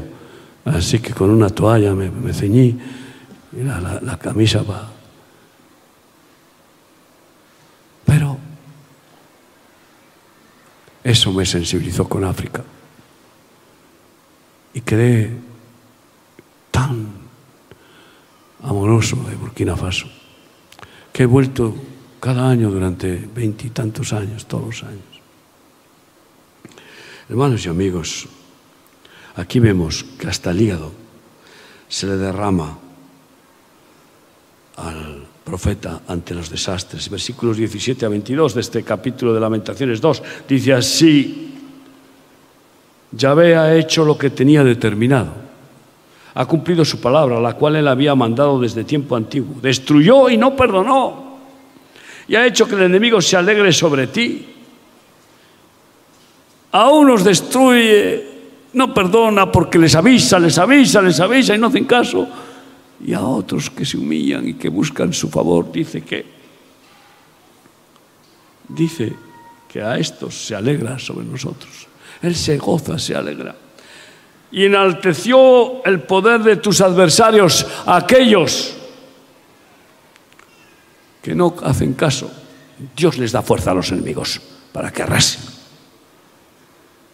Así 0.65 0.99
que 0.99 1.13
con 1.13 1.29
una 1.29 1.47
toalla 1.49 1.95
me, 1.95 2.11
me 2.11 2.33
ceñí 2.33 2.77
y 3.53 3.63
la- 3.63 4.01
la 4.03 4.19
camisa 4.19 4.61
va. 4.61 4.91
Pero 8.03 8.37
eso 11.01 11.31
me 11.31 11.45
sensibilizó 11.45 12.03
con 12.09 12.25
África. 12.25 12.61
Y 14.73 14.81
quedé 14.81 15.31
tan 16.71 17.07
amoroso 18.63 19.15
de 19.29 19.35
Burkina 19.37 19.77
Faso 19.77 20.07
que 21.13 21.23
he 21.23 21.25
vuelto 21.25 21.73
cada 22.19 22.49
año 22.49 22.69
durante 22.69 23.29
veintitantos 23.33 24.13
años, 24.13 24.45
todos 24.45 24.65
los 24.65 24.83
años. 24.83 25.03
Hermanos 27.29 27.65
y 27.65 27.69
amigos, 27.69 28.27
aquí 29.35 29.59
vemos 29.59 30.03
que 30.17 30.27
hasta 30.27 30.51
el 30.51 30.61
hígado 30.61 30.91
se 31.87 32.07
le 32.07 32.17
derrama 32.17 32.77
al 34.77 35.25
profeta 35.43 36.01
ante 36.07 36.33
los 36.33 36.49
desastres. 36.49 37.09
Versículos 37.09 37.57
17 37.57 38.05
a 38.05 38.09
22 38.09 38.53
de 38.53 38.61
este 38.61 38.83
capítulo 38.83 39.33
de 39.33 39.39
Lamentaciones 39.39 40.01
2 40.01 40.23
dice 40.47 40.73
así, 40.73 41.55
Yahvé 43.11 43.55
ha 43.57 43.75
hecho 43.75 44.05
lo 44.05 44.17
que 44.17 44.29
tenía 44.29 44.63
determinado, 44.63 45.33
ha 46.35 46.45
cumplido 46.45 46.85
su 46.85 47.01
palabra, 47.01 47.39
la 47.39 47.53
cual 47.53 47.77
él 47.77 47.87
había 47.87 48.13
mandado 48.13 48.59
desde 48.59 48.83
tiempo 48.83 49.15
antiguo, 49.15 49.55
destruyó 49.61 50.29
y 50.29 50.37
no 50.37 50.55
perdonó, 50.55 51.28
y 52.29 52.35
ha 52.35 52.45
hecho 52.45 52.67
que 52.67 52.75
el 52.75 52.83
enemigo 52.83 53.19
se 53.19 53.35
alegre 53.35 53.73
sobre 53.73 54.05
ti. 54.05 54.45
A 56.71 56.89
unos 56.89 57.23
destruye, 57.23 58.23
no 58.73 58.93
perdona 58.93 59.51
porque 59.51 59.79
les 59.79 59.95
avisa, 59.95 60.37
les 60.37 60.59
avisa, 60.59 61.01
les 61.01 61.19
avisa 61.19 61.55
y 61.55 61.57
no 61.57 61.67
hacen 61.67 61.85
caso. 61.85 62.27
Y 63.03 63.13
a 63.13 63.21
otros 63.21 63.71
que 63.71 63.83
se 63.83 63.97
humillan 63.97 64.47
y 64.47 64.53
que 64.53 64.69
buscan 64.69 65.11
su 65.11 65.29
favor, 65.29 65.71
dice 65.71 66.01
que 66.01 66.23
dice 68.67 69.11
que 69.67 69.81
a 69.81 69.97
estos 69.97 70.35
se 70.35 70.53
alegra 70.53 70.99
sobre 70.99 71.25
nosotros. 71.25 71.87
Él 72.21 72.35
se 72.35 72.59
goza, 72.59 72.99
se 72.99 73.15
alegra. 73.15 73.55
Y 74.51 74.65
enalteció 74.65 75.83
el 75.83 76.01
poder 76.03 76.41
de 76.41 76.57
tus 76.57 76.79
adversarios, 76.81 77.65
aquellos 77.87 78.78
que 81.21 81.35
no 81.35 81.55
hacen 81.63 81.93
caso. 81.93 82.31
Dios 82.95 83.17
les 83.17 83.31
da 83.31 83.41
fuerza 83.41 83.71
a 83.71 83.75
los 83.75 83.91
enemigos 83.91 84.39
para 84.71 84.91
que 84.91 85.03
arrasen. 85.03 85.41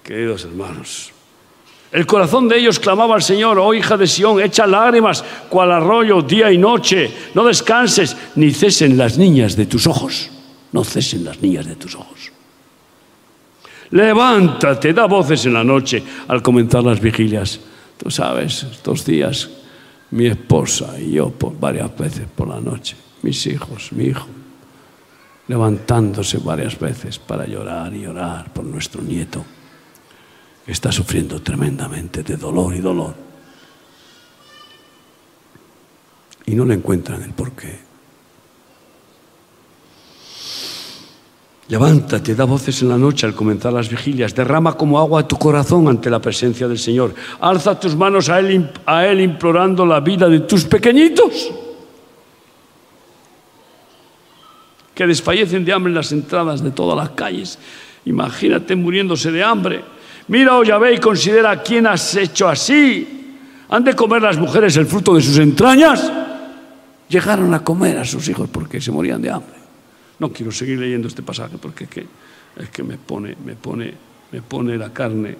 Queridos 0.03 0.45
hermanos, 0.45 1.11
el 1.91 2.05
corazón 2.05 2.47
de 2.47 2.59
ellos 2.59 2.79
clamaba 2.79 3.15
al 3.15 3.23
Señor, 3.23 3.57
oh 3.57 3.73
hija 3.73 3.97
de 3.97 4.05
Sión, 4.05 4.41
echa 4.41 4.67
lágrimas 4.67 5.23
cual 5.49 5.71
arroyo 5.71 6.21
día 6.21 6.51
y 6.51 6.57
noche, 6.57 7.09
no 7.33 7.45
descanses, 7.45 8.15
ni 8.35 8.51
cesen 8.51 8.97
las 8.97 9.17
niñas 9.17 9.55
de 9.55 9.65
tus 9.65 9.87
ojos, 9.87 10.29
no 10.73 10.83
cesen 10.83 11.23
las 11.23 11.41
niñas 11.41 11.65
de 11.65 11.75
tus 11.75 11.95
ojos. 11.95 12.31
Levántate, 13.91 14.93
da 14.93 15.05
voces 15.05 15.45
en 15.45 15.53
la 15.53 15.63
noche 15.63 16.03
al 16.27 16.41
comenzar 16.41 16.83
las 16.83 16.99
vigilias. 16.99 17.59
Tú 17.97 18.11
sabes, 18.11 18.63
estos 18.63 19.05
días 19.05 19.49
mi 20.11 20.27
esposa 20.27 20.99
y 20.99 21.13
yo 21.13 21.29
por 21.29 21.57
varias 21.59 21.95
veces 21.97 22.27
por 22.35 22.47
la 22.47 22.59
noche, 22.59 22.95
mis 23.25 23.47
hijos, 23.47 23.91
mi 23.91 24.05
hijo, 24.05 24.27
levantándose 25.47 26.37
varias 26.37 26.77
veces 26.79 27.17
para 27.17 27.47
llorar 27.47 27.91
y 27.91 28.03
llorar 28.03 28.53
por 28.53 28.63
nuestro 28.63 29.01
nieto 29.01 29.43
que 30.63 30.71
está 30.71 30.91
sufriendo 30.91 31.41
tremendamente 31.41 32.21
de 32.21 32.37
dolor 32.37 32.75
y 32.75 32.79
dolor. 32.79 33.15
Y 36.45 36.53
no 36.53 36.65
le 36.65 36.75
encuentran 36.75 37.23
el 37.23 37.31
porqué. 37.31 37.79
Levántate, 41.67 42.35
da 42.35 42.45
voces 42.45 42.83
en 42.83 42.89
la 42.89 42.97
noche 42.97 43.25
al 43.25 43.33
comenzar 43.33 43.73
las 43.73 43.89
vigilias, 43.89 44.35
derrama 44.35 44.77
como 44.77 44.99
agua 44.99 45.27
tu 45.27 45.35
corazón 45.35 45.87
ante 45.87 46.11
la 46.11 46.21
presencia 46.21 46.67
del 46.67 46.77
Señor. 46.77 47.15
Alza 47.41 47.79
tus 47.79 47.95
manos 47.95 48.29
a 48.29 48.37
Él, 48.37 48.69
a 48.85 49.07
él 49.07 49.21
implorando 49.21 49.83
la 49.83 49.99
vida 49.99 50.29
de 50.29 50.41
tus 50.41 50.65
pequeñitos, 50.65 51.64
que 54.95 55.05
desfallecen 55.05 55.65
de 55.65 55.73
hambre 55.73 55.91
en 55.91 55.95
las 55.95 56.11
entradas 56.13 56.63
de 56.63 56.71
todas 56.71 56.97
las 56.97 57.09
calles. 57.09 57.59
Imagínate 58.05 58.75
muriéndose 58.75 59.31
de 59.31 59.43
hambre. 59.43 59.83
Mira, 60.29 60.57
oh 60.57 60.63
Yahvé, 60.63 60.93
y 60.95 60.97
considera 60.99 61.51
a 61.51 61.61
quién 61.61 61.85
has 61.85 62.15
hecho 62.15 62.47
así. 62.47 63.35
¿Han 63.69 63.83
de 63.83 63.93
comer 63.93 64.21
las 64.21 64.37
mujeres 64.37 64.77
el 64.77 64.85
fruto 64.85 65.15
de 65.15 65.21
sus 65.21 65.37
entrañas? 65.37 66.11
Llegaron 67.09 67.53
a 67.53 67.63
comer 67.63 67.97
a 67.97 68.05
sus 68.05 68.27
hijos 68.29 68.49
porque 68.49 68.79
se 68.79 68.91
morían 68.91 69.21
de 69.21 69.29
hambre. 69.29 69.55
No 70.17 70.31
quiero 70.31 70.51
seguir 70.51 70.79
leyendo 70.79 71.09
este 71.09 71.21
pasaje 71.21 71.57
porque 71.57 71.83
es 71.83 71.89
que, 71.89 72.07
es 72.57 72.69
que 72.69 72.83
me, 72.83 72.97
pone, 72.97 73.35
me, 73.43 73.55
pone, 73.55 73.93
me 74.31 74.41
pone 74.41 74.77
la 74.77 74.93
carne, 74.93 75.35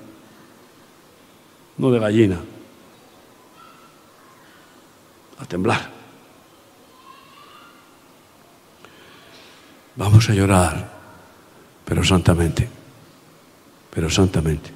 no 1.77 1.91
de 1.91 1.99
gallina, 1.99 2.39
a 5.39 5.45
temblar. 5.45 5.94
Vamos 9.95 10.29
a 10.29 10.33
llorar, 10.33 10.91
pero 11.85 12.03
santamente, 12.03 12.67
pero 13.89 14.09
santamente. 14.09 14.71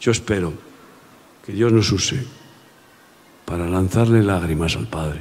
Yo 0.00 0.12
espero 0.12 0.52
que 1.44 1.52
Dios 1.52 1.72
nos 1.72 1.92
use 1.92 2.26
para 3.44 3.68
lanzarle 3.68 4.22
lágrimas 4.22 4.76
al 4.76 4.86
Padre. 4.86 5.20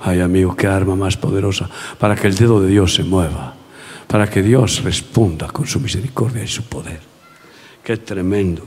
Ay, 0.00 0.20
amigo, 0.20 0.54
qué 0.54 0.68
arma 0.68 0.94
más 0.94 1.16
poderosa 1.16 1.68
para 1.98 2.14
que 2.14 2.28
el 2.28 2.36
dedo 2.36 2.60
de 2.60 2.68
Dios 2.68 2.94
se 2.94 3.02
mueva, 3.02 3.54
para 4.06 4.30
que 4.30 4.42
Dios 4.42 4.82
responda 4.84 5.48
con 5.48 5.66
su 5.66 5.80
misericordia 5.80 6.44
y 6.44 6.48
su 6.48 6.64
poder. 6.64 7.00
Qué 7.82 7.96
tremendo. 7.96 8.64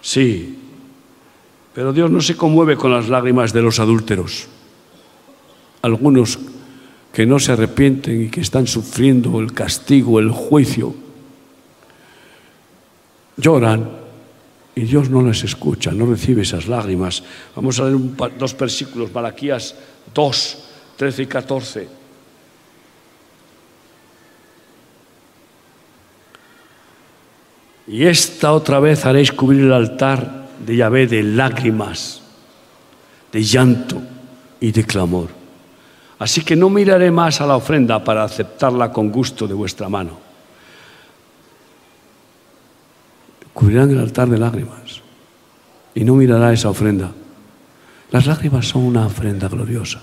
Sí, 0.00 0.58
pero 1.72 1.92
Dios 1.92 2.10
no 2.10 2.20
se 2.20 2.36
conmueve 2.36 2.76
con 2.76 2.92
las 2.92 3.08
lágrimas 3.08 3.52
de 3.52 3.62
los 3.62 3.78
adúlteros. 3.78 4.48
Algunos 5.80 6.38
que 7.12 7.26
no 7.26 7.38
se 7.38 7.52
arrepienten 7.52 8.22
y 8.22 8.28
que 8.28 8.40
están 8.40 8.66
sufriendo 8.66 9.38
el 9.40 9.52
castigo, 9.52 10.18
el 10.18 10.30
juicio, 10.30 10.94
lloran 13.36 13.90
y 14.74 14.82
Dios 14.82 15.10
no 15.10 15.22
les 15.22 15.44
escucha, 15.44 15.92
no 15.92 16.06
recibe 16.06 16.42
esas 16.42 16.66
lágrimas. 16.66 17.22
Vamos 17.54 17.78
a 17.78 17.84
leer 17.84 17.98
dos 18.38 18.56
versículos, 18.56 19.12
Malaquías 19.12 19.74
2, 20.14 20.64
13 20.96 21.22
y 21.22 21.26
14. 21.26 21.88
Y 27.88 28.04
esta 28.06 28.52
otra 28.52 28.80
vez 28.80 29.04
haréis 29.04 29.32
cubrir 29.32 29.64
el 29.64 29.72
altar 29.72 30.48
de 30.64 30.76
Yahvé 30.76 31.06
de 31.06 31.22
lágrimas, 31.22 32.22
de 33.32 33.42
llanto 33.42 34.00
y 34.60 34.72
de 34.72 34.84
clamor. 34.84 35.41
Así 36.22 36.42
que 36.42 36.54
no 36.54 36.70
miraré 36.70 37.10
más 37.10 37.40
a 37.40 37.46
la 37.48 37.56
ofrenda 37.56 38.04
para 38.04 38.22
aceptarla 38.22 38.92
con 38.92 39.10
gusto 39.10 39.48
de 39.48 39.54
vuestra 39.54 39.88
mano. 39.88 40.20
Cubrirán 43.52 43.90
el 43.90 43.98
altar 43.98 44.28
de 44.28 44.38
lágrimas 44.38 45.02
y 45.96 46.04
no 46.04 46.14
mirará 46.14 46.52
esa 46.52 46.70
ofrenda. 46.70 47.10
Las 48.12 48.26
lágrimas 48.26 48.68
son 48.68 48.84
una 48.84 49.04
ofrenda 49.04 49.48
gloriosa, 49.48 50.00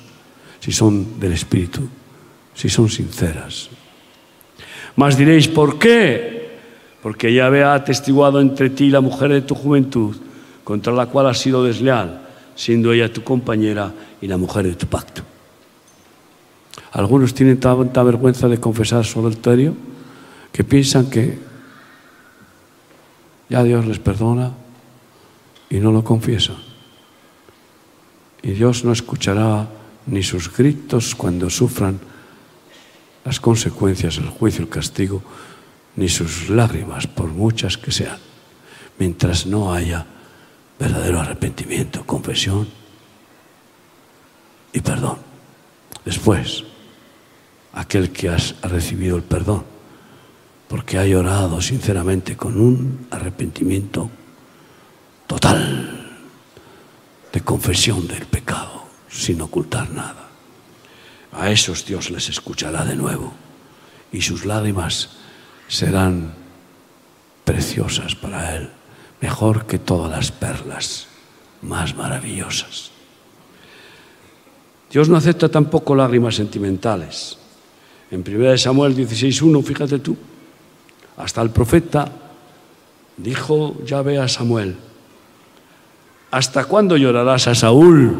si 0.59 0.73
son 0.73 1.21
del 1.21 1.31
Espíritu, 1.31 1.87
si 2.53 2.67
son 2.67 2.89
sinceras. 2.89 3.69
Mas 4.97 5.15
diréis, 5.15 5.47
¿por 5.47 5.79
qué? 5.79 6.59
Porque 7.01 7.33
Yahvé 7.33 7.63
ha 7.63 7.75
atestiguado 7.75 8.41
entre 8.41 8.71
ti 8.71 8.89
la 8.89 8.99
mujer 8.99 9.31
de 9.31 9.41
tu 9.43 9.55
juventud, 9.55 10.17
contra 10.65 10.91
la 10.91 11.05
cual 11.05 11.27
has 11.27 11.37
sido 11.37 11.63
desleal, 11.63 12.27
siendo 12.55 12.91
ella 12.91 13.13
tu 13.13 13.23
compañera 13.23 13.93
y 14.21 14.27
la 14.27 14.35
mujer 14.35 14.65
de 14.65 14.75
tu 14.75 14.85
pacto. 14.85 15.28
Algunos 16.91 17.33
tienen 17.33 17.59
tanta 17.59 18.03
vergüenza 18.03 18.47
de 18.47 18.59
confesar 18.59 19.05
su 19.05 19.19
adulterio 19.19 19.75
que 20.51 20.63
piensan 20.63 21.09
que 21.09 21.37
ya 23.49 23.63
Dios 23.63 23.85
les 23.85 23.99
perdona 23.99 24.53
y 25.69 25.77
no 25.77 25.91
lo 25.91 26.03
confiesan. 26.03 26.57
Y 28.41 28.51
Dios 28.51 28.83
no 28.85 28.91
escuchará 28.91 29.67
ni 30.07 30.23
sus 30.23 30.55
gritos 30.55 31.13
cuando 31.13 31.49
sufran 31.49 31.99
las 33.25 33.39
consecuencias, 33.39 34.17
el 34.17 34.29
juicio, 34.29 34.63
el 34.63 34.69
castigo, 34.69 35.21
ni 35.95 36.09
sus 36.09 36.49
lágrimas, 36.49 37.05
por 37.05 37.27
muchas 37.27 37.77
que 37.77 37.91
sean, 37.91 38.17
mientras 38.97 39.45
no 39.45 39.73
haya 39.73 40.05
verdadero 40.79 41.19
arrepentimiento, 41.19 42.05
confesión 42.05 42.67
y 44.71 44.79
perdón. 44.79 45.17
Después, 46.05 46.63
aquel 47.73 48.11
que 48.11 48.29
has 48.29 48.55
recibido 48.61 49.17
el 49.17 49.23
perdón, 49.23 49.63
porque 50.67 50.97
ha 50.97 51.05
llorado 51.05 51.61
sinceramente 51.61 52.37
con 52.37 52.59
un 52.59 53.07
arrepentimiento 53.11 54.09
total, 55.27 56.17
de 57.31 57.41
confesión 57.41 58.07
del 58.07 58.25
pecado, 58.25 58.85
sin 59.09 59.41
ocultar 59.41 59.89
nada. 59.91 60.29
A 61.31 61.51
esos 61.51 61.85
Dios 61.85 62.09
les 62.09 62.29
escuchará 62.29 62.85
de 62.85 62.95
nuevo 62.95 63.33
y 64.11 64.21
sus 64.21 64.45
lágrimas 64.45 65.11
serán 65.67 66.33
preciosas 67.45 68.15
para 68.15 68.55
Él, 68.55 68.69
mejor 69.21 69.65
que 69.65 69.77
todas 69.77 70.09
las 70.11 70.31
perlas 70.31 71.07
más 71.61 71.95
maravillosas. 71.95 72.91
Dios 74.91 75.07
no 75.09 75.17
acepta 75.17 75.49
tampoco 75.49 75.95
lágrimas 75.95 76.35
sentimentales. 76.35 77.37
En 78.11 78.23
1 78.27 78.57
Samuel 78.57 78.95
16.1, 78.95 79.63
fíjate 79.63 79.99
tú, 79.99 80.17
hasta 81.17 81.41
el 81.41 81.51
profeta 81.51 82.11
dijo 83.17 83.77
ve 84.03 84.17
a 84.17 84.27
Samuel, 84.27 84.75
¿hasta 86.31 86.65
cuándo 86.65 86.97
llorarás 86.97 87.47
a 87.47 87.55
Saúl, 87.55 88.15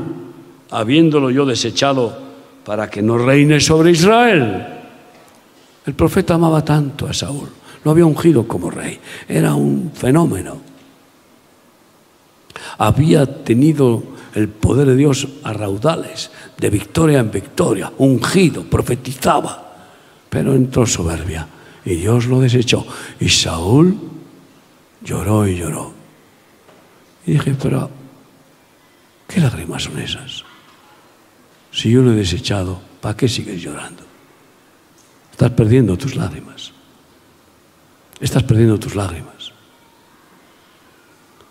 habiéndolo 0.69 1.31
yo 1.31 1.45
desechado 1.45 2.17
para 2.65 2.89
que 2.89 3.01
no 3.01 3.17
reine 3.17 3.59
sobre 3.59 3.91
Israel? 3.91 4.67
El 5.85 5.93
profeta 5.95 6.35
amaba 6.35 6.63
tanto 6.63 7.07
a 7.07 7.13
Saúl, 7.13 7.49
lo 7.83 7.91
había 7.91 8.05
ungido 8.05 8.47
como 8.47 8.69
rey, 8.69 8.99
era 9.27 9.55
un 9.55 9.91
fenómeno. 9.95 10.57
Había 12.77 13.43
tenido 13.43 14.03
el 14.35 14.49
poder 14.49 14.87
de 14.87 14.95
Dios 14.95 15.27
a 15.43 15.53
raudales, 15.53 16.29
de 16.57 16.69
victoria 16.69 17.19
en 17.19 17.31
victoria, 17.31 17.91
ungido, 17.97 18.63
profetizaba, 18.63 19.68
pero 20.29 20.53
entró 20.53 20.85
soberbia 20.85 21.47
y 21.85 21.95
Dios 21.95 22.27
lo 22.27 22.39
desechó. 22.39 22.85
Y 23.19 23.29
Saúl 23.29 23.97
lloró 25.01 25.47
y 25.47 25.57
lloró. 25.57 25.93
Y 27.25 27.33
dije, 27.33 27.55
pero, 27.61 27.89
¿qué 29.27 29.39
lágrimas 29.39 29.83
son 29.83 29.99
esas? 29.99 30.43
Si 31.71 31.91
yo 31.91 32.01
lo 32.01 32.13
he 32.13 32.15
desechado, 32.15 32.81
¿para 33.01 33.15
qué 33.15 33.27
sigues 33.27 33.61
llorando? 33.61 34.03
Estás 35.31 35.51
perdiendo 35.51 35.97
tus 35.97 36.15
lágrimas. 36.15 36.71
Estás 38.19 38.43
perdiendo 38.43 38.77
tus 38.79 38.95
lágrimas. 38.95 39.51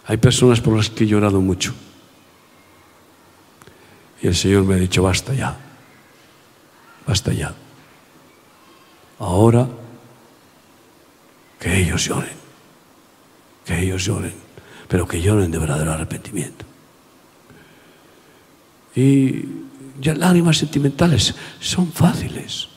Hay 0.07 0.16
personas 0.16 0.61
por 0.61 0.76
las 0.76 0.91
que 0.91 1.05
he 1.05 1.07
llorado 1.07 1.41
mucho. 1.41 1.74
Y 4.22 4.26
el 4.26 4.35
Señor 4.35 4.64
me 4.64 4.74
ha 4.74 4.79
dicho, 4.79 5.03
basta 5.03 5.33
ya, 5.33 5.57
basta 7.07 7.33
ya. 7.33 7.55
Ahora 9.19 9.69
que 11.59 11.81
ellos 11.81 12.05
lloren, 12.07 12.37
que 13.64 13.81
ellos 13.81 14.05
lloren, 14.05 14.35
pero 14.87 15.07
que 15.07 15.21
lloren 15.21 15.51
de 15.51 15.59
verdadero 15.59 15.93
arrepentimiento. 15.93 16.64
Y 18.95 19.45
ya 20.01 20.14
lágrimas 20.14 20.59
sentimentales 20.59 21.35
son 21.61 21.93
fáciles 21.93 22.69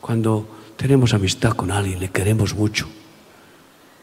cuando 0.00 0.46
tenemos 0.76 1.14
amistad 1.14 1.52
con 1.52 1.70
alguien, 1.70 1.98
le 1.98 2.10
queremos 2.10 2.54
mucho. 2.54 2.86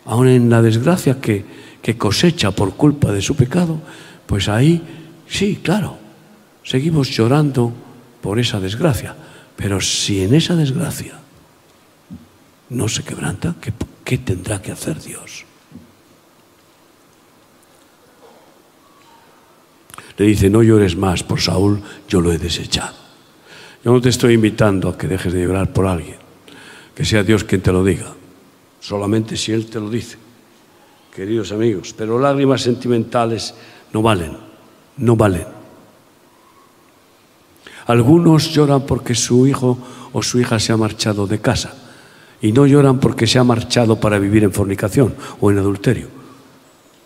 Aún 0.05 0.27
en 0.27 0.49
la 0.49 0.61
desgracia 0.61 1.21
que, 1.21 1.45
que 1.81 1.97
cosecha 1.97 2.51
por 2.51 2.75
culpa 2.75 3.11
de 3.11 3.21
su 3.21 3.35
pecado, 3.35 3.79
pues 4.25 4.49
ahí 4.49 4.81
sí, 5.27 5.59
claro, 5.63 5.97
seguimos 6.63 7.09
llorando 7.09 7.71
por 8.21 8.39
esa 8.39 8.59
desgracia. 8.59 9.15
Pero 9.55 9.79
si 9.79 10.23
en 10.23 10.33
esa 10.33 10.55
desgracia 10.55 11.22
no 12.73 12.87
se 12.89 13.03
quebranta, 13.03 13.55
¿qué, 14.03 14.17
tendrá 14.17 14.61
que 14.61 14.71
hacer 14.71 15.01
Dios? 15.01 15.45
Le 20.17 20.25
dice, 20.25 20.49
no 20.49 20.61
llores 20.61 20.95
más 20.95 21.23
por 21.23 21.39
Saúl, 21.39 21.81
yo 22.07 22.21
lo 22.21 22.31
he 22.31 22.37
desechado. 22.37 22.95
Yo 23.83 23.91
no 23.91 24.01
te 24.01 24.09
estoy 24.09 24.33
invitando 24.33 24.89
a 24.89 24.97
que 24.97 25.07
dejes 25.07 25.33
de 25.33 25.43
llorar 25.43 25.71
por 25.71 25.87
alguien, 25.87 26.17
que 26.95 27.05
sea 27.05 27.23
Dios 27.23 27.43
quien 27.43 27.61
te 27.61 27.71
lo 27.71 27.83
diga, 27.83 28.13
solamente 28.79 29.37
si 29.37 29.51
Él 29.51 29.67
te 29.67 29.79
lo 29.79 29.89
dice, 29.89 30.17
queridos 31.15 31.51
amigos. 31.51 31.93
Pero 31.97 32.19
lágrimas 32.19 32.61
sentimentales 32.61 33.53
no 33.91 34.01
valen, 34.01 34.37
no 34.97 35.15
valen. 35.15 35.47
Algunos 37.85 38.51
lloran 38.51 38.85
porque 38.85 39.13
su 39.13 39.45
hijo 39.45 39.77
o 40.13 40.23
su 40.23 40.39
hija 40.39 40.59
se 40.59 40.71
ha 40.71 40.77
marchado 40.77 41.27
de 41.27 41.41
casa 41.41 41.82
y 42.43 42.51
no 42.51 42.67
lloran 42.67 42.99
porque 42.99 43.25
se 43.25 43.39
ha 43.39 43.43
marchado 43.45 43.95
para 43.95 44.19
vivir 44.19 44.43
en 44.43 44.51
fornicación 44.51 45.15
o 45.39 45.49
en 45.49 45.59
adulterio. 45.59 46.07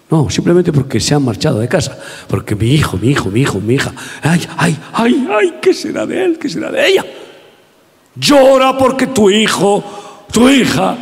No, 0.09 0.31
simplemente 0.31 0.73
porque 0.73 0.99
se 0.99 1.13
han 1.13 1.23
marchado 1.23 1.59
de 1.59 1.67
casa. 1.67 1.95
Porque 2.27 2.55
mi 2.55 2.71
hijo, 2.71 2.97
mi 2.97 3.09
hijo, 3.09 3.29
mi 3.29 3.41
hijo, 3.41 3.59
mi 3.59 3.75
hija. 3.75 3.93
Ay, 4.23 4.41
ay, 4.57 4.77
ay, 4.93 5.27
ay, 5.29 5.53
¿qué 5.61 5.75
será 5.75 6.07
de 6.07 6.25
él? 6.25 6.39
¿Qué 6.39 6.49
será 6.49 6.71
de 6.71 6.87
ella? 6.87 7.05
Llora 8.15 8.75
porque 8.79 9.07
tu 9.07 9.29
hijo, 9.29 10.25
tu 10.31 10.49
hija, 10.49 10.97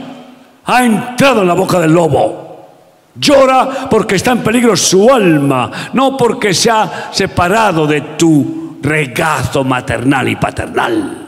ha 0.65 0.85
entrado 0.85 1.43
en 1.43 1.47
la 1.47 1.53
boca 1.53 1.79
del 1.79 1.93
lobo. 1.93 2.67
Llora 3.15 3.87
porque 3.89 4.15
está 4.15 4.33
en 4.33 4.43
peligro 4.43 4.75
su 4.75 5.09
alma, 5.09 5.71
no 5.93 6.17
porque 6.17 6.53
se 6.53 6.69
ha 6.69 7.09
separado 7.13 7.87
de 7.87 8.01
tu 8.17 8.79
regazo 8.81 9.63
maternal 9.63 10.27
y 10.27 10.35
paternal. 10.35 11.27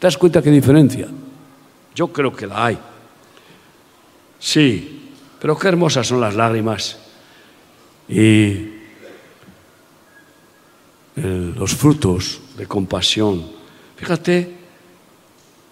¿Te 0.00 0.04
das 0.04 0.18
cuenta 0.18 0.42
qué 0.42 0.50
diferencia? 0.50 1.06
Yo 1.94 2.12
creo 2.12 2.34
que 2.34 2.46
la 2.46 2.66
hay. 2.66 2.78
Sí, 4.38 5.12
pero 5.40 5.56
qué 5.58 5.68
hermosas 5.68 6.06
son 6.06 6.20
las 6.20 6.34
lágrimas 6.34 6.98
y 8.08 8.70
los 11.16 11.74
frutos 11.74 12.40
de 12.56 12.66
compasión. 12.66 13.50
Fíjate 13.96 14.54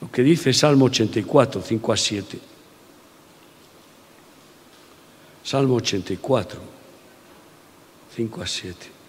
lo 0.00 0.10
que 0.10 0.22
dice 0.22 0.52
Salmo 0.52 0.86
84, 0.86 1.62
5 1.62 1.92
a 1.92 1.96
7. 1.96 2.38
Salmo 5.44 5.74
84, 5.74 6.60
5 8.14 8.42
a 8.42 8.46
7. 8.46 9.01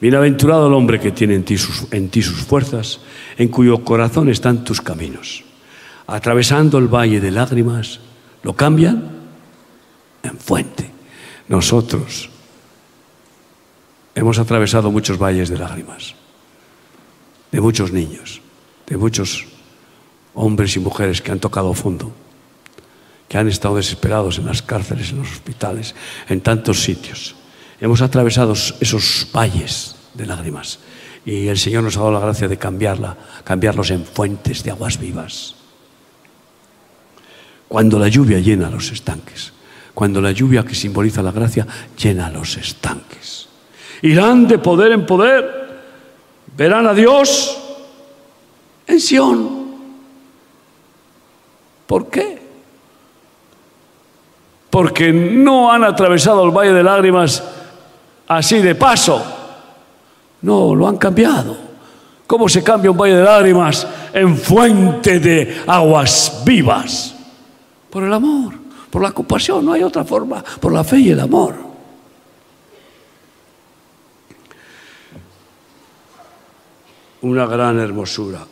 Bienaventurado 0.00 0.66
el 0.66 0.72
hombre 0.72 0.98
que 0.98 1.12
tiene 1.12 1.34
en 1.34 1.44
ti, 1.44 1.58
sus, 1.58 2.40
fuerzas, 2.46 3.00
en 3.36 3.48
cuyo 3.48 3.84
corazón 3.84 4.30
están 4.30 4.64
tus 4.64 4.80
caminos. 4.80 5.44
Atravesando 6.06 6.78
el 6.78 6.88
valle 6.88 7.20
de 7.20 7.30
lágrimas, 7.30 8.00
lo 8.42 8.54
cambian 8.54 9.10
en 10.22 10.38
fuente. 10.38 10.90
Nosotros 11.48 12.30
hemos 14.14 14.38
atravesado 14.38 14.90
muchos 14.90 15.18
valles 15.18 15.50
de 15.50 15.58
lágrimas, 15.58 16.14
de 17.52 17.60
muchos 17.60 17.92
niños, 17.92 18.40
de 18.86 18.96
muchos 18.96 19.44
hombres 20.32 20.76
y 20.76 20.80
mujeres 20.80 21.20
que 21.20 21.30
han 21.30 21.40
tocado 21.40 21.74
fondo, 21.74 22.10
que 23.28 23.36
han 23.36 23.48
estado 23.48 23.76
desesperados 23.76 24.38
en 24.38 24.46
las 24.46 24.62
cárceles, 24.62 25.10
en 25.10 25.18
los 25.18 25.30
hospitales, 25.30 25.94
en 26.28 26.40
tantos 26.40 26.82
sitios 26.82 27.36
hemos 27.80 28.02
atravesado 28.02 28.52
esos 28.52 29.26
valles 29.34 29.96
de 30.14 30.26
lágrimas 30.26 30.78
y 31.24 31.48
el 31.48 31.58
Señor 31.58 31.82
nos 31.82 31.96
ha 31.96 32.00
dado 32.00 32.12
la 32.12 32.20
gracia 32.20 32.48
de 32.48 32.56
cambiarla, 32.56 33.16
cambiarlos 33.44 33.90
en 33.90 34.04
fuentes 34.04 34.62
de 34.62 34.70
aguas 34.70 34.98
vivas. 34.98 35.54
Cuando 37.68 37.98
la 37.98 38.08
lluvia 38.08 38.40
llena 38.40 38.70
los 38.70 38.90
estanques, 38.90 39.52
cuando 39.94 40.20
la 40.20 40.32
lluvia 40.32 40.64
que 40.64 40.74
simboliza 40.74 41.22
la 41.22 41.32
gracia 41.32 41.66
llena 41.96 42.30
los 42.30 42.56
estanques. 42.56 43.48
Irán 44.02 44.48
de 44.48 44.58
poder 44.58 44.92
en 44.92 45.06
poder, 45.06 45.82
verán 46.56 46.86
a 46.86 46.94
Dios 46.94 47.58
en 48.86 49.00
Sión. 49.00 49.60
¿Por 51.86 52.08
qué? 52.08 52.40
Porque 54.70 55.12
no 55.12 55.70
han 55.70 55.84
atravesado 55.84 56.44
el 56.44 56.50
valle 56.50 56.72
de 56.72 56.82
lágrimas 56.82 57.42
así 58.30 58.60
de 58.60 58.74
paso. 58.76 59.22
No, 60.42 60.74
lo 60.74 60.88
han 60.88 60.96
cambiado. 60.96 61.56
¿Cómo 62.26 62.48
se 62.48 62.62
cambia 62.62 62.90
un 62.90 62.96
valle 62.96 63.16
de 63.16 63.24
lágrimas 63.24 63.86
en 64.12 64.36
fuente 64.36 65.18
de 65.18 65.62
aguas 65.66 66.42
vivas? 66.44 67.14
Por 67.90 68.04
el 68.04 68.12
amor, 68.12 68.54
por 68.88 69.02
la 69.02 69.10
compasión, 69.10 69.64
no 69.64 69.72
hay 69.72 69.82
otra 69.82 70.04
forma, 70.04 70.44
por 70.60 70.72
la 70.72 70.84
fe 70.84 70.98
y 70.98 71.10
el 71.10 71.18
amor. 71.18 71.56
Una 77.22 77.46
gran 77.46 77.80
hermosura 77.80 78.46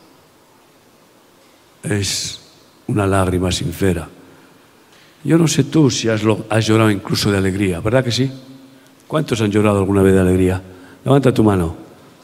es 1.83 2.41
una 2.87 3.07
lágrima 3.07 3.49
sincera. 3.51 4.09
Yo 5.23 5.37
no 5.37 5.47
sé 5.47 5.63
tú 5.63 5.89
si 5.89 6.09
has, 6.09 6.21
has 6.49 6.65
llorado 6.67 6.91
incluso 6.91 7.31
de 7.31 7.37
alegría, 7.37 7.79
¿verdad 7.79 8.03
que 8.03 8.11
sí? 8.11 8.29
¿Cuántos 9.09 9.41
han 9.41 9.49
llorado 9.49 9.79
alguna 9.79 10.03
vez 10.03 10.13
de 10.13 10.19
alegría? 10.19 10.61
Levanta 11.03 11.33
tu 11.33 11.43
mano. 11.43 11.75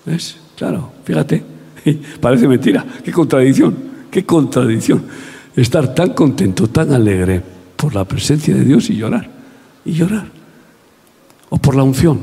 ¿Ves? 0.05 0.37
Claro, 0.55 0.91
fíjate. 1.03 1.43
Parece 2.21 2.47
mentira. 2.47 2.85
Qué 3.03 3.11
contradicción. 3.11 3.75
Qué 4.11 4.23
contradicción. 4.23 5.01
Estar 5.55 5.95
tan 5.95 6.11
contento, 6.13 6.67
tan 6.67 6.93
alegre 6.93 7.41
por 7.75 7.95
la 7.95 8.05
presencia 8.05 8.53
de 8.53 8.63
Dios 8.63 8.87
y 8.91 8.97
llorar. 8.97 9.27
Y 9.83 9.93
llorar. 9.93 10.27
o 11.49 11.57
por 11.57 11.75
la 11.75 11.81
unción 11.81 12.19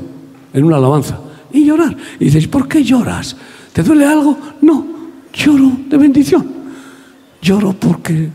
en 0.53 0.63
una 0.63 0.77
alabanza 0.77 1.19
y 1.51 1.65
llorar. 1.65 1.97
Y 2.17 2.25
dices, 2.25 2.47
¿por 2.47 2.65
qué 2.65 2.85
lloras? 2.85 3.35
¿Te 3.73 3.83
duele 3.83 4.05
algo? 4.05 4.37
No, 4.61 4.87
lloro 5.33 5.73
de 5.89 5.97
bendición. 5.97 6.47
Lloro 7.41 7.73
porque 7.73 8.29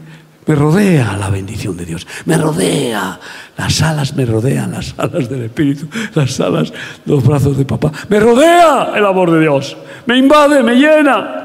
me 0.49 0.55
rodea 0.55 1.14
la 1.18 1.28
bendición 1.28 1.76
de 1.76 1.84
Dios, 1.84 2.07
me 2.24 2.38
rodea, 2.38 3.20
las 3.59 3.82
alas 3.82 4.16
me 4.16 4.24
rodean, 4.24 4.72
las 4.72 4.94
alas 4.96 5.28
del 5.28 5.42
Espíritu, 5.42 5.86
las 6.14 6.40
alas 6.40 6.72
los 7.05 7.22
brazos 7.22 7.59
de 7.59 7.66
papá, 7.66 7.92
me 8.09 8.18
rodea 8.18 8.92
el 8.96 9.05
amor 9.05 9.30
de 9.30 9.40
Dios, 9.40 9.76
me 10.07 10.16
invade, 10.16 10.62
me 10.62 10.74
llena. 10.74 11.44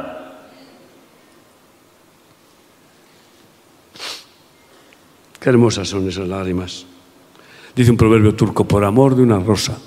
Qué 5.38 5.50
hermosas 5.50 5.90
son 5.90 6.08
esas 6.08 6.30
lágrimas. 6.30 6.86
Dice 7.76 7.92
un 7.92 7.98
proverbio 7.98 8.34
turco, 8.34 8.66
por 8.66 8.86
amor 8.86 9.18
de 9.18 9.24
una 9.24 9.40
rosa 9.40 9.78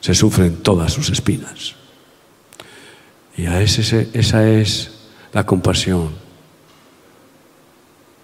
se 0.00 0.14
sufren 0.14 0.62
todas 0.62 0.90
sus 0.90 1.10
espinas. 1.10 1.74
Y 3.36 3.44
a 3.44 3.60
ese, 3.60 4.08
esa 4.14 4.48
es 4.48 5.10
la 5.34 5.44
compasión 5.44 6.21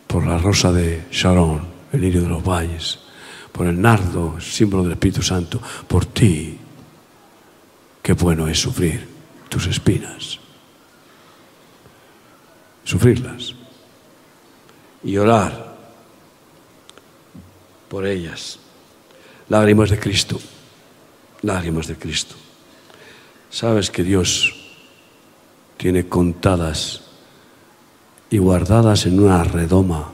por 0.08 0.26
la 0.26 0.38
rosa 0.38 0.72
de 0.72 1.04
Sharon, 1.12 1.60
el 1.92 2.00
lirio 2.00 2.22
de 2.22 2.28
los 2.28 2.42
valles, 2.42 2.98
por 3.52 3.66
el 3.66 3.80
nardo, 3.80 4.40
símbolo 4.40 4.82
del 4.82 4.92
Espíritu 4.92 5.22
Santo, 5.22 5.60
por 5.86 6.06
ti. 6.06 6.58
Qué 8.02 8.14
bueno 8.14 8.48
es 8.48 8.58
sufrir 8.58 9.06
tus 9.48 9.66
espinas. 9.66 10.40
Sufrirlas 12.84 13.54
y 15.04 15.16
orar 15.18 15.76
por 17.88 18.06
ellas. 18.06 18.58
Lágrimas 19.50 19.90
de 19.90 19.98
Cristo, 19.98 20.40
lágrimas 21.42 21.86
de 21.86 21.96
Cristo. 21.96 22.34
Sabes 23.50 23.90
que 23.90 24.02
Dios 24.02 24.54
tiene 25.76 26.08
contadas 26.08 27.07
y 28.30 28.38
guardadas 28.38 29.06
en 29.06 29.20
una 29.20 29.42
redoma 29.44 30.12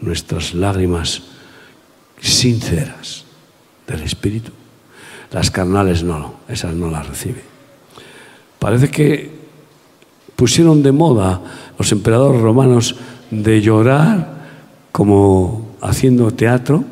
nuestras 0.00 0.54
lágrimas 0.54 1.22
sinceras 2.20 3.24
del 3.86 4.02
Espíritu. 4.02 4.52
Las 5.30 5.50
carnales 5.50 6.02
no, 6.02 6.34
esas 6.48 6.74
no 6.74 6.90
las 6.90 7.08
recibe. 7.08 7.42
Parece 8.58 8.90
que 8.90 9.30
pusieron 10.36 10.82
de 10.82 10.92
moda 10.92 11.40
los 11.78 11.90
emperadores 11.92 12.40
romanos 12.40 12.96
de 13.30 13.60
llorar 13.60 14.42
como 14.92 15.76
haciendo 15.80 16.30
teatro 16.32 16.84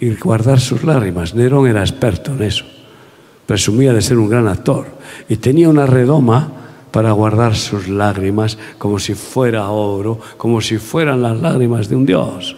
y 0.00 0.14
guardar 0.16 0.60
sus 0.60 0.84
lágrimas. 0.84 1.34
Nerón 1.34 1.66
era 1.68 1.80
experto 1.80 2.32
en 2.32 2.42
eso. 2.42 2.64
Presumía 3.46 3.92
de 3.92 4.02
ser 4.02 4.18
un 4.18 4.28
gran 4.28 4.48
actor 4.48 4.86
y 5.28 5.36
tenía 5.36 5.68
una 5.68 5.86
redoma 5.86 6.63
para 6.94 7.10
guardar 7.10 7.56
sus 7.56 7.88
lágrimas 7.88 8.56
como 8.78 9.00
si 9.00 9.16
fuera 9.16 9.68
oro, 9.70 10.20
como 10.36 10.60
si 10.60 10.78
fueran 10.78 11.22
las 11.22 11.40
lágrimas 11.40 11.88
de 11.88 11.96
un 11.96 12.06
dios. 12.06 12.56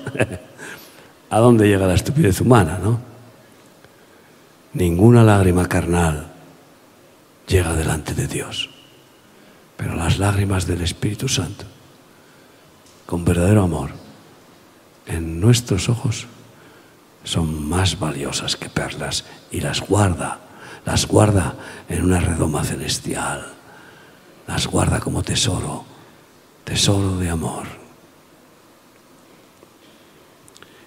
¿A 1.31 1.39
dónde 1.39 1.67
llega 1.67 1.87
la 1.87 1.95
estupidez 1.95 2.43
humana, 2.43 2.79
no? 2.83 3.01
Ninguna 4.75 5.25
lágrima 5.25 5.67
carnal 5.67 6.27
llega 7.49 7.73
delante 7.73 8.13
de 8.13 8.27
Dios, 8.27 8.69
pero 9.79 9.97
las 9.97 10.19
lágrimas 10.19 10.67
del 10.67 10.83
Espíritu 10.83 11.29
Santo 11.29 11.65
con 13.07 13.25
verdadero 13.25 13.63
amor, 13.63 13.93
en 15.07 15.41
nuestros 15.41 15.89
ojos, 15.89 16.27
son 17.25 17.67
más 17.67 17.99
valiosas 17.99 18.55
que 18.57 18.69
perlas 18.69 19.25
y 19.51 19.63
las 19.63 19.81
guarda, 19.81 20.41
las 20.85 21.07
guarda 21.07 21.55
en 21.89 22.05
una 22.05 22.21
redoma 22.21 22.65
celestial, 22.65 23.56
las 24.47 24.67
guarda 24.67 25.01
como 25.01 25.23
tesoro, 25.23 25.85
tesoro 26.65 27.17
de 27.17 27.29
amor. 27.29 27.67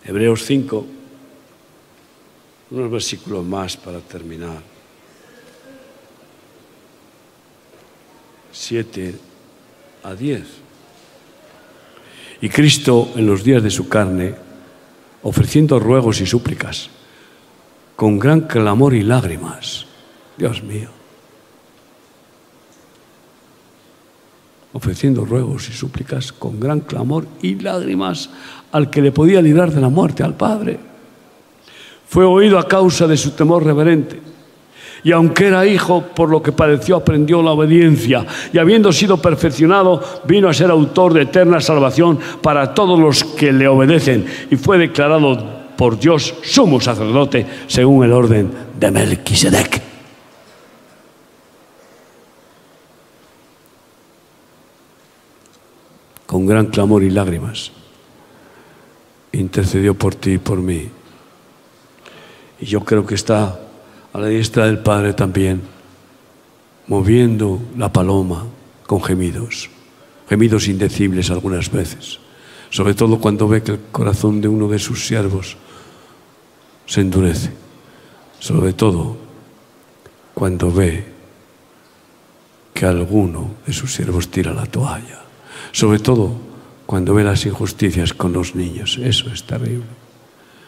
Hebreos 0.03 0.43
5, 0.45 0.85
unos 2.71 2.91
versículos 2.91 3.45
más 3.45 3.77
para 3.77 3.99
terminar. 3.99 4.61
7 8.51 9.15
a 10.03 10.13
10. 10.15 10.43
Y 12.41 12.49
Cristo 12.49 13.11
en 13.15 13.27
los 13.27 13.43
días 13.43 13.61
de 13.61 13.69
su 13.69 13.87
carne, 13.87 14.35
ofreciendo 15.23 15.79
ruegos 15.79 16.21
y 16.21 16.25
súplicas, 16.25 16.89
con 17.95 18.17
gran 18.17 18.41
clamor 18.41 18.95
y 18.95 19.03
lágrimas, 19.03 19.85
Dios 20.37 20.63
mío, 20.63 20.89
ofreciendo 24.73 25.25
ruegos 25.25 25.69
y 25.69 25.73
súplicas 25.73 26.31
con 26.31 26.59
gran 26.59 26.81
clamor 26.81 27.25
y 27.41 27.55
lágrimas 27.55 28.29
al 28.71 28.89
que 28.89 29.01
le 29.01 29.11
podía 29.11 29.41
librar 29.41 29.71
de 29.71 29.81
la 29.81 29.89
muerte, 29.89 30.23
al 30.23 30.35
Padre. 30.35 30.79
Fue 32.07 32.25
oído 32.25 32.57
a 32.59 32.67
causa 32.67 33.07
de 33.07 33.17
su 33.17 33.31
temor 33.31 33.63
reverente 33.63 34.29
y 35.03 35.11
aunque 35.11 35.47
era 35.47 35.65
hijo, 35.65 36.03
por 36.15 36.29
lo 36.29 36.41
que 36.41 36.51
padeció, 36.51 36.97
aprendió 36.97 37.41
la 37.41 37.51
obediencia. 37.51 38.25
Y 38.51 38.57
habiendo 38.57 38.91
sido 38.91 39.17
perfeccionado, 39.17 40.01
vino 40.25 40.49
a 40.49 40.53
ser 40.53 40.71
autor 40.71 41.13
de 41.13 41.23
eterna 41.23 41.61
salvación 41.61 42.19
para 42.41 42.73
todos 42.73 42.99
los 42.99 43.23
que 43.23 43.51
le 43.51 43.67
obedecen. 43.67 44.25
Y 44.51 44.55
fue 44.57 44.77
declarado 44.77 45.59
por 45.77 45.99
Dios 45.99 46.33
sumo 46.43 46.81
sacerdote 46.81 47.45
según 47.67 48.03
el 48.03 48.11
orden 48.11 48.51
de 48.77 48.91
Melquisedec. 48.91 49.88
Con 56.29 56.45
gran 56.45 56.67
clamor 56.67 57.01
y 57.01 57.09
lágrimas, 57.09 57.71
intercedió 59.31 59.95
por 59.95 60.13
ti 60.13 60.33
y 60.33 60.37
por 60.37 60.59
mí. 60.59 60.87
Y 62.59 62.67
yo 62.67 62.81
creo 62.81 63.03
que 63.03 63.15
está 63.15 63.59
a 64.13 64.19
la 64.19 64.27
diestra 64.27 64.67
del 64.67 64.77
Padre 64.77 65.13
también, 65.13 65.59
moviendo 66.85 67.59
la 67.75 67.91
paloma 67.91 68.45
con 68.85 69.01
gemidos, 69.01 69.71
gemidos 70.29 70.67
indecibles 70.67 71.31
algunas 71.31 71.71
veces, 71.71 72.19
sobre 72.69 72.93
todo 72.93 73.19
cuando 73.19 73.47
ve 73.47 73.63
que 73.63 73.71
el 73.71 73.79
corazón 73.91 74.39
de 74.39 74.49
uno 74.49 74.67
de 74.67 74.77
sus 74.77 75.07
siervos 75.07 75.57
se 76.85 77.01
endurece, 77.01 77.53
sobre 78.37 78.73
todo 78.73 79.17
cuando 80.35 80.71
ve 80.71 81.05
que 82.71 82.85
alguno 82.85 83.55
de 83.65 83.73
sus 83.73 83.91
siervos 83.91 84.29
tira 84.29 84.53
la 84.53 84.67
toalla, 84.67 85.23
sobre 85.71 85.99
todo 85.99 86.33
cuando 86.85 87.13
ve 87.13 87.23
las 87.23 87.45
injusticias 87.45 88.13
con 88.13 88.33
los 88.33 88.55
niños, 88.55 88.99
eso 89.01 89.29
es 89.31 89.43
terrible, 89.43 89.85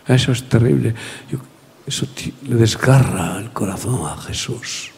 eso 0.08 0.32
es 0.32 0.48
terrible. 0.48 0.94
Eso 1.86 2.06
le 2.48 2.56
desgarra 2.56 3.40
el 3.40 3.52
corazón 3.52 4.06
a 4.06 4.16
Jesús. 4.18 4.92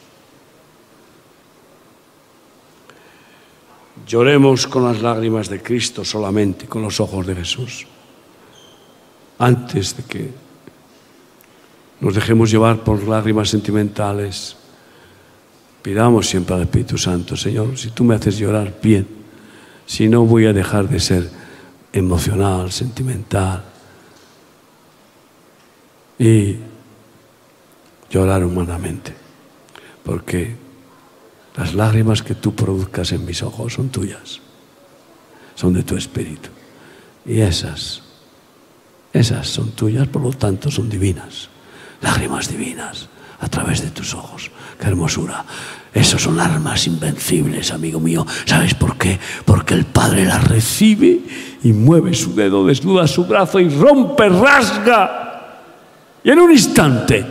Lloremos 4.06 4.68
con 4.68 4.84
las 4.84 5.02
lágrimas 5.02 5.50
de 5.50 5.62
Cristo 5.62 6.04
solamente, 6.04 6.68
con 6.68 6.82
los 6.82 7.00
ojos 7.00 7.26
de 7.26 7.36
Jesús, 7.36 7.88
antes 9.40 9.96
de 9.96 10.04
que 10.04 10.30
nos 12.02 12.14
dejemos 12.14 12.52
llevar 12.52 12.84
por 12.84 13.08
lágrimas 13.08 13.50
sentimentales. 13.50 14.58
Pidamos 15.82 16.28
siempre 16.28 16.56
al 16.56 16.64
Espíritu 16.64 16.98
Santo, 16.98 17.38
Señor, 17.38 17.78
si 17.78 17.92
tú 17.92 18.04
me 18.04 18.16
haces 18.16 18.38
llorar, 18.38 18.78
bien. 18.82 19.23
Si 19.86 20.08
no, 20.08 20.26
voy 20.26 20.46
a 20.46 20.54
dejar 20.54 20.90
de 20.90 21.00
ser 21.00 21.30
emocional, 21.92 22.72
sentimental. 22.72 23.64
Y 26.18 26.58
llorar 28.10 28.46
humanamente, 28.46 29.14
porque 30.04 30.56
las 31.56 31.74
lágrimas 31.74 32.22
que 32.22 32.36
tú 32.36 32.56
produzcas 32.56 33.12
en 33.12 33.26
mis 33.26 33.42
ojos 33.42 33.74
son 33.74 33.90
tuyas, 33.90 34.40
son 35.56 35.74
de 35.74 35.84
tu 35.84 35.98
espíritu. 35.98 36.50
Y 37.26 37.42
esas, 37.42 38.04
esas 39.12 39.48
son 39.48 39.72
tuyas, 39.72 40.08
por 40.08 40.22
lo 40.22 40.32
tanto 40.32 40.70
son 40.70 40.90
divinas, 40.90 41.50
lágrimas 42.02 42.48
divinas 42.48 43.10
a 43.44 43.48
través 43.48 43.82
de 43.82 43.92
tus 43.92 44.14
ojos. 44.14 44.50
Qué 44.80 44.88
hermosura. 44.88 45.46
Esas 45.94 46.22
son 46.22 46.40
armas 46.40 46.88
invencibles, 46.88 47.72
amigo 47.72 48.00
mío. 48.00 48.26
¿Sabes 48.46 48.74
por 48.74 48.98
qué? 48.98 49.20
Porque 49.46 49.76
el 49.76 49.86
Padre 49.86 50.26
las 50.26 50.48
recibe 50.48 51.22
y 51.64 51.74
mueve 51.74 52.14
su 52.14 52.34
dedo, 52.34 52.66
desnuda 52.66 53.08
su 53.08 53.26
brazo 53.26 53.60
y 53.60 53.70
rompe, 53.70 54.28
rasga. 54.30 55.62
Y 56.24 56.32
en 56.32 56.40
un 56.40 56.52
instante 56.52 57.26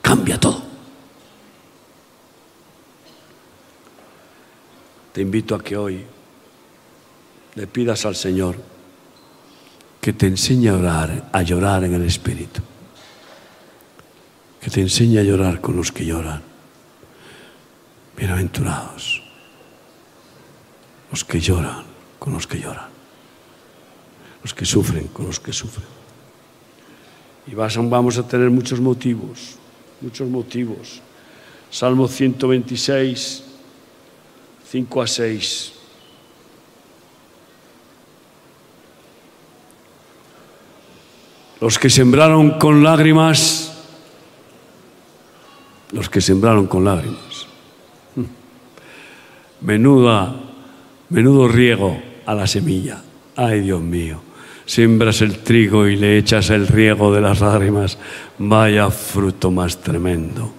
cambia 0.00 0.38
todo. 0.38 0.62
Te 5.12 5.20
invito 5.20 5.54
a 5.54 5.62
que 5.62 5.76
hoy 5.76 6.04
le 7.54 7.66
pidas 7.66 8.04
al 8.04 8.16
Señor 8.16 8.56
que 10.00 10.12
te 10.12 10.26
enseñe 10.26 10.68
a 10.68 10.74
orar, 10.74 11.30
a 11.32 11.42
llorar 11.42 11.84
en 11.84 11.94
el 11.94 12.04
Espíritu. 12.04 12.60
Que 14.64 14.70
te 14.70 14.80
enseñe 14.80 15.18
a 15.18 15.22
llorar 15.22 15.60
con 15.60 15.76
los 15.76 15.92
que 15.92 16.06
lloran. 16.06 16.40
Bienaventurados 18.16 19.20
los 21.10 21.22
que 21.22 21.38
lloran 21.38 21.84
con 22.18 22.32
los 22.32 22.46
que 22.46 22.58
lloran, 22.58 22.88
los 24.42 24.54
que 24.54 24.64
sufren 24.64 25.08
con 25.08 25.26
los 25.26 25.38
que 25.38 25.52
sufren. 25.52 25.86
Y 27.46 27.54
vamos 27.54 28.16
a 28.16 28.26
tener 28.26 28.48
muchos 28.48 28.80
motivos, 28.80 29.56
muchos 30.00 30.30
motivos. 30.30 31.02
Salmo 31.70 32.08
126, 32.08 33.44
5 34.66 35.02
a 35.02 35.06
6. 35.06 35.72
Los 41.60 41.78
que 41.78 41.90
sembraron 41.90 42.58
con 42.58 42.82
lágrimas, 42.82 43.73
los 45.94 46.10
que 46.10 46.20
sembraron 46.20 46.66
con 46.66 46.84
lágrimas. 46.84 47.46
Menuda, 49.60 50.34
menudo 51.08 51.48
riego 51.48 51.98
a 52.26 52.34
la 52.34 52.46
semilla. 52.46 53.00
Ay, 53.36 53.60
Dios 53.60 53.80
mío. 53.80 54.20
Siembras 54.66 55.22
el 55.22 55.38
trigo 55.38 55.86
y 55.86 55.96
le 55.96 56.18
echas 56.18 56.50
el 56.50 56.66
riego 56.66 57.12
de 57.12 57.20
las 57.20 57.40
lágrimas. 57.40 57.98
Vaya 58.38 58.90
fruto 58.90 59.50
más 59.50 59.80
tremendo. 59.80 60.52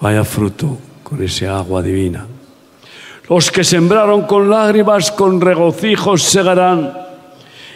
Vaya 0.00 0.24
fruto 0.24 0.78
con 1.02 1.22
ese 1.22 1.48
agua 1.48 1.82
divina. 1.82 2.26
Los 3.28 3.50
que 3.50 3.64
sembraron 3.64 4.22
con 4.22 4.50
lágrimas, 4.50 5.10
con 5.10 5.40
regocijos 5.40 6.22
segarán 6.22 7.04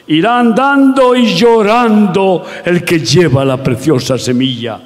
irán 0.09 0.55
dando 0.55 1.15
y 1.15 1.35
llorando 1.35 2.45
el 2.65 2.85
que 2.85 2.99
lleva 3.01 3.45
la 3.45 3.63
preciosa 3.63 4.19
semilla, 4.19 4.81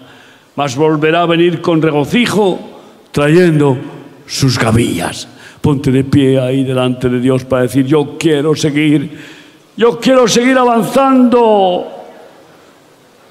mas 0.57 0.76
volverá 0.76 1.22
a 1.22 1.26
venir 1.26 1.61
con 1.61 1.80
regocijo 1.80 2.59
trayendo 3.11 3.76
sus 4.26 4.59
gavillas. 4.59 5.28
Ponte 5.61 5.90
de 5.90 6.05
pie 6.05 6.40
ahí 6.40 6.64
delante 6.64 7.09
de 7.09 7.20
Dios 7.20 7.44
para 7.44 7.62
decir, 7.62 7.86
yo 7.86 8.16
quiero 8.18 8.55
seguir, 8.55 9.18
yo 9.76 9.98
quiero 9.98 10.26
seguir 10.26 10.59
avanzando, 10.59 11.86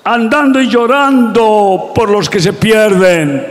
andando 0.04 0.62
y 0.62 0.68
llorando 0.68 1.92
por 1.94 2.10
los 2.10 2.30
que 2.30 2.40
se 2.40 2.54
pierden, 2.54 3.46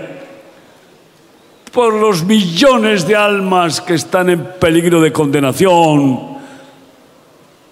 por 1.73 1.95
los 1.95 2.25
millones 2.25 3.07
de 3.07 3.17
almas 3.17 3.81
que 3.81 3.95
están 3.95 4.31
en 4.31 4.45
peligro 4.59 5.01
de 5.01 5.13
condenación 5.13 6.31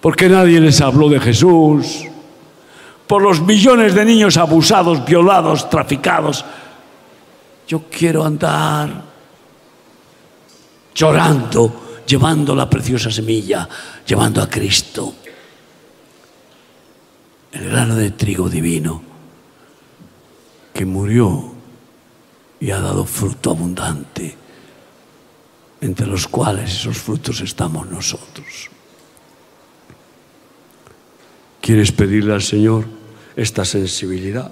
porque 0.01 0.29
nadie 0.29 0.59
les 0.61 0.79
habló 0.81 1.09
de 1.09 1.19
Jesús, 1.19 2.05
por 3.09 3.23
los 3.23 3.41
millones 3.41 3.95
de 3.95 4.05
niños 4.05 4.37
abusados, 4.37 5.03
violados, 5.03 5.67
traficados. 5.67 6.45
Yo 7.67 7.85
quiero 7.89 8.23
andar 8.23 9.03
llorando, 10.93 12.03
llevando 12.05 12.53
la 12.53 12.69
preciosa 12.69 13.09
semilla, 13.09 13.67
llevando 14.05 14.43
a 14.43 14.47
Cristo, 14.47 15.15
el 17.51 17.67
grano 17.71 17.95
de 17.95 18.11
trigo 18.11 18.47
divino, 18.47 19.01
que 20.71 20.85
murió 20.85 21.51
y 22.59 22.69
ha 22.69 22.79
dado 22.79 23.05
fruto 23.05 23.49
abundante, 23.49 24.37
entre 25.81 26.05
los 26.05 26.27
cuales 26.27 26.71
esos 26.75 26.99
frutos 26.99 27.41
estamos 27.41 27.89
nosotros. 27.89 28.69
¿Quieres 31.59 31.91
pedirle 31.91 32.35
al 32.35 32.43
Señor 32.43 32.98
esta 33.41 33.65
sensibilidad? 33.65 34.51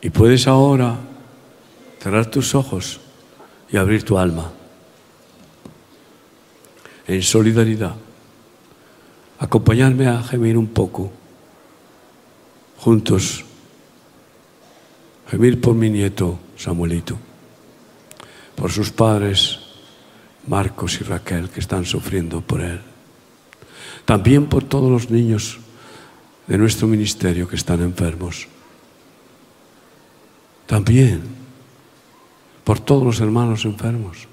Y 0.00 0.10
puedes 0.10 0.46
ahora 0.46 0.98
cerrar 2.00 2.30
tus 2.30 2.54
ojos 2.54 3.00
y 3.70 3.76
abrir 3.76 4.02
tu 4.02 4.18
alma 4.18 4.50
en 7.06 7.22
solidaridad. 7.22 7.94
Acompañarme 9.38 10.06
a 10.06 10.22
gemir 10.22 10.56
un 10.56 10.68
poco, 10.68 11.10
juntos, 12.78 13.44
gemir 15.30 15.60
por 15.60 15.74
mi 15.74 15.90
nieto 15.90 16.38
Samuelito, 16.56 17.16
por 18.54 18.70
sus 18.70 18.90
padres 18.90 19.60
Marcos 20.46 21.00
y 21.00 21.04
Raquel 21.04 21.48
que 21.50 21.60
están 21.60 21.84
sufriendo 21.84 22.40
por 22.40 22.60
él 22.60 22.80
también 24.10 24.46
por 24.46 24.64
todos 24.64 24.90
los 24.90 25.10
niños 25.10 25.60
de 26.50 26.58
nuestro 26.58 26.88
ministerio 26.88 27.46
que 27.46 27.54
están 27.54 27.80
enfermos, 27.80 28.48
también 30.66 31.22
por 32.64 32.80
todos 32.80 33.04
los 33.04 33.20
hermanos 33.20 33.64
enfermos, 33.64 34.26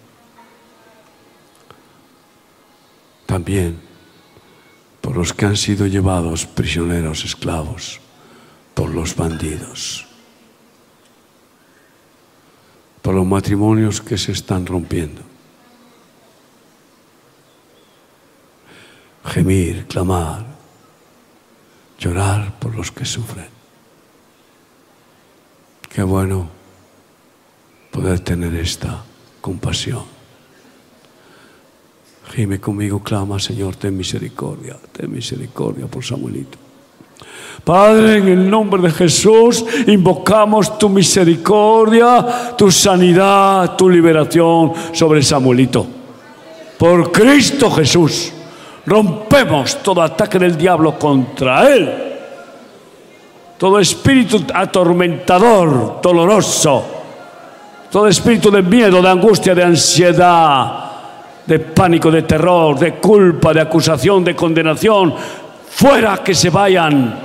también 3.27 3.79
por 4.99 5.15
los 5.15 5.31
que 5.31 5.45
han 5.45 5.55
sido 5.55 5.85
llevados 5.85 6.47
prisioneros, 6.47 7.23
esclavos, 7.23 7.99
por 8.73 8.89
los 8.89 9.15
bandidos, 9.15 10.07
por 13.03 13.13
los 13.13 13.27
matrimonios 13.27 14.01
que 14.01 14.17
se 14.17 14.31
están 14.31 14.65
rompiendo. 14.65 15.21
Gemir, 19.23 19.85
clamar, 19.85 20.56
llorar 21.97 22.53
por 22.59 22.75
los 22.75 22.91
que 22.91 23.05
sufren. 23.05 23.47
Qué 25.89 26.03
bueno 26.03 26.47
poder 27.91 28.19
tener 28.19 28.53
esta 28.55 29.03
compasión. 29.41 30.03
Gime 32.33 32.59
conmigo, 32.59 33.01
clama, 33.01 33.39
Señor, 33.39 33.77
ten 33.77 33.95
misericordia, 33.95 34.77
ten 34.91 35.11
misericordia 35.11 35.87
por 35.87 36.03
Samuelito. 36.03 36.57
Padre, 37.63 38.17
en 38.17 38.27
el 38.27 38.49
nombre 38.49 38.81
de 38.81 38.91
Jesús, 38.91 39.65
invocamos 39.87 40.77
tu 40.77 40.89
misericordia, 40.89 42.55
tu 42.57 42.69
sanidad, 42.69 43.75
tu 43.75 43.89
liberación 43.89 44.73
sobre 44.93 45.23
Samuelito. 45.23 45.87
Por 46.77 47.11
Cristo 47.11 47.71
Jesús. 47.71 48.33
Rompemos 48.87 49.83
todo 49.83 50.01
ataque 50.01 50.39
del 50.39 50.57
diablo 50.57 50.97
contra 50.97 51.67
él. 51.67 51.93
Todo 53.57 53.79
espíritu 53.79 54.45
atormentador, 54.53 55.99
doloroso, 56.01 56.85
todo 57.91 58.07
espíritu 58.07 58.49
de 58.49 58.61
miedo, 58.61 59.01
de 59.01 59.09
angustia, 59.09 59.53
de 59.53 59.63
ansiedad, 59.63 60.91
de 61.45 61.59
pánico, 61.59 62.09
de 62.09 62.21
terror, 62.21 62.79
de 62.79 62.93
culpa, 62.93 63.51
de 63.51 63.59
acusación, 63.59 64.23
de 64.23 64.35
condenación, 64.35 65.13
fuera 65.69 66.19
que 66.23 66.33
se 66.33 66.49
vayan. 66.49 67.19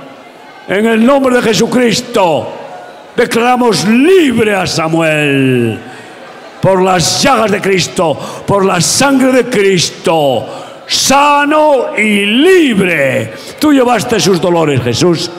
En 0.67 0.85
el 0.85 1.05
nombre 1.05 1.37
de 1.37 1.43
Jesucristo, 1.43 2.47
declaramos 3.15 3.87
libre 3.87 4.53
a 4.53 4.67
Samuel 4.67 5.79
por 6.59 6.81
las 6.81 7.23
llagas 7.23 7.51
de 7.51 7.61
Cristo, 7.61 8.17
por 8.45 8.65
la 8.65 8.81
sangre 8.81 9.31
de 9.31 9.45
Cristo 9.45 10.62
sano 10.93 11.97
y 11.97 12.25
libre. 12.25 13.33
Tú 13.59 13.73
llevaste 13.73 14.19
sus 14.19 14.39
dolores, 14.39 14.81
Jesús. 14.81 15.29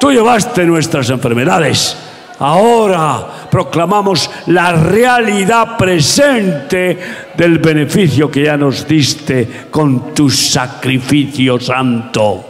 Tú 0.00 0.10
llevaste 0.10 0.64
nuestras 0.64 1.10
enfermedades. 1.10 1.96
Ahora 2.38 3.26
proclamamos 3.50 4.30
la 4.46 4.72
realidad 4.72 5.76
presente 5.76 6.98
del 7.36 7.58
beneficio 7.58 8.30
que 8.30 8.44
ya 8.44 8.56
nos 8.56 8.88
diste 8.88 9.66
con 9.70 10.14
tu 10.14 10.30
sacrificio 10.30 11.60
santo. 11.60 12.46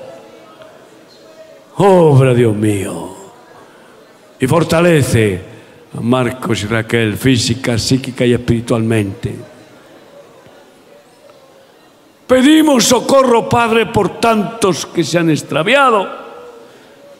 Obra, 1.79 2.33
Dios 2.33 2.55
mío. 2.55 3.17
Y 4.39 4.47
fortalece 4.47 5.41
a 5.99 6.01
Marcos 6.01 6.63
y 6.63 6.67
Raquel 6.67 7.17
física, 7.17 7.77
psíquica 7.77 8.25
y 8.25 8.35
espiritualmente 8.35 9.50
Pedimos 12.31 12.85
socorro, 12.85 13.49
Padre, 13.49 13.87
por 13.87 14.21
tantos 14.21 14.87
que 14.87 15.03
se 15.03 15.19
han 15.19 15.31
extraviado, 15.31 16.09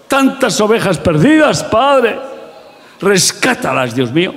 tantas 0.07 0.61
ovejas 0.61 0.99
perdidas, 0.99 1.65
Padre. 1.65 2.17
Rescátalas, 3.01 3.93
Dios 3.93 4.13
mío. 4.13 4.33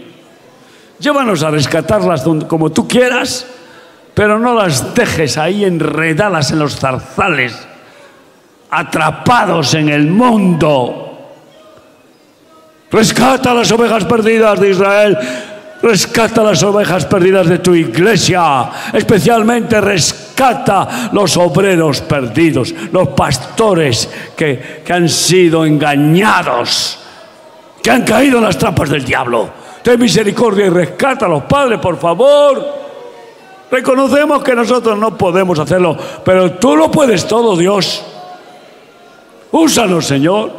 Llévanos 0.98 1.44
a 1.44 1.52
rescatarlas 1.52 2.24
como 2.48 2.72
tú 2.72 2.88
quieras, 2.88 3.46
pero 4.16 4.40
no 4.40 4.56
las 4.56 4.96
dejes 4.96 5.38
ahí 5.38 5.64
enredadas 5.64 6.50
en 6.50 6.58
los 6.58 6.76
zarzales, 6.76 7.56
atrapados 8.72 9.76
en 9.76 9.90
el 9.90 10.08
mundo. 10.08 11.36
Rescata 12.90 13.54
las 13.54 13.72
ovejas 13.72 14.06
perdidas 14.06 14.60
de 14.60 14.72
Israel. 14.72 15.20
Rescata 15.84 16.42
las 16.42 16.64
ovejas 16.64 17.06
perdidas 17.08 17.46
de 17.46 17.60
tu 17.60 17.76
iglesia. 17.76 18.70
Especialmente 18.94 19.82
rescata 19.82 21.10
los 21.12 21.36
obreros 21.36 22.00
perdidos, 22.00 22.74
los 22.94 23.10
pastores 23.10 24.10
que, 24.34 24.82
que 24.86 24.94
han 24.94 25.10
sido 25.10 25.66
engañados, 25.66 27.00
que 27.84 27.92
han 27.92 28.04
caído 28.04 28.38
en 28.38 28.46
las 28.46 28.58
trampas 28.58 28.90
del 28.90 29.04
diablo. 29.04 29.50
Ten 29.84 30.00
misericordia 30.00 30.68
y 30.68 30.70
rescata 30.70 31.26
a 31.26 31.30
los 31.30 31.44
padres, 31.44 31.80
por 31.80 32.00
favor. 32.00 32.66
Reconocemos 33.70 34.42
que 34.42 34.56
nosotros 34.56 34.98
no 34.98 35.18
podemos 35.18 35.60
hacerlo, 35.60 35.98
pero 36.24 36.54
tú 36.54 36.78
lo 36.78 36.90
puedes 36.90 37.28
todo, 37.28 37.58
Dios. 37.58 38.06
Úsanos, 39.52 40.06
Señor. 40.06 40.50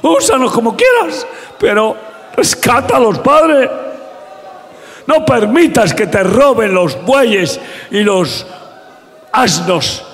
Úsanos 0.00 0.52
como 0.52 0.76
quieras, 0.76 1.26
pero 1.58 1.96
rescata 2.36 2.98
a 2.98 3.00
los 3.00 3.18
padres. 3.18 3.68
No 5.10 5.26
permitas 5.26 5.92
que 5.92 6.06
te 6.06 6.22
roben 6.22 6.72
los 6.72 7.04
bueyes 7.04 7.58
y 7.90 8.04
los 8.04 8.46
asnos, 9.32 10.04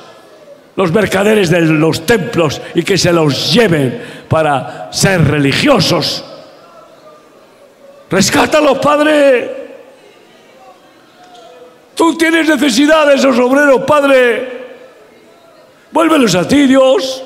los 0.74 0.90
mercaderes 0.90 1.50
de 1.50 1.60
los 1.60 2.06
templos 2.06 2.62
y 2.74 2.82
que 2.82 2.96
se 2.96 3.12
los 3.12 3.52
lleven 3.52 4.02
para 4.26 4.88
ser 4.90 5.22
religiosos. 5.22 6.24
Rescátalos, 8.08 8.78
Padre. 8.78 9.66
Tú 11.94 12.16
tienes 12.16 12.48
necesidad 12.48 13.06
de 13.06 13.16
esos 13.16 13.38
obreros, 13.38 13.82
Padre. 13.82 14.64
Vuélvelos 15.92 16.34
a 16.36 16.48
ti, 16.48 16.66
Dios. 16.66 17.22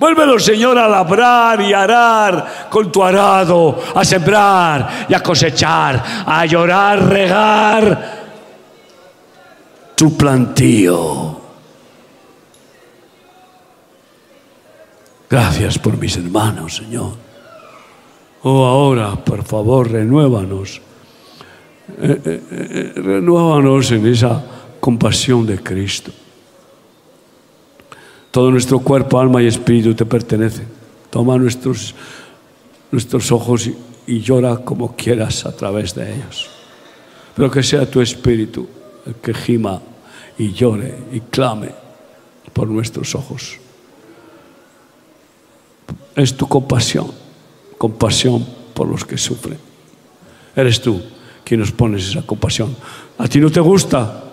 Vuélvelos, 0.00 0.42
Señor, 0.42 0.78
a 0.78 0.88
labrar 0.88 1.60
y 1.60 1.74
arar 1.74 2.68
con 2.70 2.90
tu 2.90 3.04
arado, 3.04 3.78
a 3.94 4.02
sembrar 4.02 5.04
y 5.06 5.12
a 5.12 5.22
cosechar, 5.22 6.24
a 6.24 6.46
llorar, 6.46 7.06
regar 7.06 8.20
tu 9.94 10.16
plantío. 10.16 11.38
Gracias 15.28 15.78
por 15.78 15.98
mis 15.98 16.16
hermanos, 16.16 16.76
Señor. 16.76 17.12
Oh, 18.44 18.64
ahora, 18.64 19.16
por 19.16 19.44
favor, 19.44 19.90
renuévanos. 19.92 20.80
Eh, 22.00 22.20
eh, 22.24 22.42
eh, 22.50 22.92
renuévanos 22.96 23.90
en 23.90 24.06
esa 24.06 24.42
compasión 24.80 25.46
de 25.46 25.62
Cristo. 25.62 26.10
Todo 28.30 28.50
nuestro 28.50 28.78
cuerpo, 28.78 29.18
alma 29.18 29.42
y 29.42 29.46
espíritu 29.46 29.94
te 29.94 30.06
pertenecen. 30.06 30.66
Toma 31.10 31.36
nuestros, 31.36 31.94
nuestros 32.92 33.32
ojos 33.32 33.66
y, 33.66 33.76
y 34.06 34.20
llora 34.20 34.58
como 34.58 34.94
quieras 34.94 35.46
a 35.46 35.56
través 35.56 35.94
de 35.94 36.14
ellos. 36.14 36.48
Pero 37.34 37.50
que 37.50 37.62
sea 37.62 37.90
tu 37.90 38.00
espíritu 38.00 38.68
el 39.06 39.14
que 39.16 39.34
gima 39.34 39.80
y 40.38 40.52
llore 40.52 40.94
y 41.12 41.20
clame 41.20 41.70
por 42.52 42.68
nuestros 42.68 43.14
ojos. 43.14 43.58
Es 46.14 46.36
tu 46.36 46.46
compasión, 46.48 47.10
compasión 47.78 48.46
por 48.74 48.88
los 48.88 49.04
que 49.04 49.18
sufren. 49.18 49.58
Eres 50.54 50.80
tú 50.80 51.00
quien 51.44 51.60
nos 51.60 51.72
pones 51.72 52.08
esa 52.08 52.22
compasión. 52.22 52.76
¿A 53.18 53.26
ti 53.26 53.40
no 53.40 53.50
te 53.50 53.60
gusta 53.60 54.29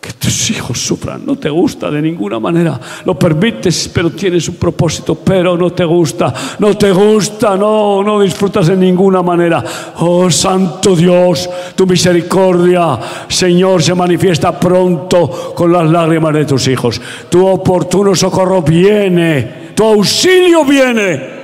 que 0.00 0.12
tus 0.12 0.50
hijos 0.50 0.78
sufran? 0.78 1.26
No 1.26 1.36
te 1.36 1.50
gusta 1.50 1.90
de 1.90 2.00
ninguna 2.00 2.38
manera. 2.38 2.78
Lo 3.04 3.18
permites, 3.18 3.90
pero 3.92 4.10
tienes 4.10 4.48
un 4.48 4.54
propósito, 4.54 5.16
pero 5.16 5.56
no 5.56 5.70
te 5.70 5.84
gusta. 5.84 6.32
No 6.58 6.76
te 6.76 6.92
gusta, 6.92 7.56
no, 7.56 8.02
no 8.02 8.20
disfrutas 8.20 8.68
de 8.68 8.76
ninguna 8.76 9.22
manera. 9.22 9.62
Oh 9.98 10.30
Santo 10.30 10.94
Dios, 10.94 11.50
tu 11.74 11.86
misericordia, 11.86 12.98
Señor, 13.28 13.82
se 13.82 13.94
manifiesta 13.94 14.58
pronto 14.58 15.52
con 15.54 15.72
las 15.72 15.90
lágrimas 15.90 16.32
de 16.34 16.44
tus 16.44 16.68
hijos. 16.68 17.00
Tu 17.28 17.44
oportuno 17.44 18.14
socorro 18.14 18.62
viene, 18.62 19.72
tu 19.74 19.84
auxilio 19.84 20.64
viene. 20.64 21.38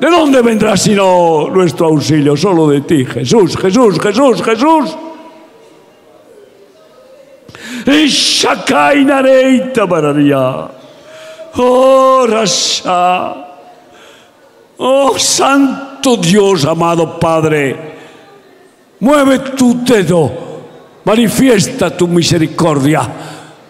¿De 0.00 0.10
dónde 0.10 0.42
vendrá 0.42 0.76
sino 0.76 1.48
nuestro 1.48 1.86
auxilio? 1.86 2.36
Solo 2.36 2.68
de 2.68 2.80
ti, 2.80 3.04
Jesús, 3.04 3.56
Jesús, 3.56 4.00
Jesús, 4.00 4.42
Jesús. 4.42 4.96
Oh, 11.56 12.26
Rasha. 12.28 13.34
Oh, 14.78 15.18
Santo 15.18 16.16
Dios, 16.16 16.64
amado 16.64 17.18
Padre. 17.18 17.76
Mueve 19.00 19.38
tu 19.56 19.84
dedo. 19.84 20.30
Manifiesta 21.04 21.90
tu 21.90 22.06
misericordia. 22.06 23.02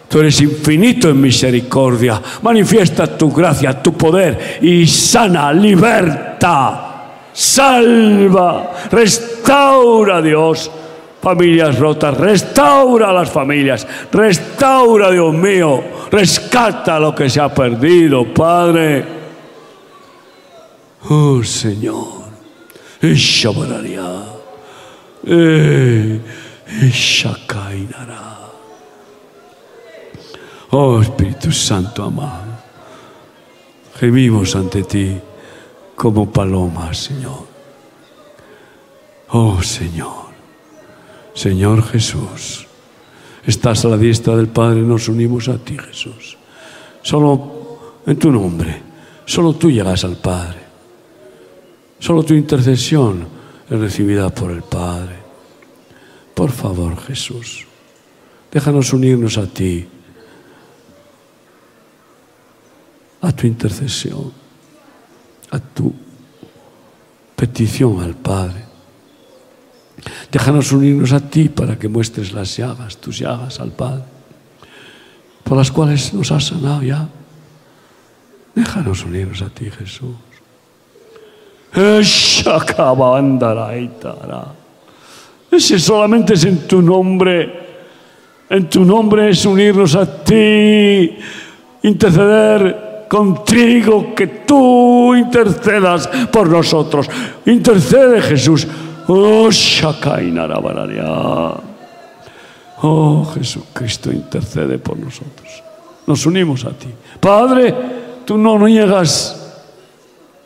Tú 0.08 0.20
eres 0.20 0.40
infinito 0.40 1.08
en 1.08 1.20
misericordia. 1.20 2.20
Manifiesta 2.42 3.16
tu 3.16 3.32
gracia, 3.32 3.82
tu 3.82 3.94
poder 3.94 4.58
y 4.60 4.86
sana, 4.86 5.52
liberta, 5.52 7.08
salva, 7.32 8.72
restaura, 8.90 10.20
Dios 10.20 10.70
familias 11.22 11.78
rotas, 11.78 12.18
restaura 12.18 13.12
las 13.12 13.30
familias, 13.30 13.86
restaura, 14.10 15.12
Dios 15.12 15.32
mío, 15.32 15.80
rescata 16.10 16.98
lo 16.98 17.14
que 17.14 17.30
se 17.30 17.40
ha 17.40 17.54
perdido, 17.54 18.34
Padre. 18.34 19.04
Oh 21.08 21.44
Señor, 21.44 22.24
eh. 23.00 23.14
Oh 30.70 31.00
Espíritu 31.00 31.52
Santo 31.52 32.02
amado, 32.02 32.50
gemimos 34.00 34.56
ante 34.56 34.82
ti 34.82 35.16
como 35.94 36.32
palomas, 36.32 36.98
Señor. 36.98 37.46
Oh 39.28 39.62
Señor. 39.62 40.31
Señor 41.34 41.82
Jesús, 41.82 42.66
estás 43.46 43.84
a 43.84 43.88
la 43.88 43.96
diestra 43.96 44.36
del 44.36 44.48
Padre, 44.48 44.82
nos 44.82 45.08
unimos 45.08 45.48
a 45.48 45.58
ti, 45.58 45.76
Jesús. 45.78 46.36
Solo 47.02 48.00
en 48.06 48.18
tu 48.18 48.30
nombre, 48.30 48.82
solo 49.24 49.54
tú 49.54 49.70
llegas 49.70 50.04
al 50.04 50.16
Padre. 50.16 50.60
Solo 51.98 52.22
tu 52.24 52.34
intercesión 52.34 53.26
es 53.70 53.78
recibida 53.78 54.28
por 54.30 54.50
el 54.50 54.62
Padre. 54.62 55.16
Por 56.34 56.50
favor, 56.50 57.00
Jesús, 57.00 57.66
déjanos 58.50 58.92
unirnos 58.92 59.38
a 59.38 59.46
ti, 59.46 59.86
a 63.20 63.32
tu 63.32 63.46
intercesión, 63.46 64.32
a 65.50 65.58
tu 65.60 65.94
petición 67.36 68.00
al 68.00 68.14
Padre. 68.14 68.71
Déjanos 70.30 70.72
unirnos 70.72 71.12
a 71.12 71.20
ti 71.20 71.48
para 71.48 71.78
que 71.78 71.88
muestres 71.88 72.32
las 72.32 72.56
llagas, 72.56 72.96
tus 72.96 73.18
llagas 73.18 73.60
al 73.60 73.70
Padre, 73.70 74.02
por 75.44 75.56
las 75.58 75.70
cuales 75.70 76.12
nos 76.14 76.32
has 76.32 76.46
sanado 76.46 76.82
ya. 76.82 77.08
Déjanos 78.54 79.04
unirnos 79.04 79.42
a 79.42 79.48
ti, 79.48 79.70
Jesús. 79.70 80.14
Ese 85.50 85.78
solamente 85.78 86.34
es 86.34 86.44
en 86.44 86.66
tu 86.66 86.82
nombre. 86.82 87.60
En 88.50 88.68
tu 88.68 88.84
nombre 88.84 89.30
es 89.30 89.46
unirnos 89.46 89.94
a 89.94 90.22
ti, 90.22 91.16
interceder 91.82 93.06
contigo, 93.08 94.14
que 94.14 94.26
tú 94.26 95.14
intercedas 95.14 96.06
por 96.30 96.48
nosotros. 96.48 97.08
Intercede, 97.46 98.20
Jesús. 98.20 98.66
Oh, 99.08 99.48
Oh, 102.84 103.24
Jesucristo 103.34 104.12
intercede 104.12 104.78
por 104.78 104.98
nosotros. 104.98 105.62
Nos 106.06 106.26
unimos 106.26 106.64
a 106.64 106.70
ti. 106.70 106.88
Padre, 107.20 107.74
tú 108.24 108.36
no 108.36 108.58
niegas 108.58 109.36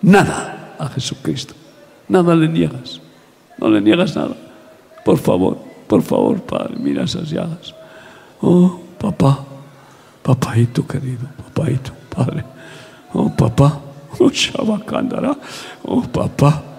nada 0.02 0.74
a 0.78 0.88
Jesucristo. 0.88 1.54
Nada 2.08 2.34
le 2.34 2.48
niegas. 2.48 3.00
No 3.58 3.68
le 3.68 3.80
niegas 3.80 4.14
nada. 4.14 4.36
Por 5.04 5.18
favor, 5.18 5.56
por 5.86 6.02
favor, 6.02 6.42
Padre, 6.42 6.76
mira 6.78 7.04
esas 7.04 7.30
llagas. 7.30 7.74
Oh, 8.42 8.80
papá, 8.98 9.38
papaito 10.22 10.86
querido, 10.86 11.26
papaito, 11.38 11.92
Padre. 12.14 12.44
Oh, 13.14 13.30
papá. 13.30 13.80
Oh, 14.18 14.30
Shabakandara. 14.30 15.36
Oh, 15.84 16.02
papá. 16.02 16.75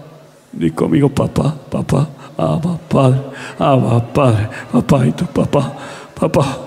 Di 0.52 0.72
conmigo, 0.72 1.10
papá, 1.10 1.56
papá, 1.70 2.08
Abba, 2.38 2.80
Padre, 2.90 3.22
Abba, 3.60 4.00
Padre, 4.02 4.50
papaito, 4.72 5.26
papá, 5.28 5.76
papá, 6.16 6.60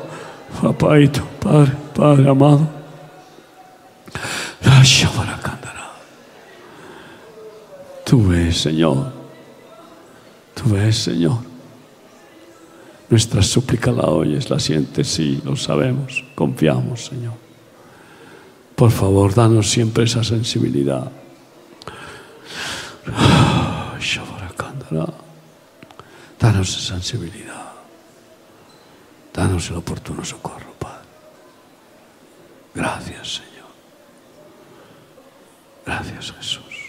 papaito, 0.60 1.22
Padre, 1.40 1.72
Padre 1.94 2.28
amado. 2.28 2.80
Tú 8.10 8.26
ves, 8.26 8.58
Señor. 8.58 9.12
Tú 10.52 10.70
ves, 10.70 10.96
Señor. 10.96 11.38
Nuestra 13.08 13.40
súplica 13.40 13.92
la 13.92 14.08
oyes, 14.08 14.50
la 14.50 14.58
sientes, 14.58 15.06
sí, 15.06 15.40
lo 15.44 15.54
sabemos, 15.54 16.24
confiamos, 16.34 17.06
Señor. 17.06 17.34
Por 18.74 18.90
favor, 18.90 19.32
danos 19.32 19.70
siempre 19.70 20.04
esa 20.04 20.24
sensibilidad. 20.24 21.10
Danos 26.38 26.72
sensibilidad. 26.72 27.72
Danos 29.32 29.68
el 29.70 29.76
oportuno 29.76 30.24
socorro, 30.24 30.72
Padre. 30.78 31.06
Gracias, 32.74 33.34
Señor. 33.34 33.70
Gracias, 35.84 36.32
Jesús. 36.32 36.79